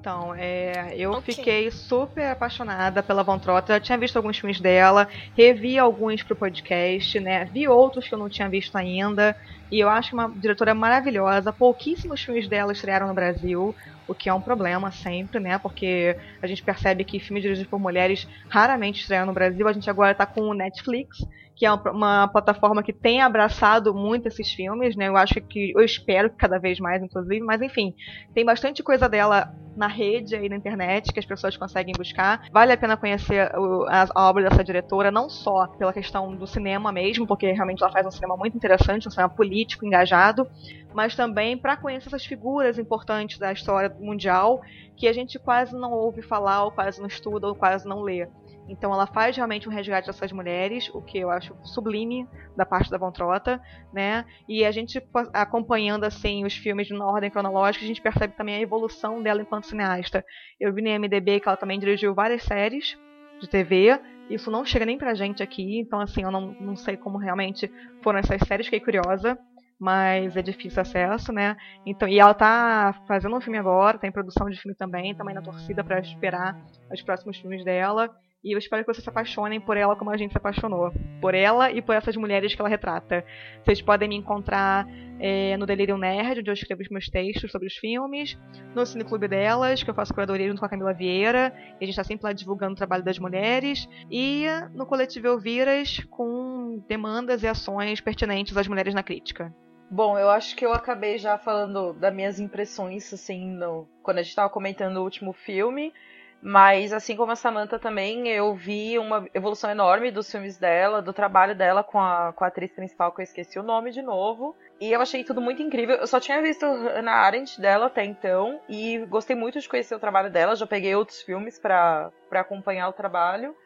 [0.01, 1.35] Então, é, eu okay.
[1.35, 3.77] fiquei super apaixonada pela Von Trotter.
[3.77, 7.45] Eu tinha visto alguns filmes dela, revi alguns pro podcast, né?
[7.47, 9.37] Vi outros que eu não tinha visto ainda.
[9.71, 11.53] E eu acho uma diretora maravilhosa.
[11.53, 13.75] Pouquíssimos filmes dela estrearam no Brasil,
[14.07, 15.59] o que é um problema sempre, né?
[15.59, 19.67] Porque a gente percebe que filmes dirigidos por mulheres raramente estreiam no Brasil.
[19.67, 21.27] A gente agora está com o Netflix,
[21.59, 25.09] que é uma, plataforma que tem abraçado muito esses filmes, né?
[25.09, 27.97] Eu acho que eu espero que cada vez mais, inclusive, mas enfim,
[28.33, 32.49] tem bastante coisa dela na rede e na internet que as pessoas conseguem buscar.
[32.53, 37.27] Vale a pena conhecer a, obra dessa diretora, não só pela questão do cinema mesmo,
[37.27, 40.47] porque realmente ela faz um cinema muito interessante, um cinema político, engajado,
[40.95, 44.61] mas também para conhecer essas figuras importantes da história mundial
[44.97, 48.29] que a gente quase não ouve falar, ou quase não estuda, ou quase não lê.
[48.69, 52.91] Então ela faz realmente um resgate dessas mulheres, o que eu acho sublime da parte
[52.91, 53.61] da Von Trota,
[53.93, 54.25] né?
[54.49, 58.61] E a gente acompanhando assim os filmes na ordem cronológica, a gente percebe também a
[58.61, 60.25] evolução dela enquanto cineasta.
[60.61, 62.99] Eu vi no MDB que ela também dirigiu várias séries
[63.41, 66.97] de TV, isso não chega nem pra gente aqui, então assim, eu não, não sei
[66.97, 67.71] como realmente
[68.03, 69.39] foram essas séries, fiquei curiosa
[69.79, 71.57] mas é difícil acesso, né?
[71.87, 75.43] Então, e ela tá fazendo um filme agora, tem produção de filme também, também na
[75.43, 76.57] torcida para esperar
[76.93, 78.11] os próximos filmes dela.
[78.45, 80.93] E eu espero que vocês se apaixonem por ela como a gente se apaixonou.
[81.21, 83.25] Por ela e por essas mulheres que ela retrata.
[83.65, 84.87] Vocês podem me encontrar
[85.19, 88.39] é, no Delirium Nerd, onde eu escrevo os meus textos sobre os filmes.
[88.77, 91.53] No Cineclube delas, que eu faço curadoria junto com a Camila Vieira.
[91.81, 93.89] E a gente está sempre lá divulgando o trabalho das mulheres.
[94.09, 99.53] E no Coletivo Elviras, com demandas e ações pertinentes às mulheres na crítica.
[99.91, 104.23] Bom, eu acho que eu acabei já falando das minhas impressões, assim, no, quando a
[104.23, 105.93] gente estava comentando o último filme.
[106.41, 111.13] Mas, assim como a Samantha também, eu vi uma evolução enorme dos filmes dela, do
[111.13, 114.57] trabalho dela com a, com a atriz principal, que eu esqueci o nome de novo.
[114.81, 115.97] E eu achei tudo muito incrível.
[115.97, 119.99] Eu só tinha visto Hannah Arendt dela até então, e gostei muito de conhecer o
[120.01, 120.55] trabalho dela.
[120.55, 123.57] Já peguei outros filmes para acompanhar o trabalho.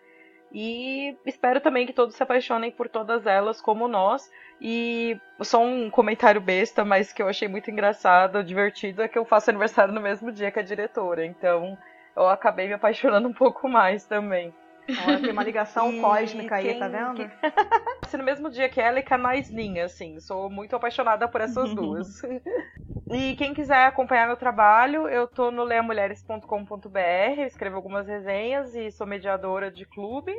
[0.51, 4.31] E espero também que todos se apaixonem por todas elas, como nós.
[4.61, 9.25] E só um comentário besta, mas que eu achei muito engraçado, divertido, é que eu
[9.27, 11.25] faço aniversário no mesmo dia que a diretora.
[11.27, 11.77] Então
[12.17, 14.53] eu acabei me apaixonando um pouco mais também.
[15.07, 17.15] Olha, tem uma ligação cósmica aí, tá vendo?
[17.15, 17.31] Que...
[18.17, 20.19] no mesmo dia que ela e com a Naisninha, assim.
[20.21, 22.21] Sou muito apaixonada por essas duas.
[23.11, 29.07] e quem quiser acompanhar meu trabalho, eu tô no leamulheres.com.br, escrevo algumas resenhas e sou
[29.07, 30.33] mediadora de clube.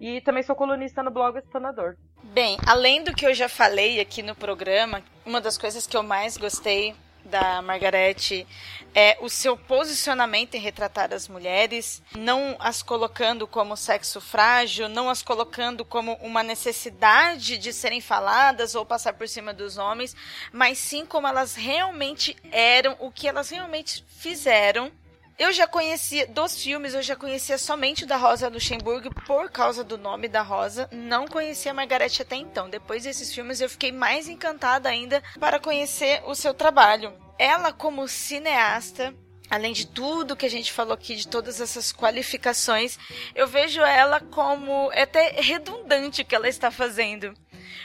[0.00, 1.96] E também sou colunista no blog Explanador.
[2.24, 6.02] Bem, além do que eu já falei aqui no programa, uma das coisas que eu
[6.02, 6.92] mais gostei
[7.32, 8.46] da Margarete
[8.94, 15.08] é o seu posicionamento em retratar as mulheres, não as colocando como sexo frágil, não
[15.08, 20.14] as colocando como uma necessidade de serem faladas ou passar por cima dos homens,
[20.52, 24.92] mas sim como elas realmente eram, o que elas realmente fizeram
[25.38, 29.98] eu já conhecia, dos filmes, eu já conhecia somente da Rosa Luxemburgo por causa do
[29.98, 30.88] nome da Rosa.
[30.92, 32.68] Não conhecia a Margarete até então.
[32.68, 37.12] Depois desses filmes, eu fiquei mais encantada ainda para conhecer o seu trabalho.
[37.38, 39.14] Ela, como cineasta,
[39.52, 42.98] além de tudo que a gente falou aqui, de todas essas qualificações,
[43.34, 47.34] eu vejo ela como é até redundante o que ela está fazendo.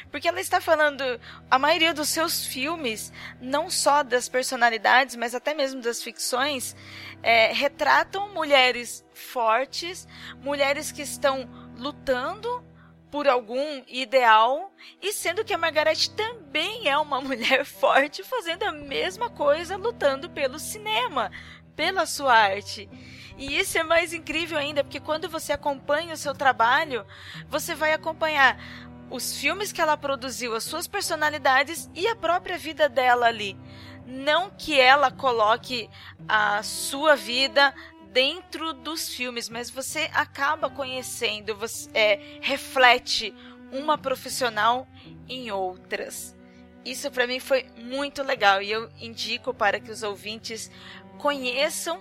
[0.09, 1.03] Porque ela está falando,
[1.51, 3.11] a maioria dos seus filmes,
[3.41, 6.73] não só das personalidades, mas até mesmo das ficções,
[7.21, 10.07] é, retratam mulheres fortes,
[10.41, 12.65] mulheres que estão lutando
[13.11, 14.71] por algum ideal,
[15.01, 20.29] e sendo que a Margaret também é uma mulher forte, fazendo a mesma coisa, lutando
[20.29, 21.31] pelo cinema,
[21.77, 22.89] pela sua arte.
[23.37, 27.05] E isso é mais incrível ainda, porque quando você acompanha o seu trabalho,
[27.47, 28.59] você vai acompanhar
[29.11, 33.55] os filmes que ela produziu, as suas personalidades e a própria vida dela ali.
[34.05, 35.89] Não que ela coloque
[36.27, 37.73] a sua vida
[38.11, 43.33] dentro dos filmes, mas você acaba conhecendo, você é, reflete
[43.71, 44.87] uma profissional
[45.29, 46.35] em outras.
[46.87, 50.71] Isso para mim foi muito legal e eu indico para que os ouvintes
[51.17, 51.99] conheçam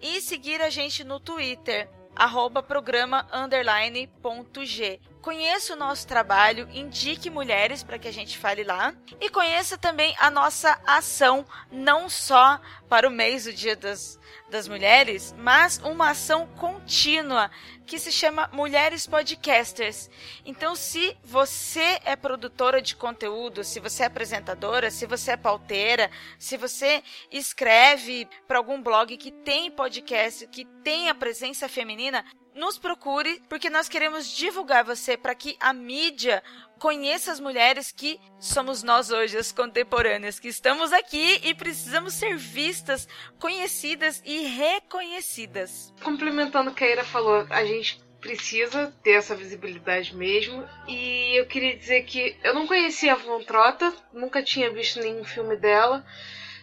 [0.00, 5.00] e seguir a gente no Twitter, arroba programa underline ponto G.
[5.22, 10.14] Conheça o nosso trabalho, indique mulheres para que a gente fale lá e conheça também
[10.18, 14.18] a nossa ação, não só para o mês do Dia das,
[14.50, 17.50] das Mulheres, mas uma ação contínua
[17.86, 20.08] que se chama Mulheres Podcasters.
[20.46, 26.10] Então, se você é produtora de conteúdo, se você é apresentadora, se você é pauteira,
[26.38, 32.24] se você escreve para algum blog que tem podcast, que tem a presença feminina,
[32.60, 36.42] nos procure, porque nós queremos divulgar você para que a mídia
[36.78, 42.36] conheça as mulheres que somos nós hoje, as contemporâneas, que estamos aqui e precisamos ser
[42.36, 43.08] vistas,
[43.38, 45.92] conhecidas e reconhecidas.
[46.04, 50.62] Complementando o que a Ira falou, a gente precisa ter essa visibilidade mesmo.
[50.86, 55.24] E eu queria dizer que eu não conhecia a Von Trota, nunca tinha visto nenhum
[55.24, 56.04] filme dela,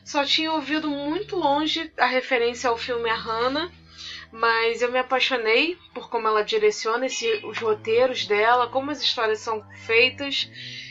[0.05, 3.71] só tinha ouvido muito longe a referência ao filme A Hannah
[4.31, 9.39] mas eu me apaixonei por como ela direciona esse, os roteiros dela, como as histórias
[9.39, 10.49] são feitas,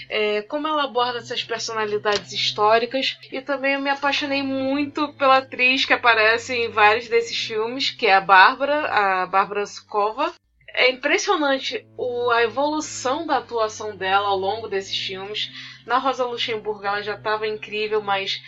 [0.09, 3.19] é, como ela aborda essas personalidades históricas.
[3.31, 8.07] E também eu me apaixonei muito pela atriz que aparece em vários desses filmes, que
[8.07, 10.33] é a Bárbara, a Bárbara Sukova.
[10.69, 15.51] É impressionante o, a evolução da atuação dela ao longo desses filmes.
[15.87, 18.43] Na Rosa Luxemburgo ela já estava incrível, mas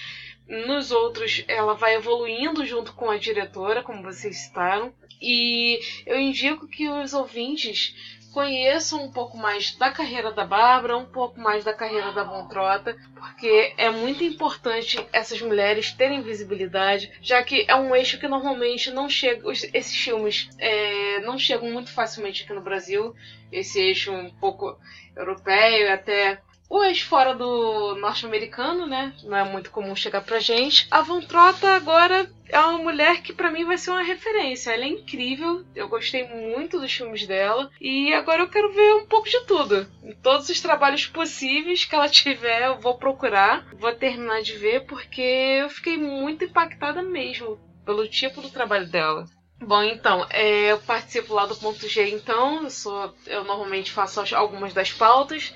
[0.49, 4.93] nos outros, ela vai evoluindo junto com a diretora, como vocês citaram.
[5.21, 7.95] E eu indico que os ouvintes
[8.33, 12.47] conheçam um pouco mais da carreira da Bárbara, um pouco mais da carreira da Von
[12.47, 18.29] Trota, porque é muito importante essas mulheres terem visibilidade, já que é um eixo que
[18.29, 23.15] normalmente não chega, esses filmes é, não chegam muito facilmente aqui no Brasil,
[23.51, 24.79] esse eixo um pouco
[25.17, 29.15] europeu, até o ex fora do norte-americano, né?
[29.23, 30.87] Não é muito comum chegar pra gente.
[30.91, 34.71] A Von Trota agora é uma mulher que para mim vai ser uma referência.
[34.71, 39.07] Ela é incrível, eu gostei muito dos filmes dela e agora eu quero ver um
[39.07, 39.87] pouco de tudo.
[40.03, 44.85] Em todos os trabalhos possíveis que ela tiver, eu vou procurar, vou terminar de ver
[44.87, 45.23] porque
[45.63, 49.25] eu fiquei muito impactada mesmo pelo tipo do trabalho dela.
[49.61, 54.23] Bom, então, é, eu participo lá do ponto G, então, eu, sou, eu normalmente faço
[54.37, 55.53] algumas das pautas.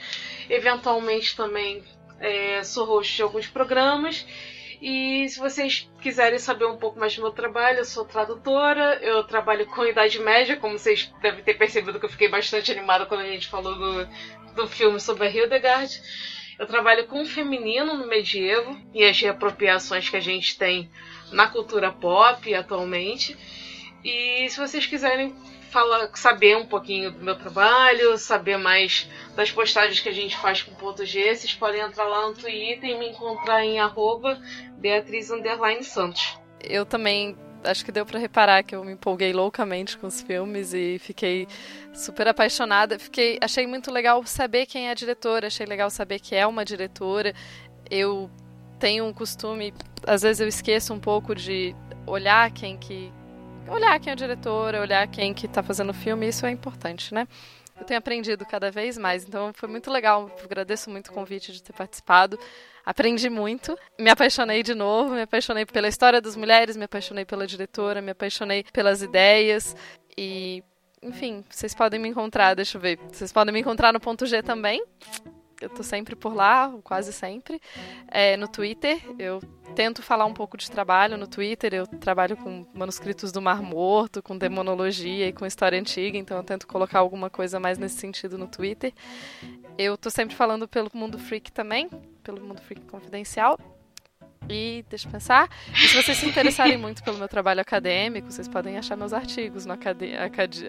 [0.52, 1.82] Eventualmente também
[2.20, 4.26] é, sou host de alguns programas.
[4.82, 9.24] E se vocês quiserem saber um pouco mais do meu trabalho, eu sou tradutora, eu
[9.24, 13.20] trabalho com Idade Média, como vocês devem ter percebido que eu fiquei bastante animada quando
[13.20, 14.08] a gente falou do,
[14.54, 16.02] do filme sobre a Hildegard.
[16.58, 20.90] Eu trabalho com o feminino no medievo e as reapropriações que a gente tem
[21.30, 23.38] na cultura pop atualmente.
[24.04, 25.34] E se vocês quiserem
[25.72, 30.62] fala, saber um pouquinho do meu trabalho, saber mais das postagens que a gente faz
[30.62, 34.38] com ponto G, vocês podem entrar lá no Twitter e me encontrar em arroba
[34.76, 35.28] Beatriz
[35.82, 36.38] Santos.
[36.62, 40.74] Eu também acho que deu para reparar que eu me empolguei loucamente com os filmes
[40.74, 41.48] e fiquei
[41.94, 42.98] super apaixonada.
[42.98, 46.64] Fiquei, achei muito legal saber quem é a diretora, achei legal saber que é uma
[46.64, 47.32] diretora.
[47.90, 48.30] Eu
[48.78, 49.72] tenho um costume,
[50.06, 51.74] às vezes eu esqueço um pouco de
[52.06, 53.12] olhar quem que
[53.68, 57.12] olhar quem é a diretora, olhar quem que tá fazendo o filme, isso é importante,
[57.14, 57.26] né?
[57.78, 60.30] Eu tenho aprendido cada vez mais, então foi muito legal.
[60.44, 62.38] agradeço muito o convite de ter participado.
[62.84, 67.46] Aprendi muito, me apaixonei de novo, me apaixonei pela história das mulheres, me apaixonei pela
[67.46, 69.74] diretora, me apaixonei pelas ideias
[70.16, 70.62] e,
[71.02, 72.98] enfim, vocês podem me encontrar, deixa eu ver.
[73.10, 74.82] Vocês podem me encontrar no ponto G também
[75.62, 77.60] eu tô sempre por lá, quase sempre.
[78.08, 79.40] É, no Twitter, eu
[79.74, 81.72] tento falar um pouco de trabalho no Twitter.
[81.72, 86.42] Eu trabalho com manuscritos do Mar Morto, com demonologia e com história antiga, então eu
[86.42, 88.92] tento colocar alguma coisa mais nesse sentido no Twitter.
[89.78, 91.88] Eu tô sempre falando pelo Mundo Freak também,
[92.22, 93.58] pelo Mundo Freak Confidencial.
[94.48, 95.48] E deixa eu pensar.
[95.72, 99.64] E se vocês se interessarem muito pelo meu trabalho acadêmico, vocês podem achar meus artigos
[99.64, 100.02] no acad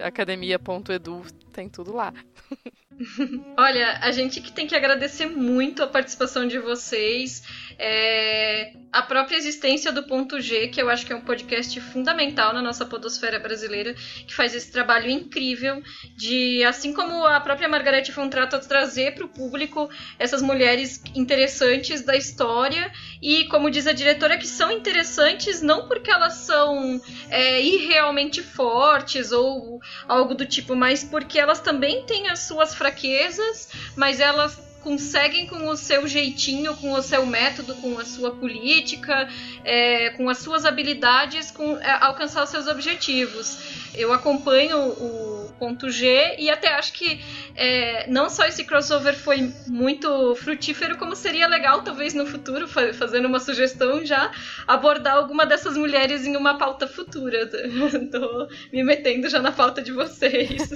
[0.02, 1.22] academia.edu,
[1.52, 2.12] tem tudo lá.
[3.58, 7.42] Olha, a gente que tem que agradecer muito a participação de vocês.
[7.78, 12.54] É, a própria existência do Ponto G, que eu acho que é um podcast fundamental
[12.54, 15.82] na nossa podosfera brasileira, que faz esse trabalho incrível
[16.16, 22.16] de, assim como a própria Margarete Fontrato, trazer para o público essas mulheres interessantes da
[22.16, 22.88] história
[23.20, 27.00] e, como diz a diretora, que são interessantes não porque elas são
[27.30, 33.70] é, irrealmente fortes ou algo do tipo, mas porque elas também têm as suas fraquezas,
[33.96, 39.26] mas elas conseguem com o seu jeitinho, com o seu método, com a sua política,
[39.64, 43.82] é, com as suas habilidades, com, é, alcançar os seus objetivos.
[43.94, 47.20] Eu acompanho o ponto G e até acho que
[47.54, 53.26] é, não só esse crossover foi muito frutífero, como seria legal, talvez no futuro, fazendo
[53.26, 54.32] uma sugestão já,
[54.66, 57.46] abordar alguma dessas mulheres em uma pauta futura.
[58.10, 60.68] Tô me metendo já na pauta de vocês.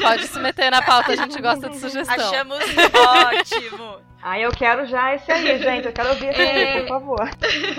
[0.00, 2.14] Pode se meter na pauta, a gente gosta de sugestão.
[2.14, 2.60] Achamos
[3.42, 4.00] ótimo.
[4.22, 5.86] Ah, eu quero já esse aí, gente.
[5.86, 6.74] Eu quero ouvir esse é...
[6.74, 7.30] aí, por favor.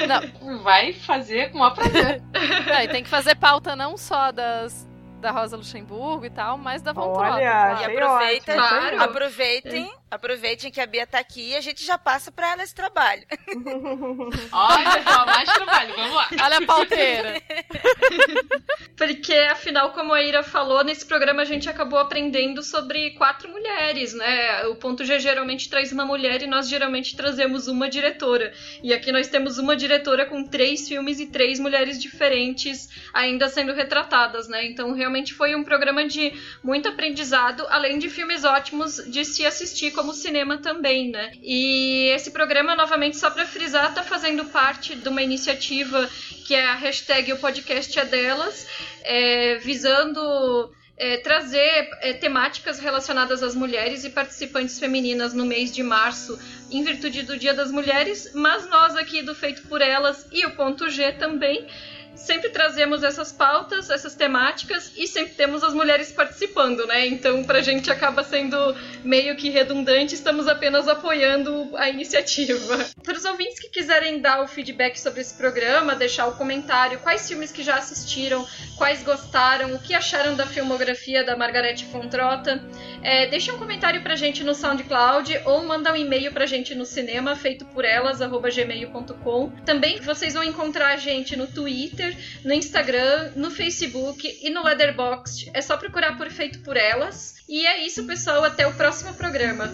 [0.07, 2.21] Não, vai fazer com a prazer.
[2.67, 4.87] Não, e tem que fazer pauta não só das
[5.23, 9.01] da Rosa Luxemburgo e tal, mas da Von Olha, E aproveita, claro.
[9.01, 12.73] aproveitem, aproveitem que a Bia tá aqui e a gente já passa para ela esse
[12.73, 13.23] trabalho.
[14.51, 16.29] Olha só, mais trabalho, vamos lá.
[16.41, 17.41] Olha a pauteira.
[18.95, 24.13] Porque, afinal, como a Ira falou, nesse programa a gente acabou aprendendo sobre quatro mulheres,
[24.13, 24.65] né?
[24.67, 28.53] O ponto G geralmente traz uma mulher e nós geralmente trazemos uma diretora.
[28.83, 33.73] E aqui nós temos uma diretora com três filmes e três mulheres diferentes ainda sendo
[33.73, 34.65] retratadas, né?
[34.65, 36.33] Então, realmente foi um programa de
[36.63, 41.31] muito aprendizado, além de filmes ótimos de se assistir como cinema também, né?
[41.41, 46.09] E esse programa, novamente, só para frisar, tá fazendo parte de uma iniciativa
[46.45, 48.67] que é a hashtag O Podcast é Delas,
[49.03, 55.83] é, visando é, trazer é, temáticas relacionadas às mulheres e participantes femininas no mês de
[55.83, 56.37] março,
[56.71, 60.51] em virtude do Dia das Mulheres, mas nós aqui do Feito por Elas e o
[60.51, 61.67] Ponto G também
[62.15, 67.07] sempre trazemos essas pautas, essas temáticas e sempre temos as mulheres participando, né?
[67.07, 68.57] Então, pra gente acaba sendo
[69.03, 72.85] meio que redundante, estamos apenas apoiando a iniciativa.
[73.03, 77.27] Para os ouvintes que quiserem dar o feedback sobre esse programa, deixar o comentário, quais
[77.27, 82.63] filmes que já assistiram, quais gostaram, o que acharam da filmografia da Margarete Fontrota,
[83.01, 86.85] é, deixa um comentário pra gente no SoundCloud ou manda um e-mail pra gente no
[86.85, 89.49] cinema, feito por elas, gmail.com.
[89.65, 94.63] Também vocês vão encontrar a gente no Twitter Twitter, no Instagram, no Facebook e no
[94.63, 95.49] Letterboxd.
[95.53, 97.35] É só procurar por Feito por Elas.
[97.47, 98.43] E é isso, pessoal.
[98.43, 99.71] Até o próximo programa.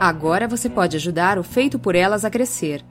[0.00, 2.84] Agora você pode ajudar o Feito por Elas a crescer.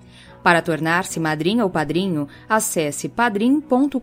[0.44, 4.02] Para tornar-se madrinha ou padrinho, acesse padrim.com.br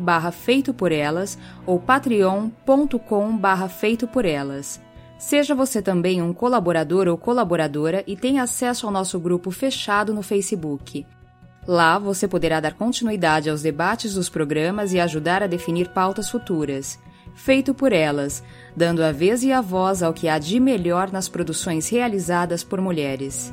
[0.00, 4.80] barra feito por elas ou patreon.com barra feito por elas.
[5.18, 10.22] Seja você também um colaborador ou colaboradora e tenha acesso ao nosso grupo fechado no
[10.22, 11.06] Facebook.
[11.68, 16.98] Lá você poderá dar continuidade aos debates dos programas e ajudar a definir pautas futuras.
[17.34, 18.42] Feito por elas,
[18.76, 22.80] dando a vez e a voz ao que há de melhor nas produções realizadas por
[22.80, 23.52] mulheres.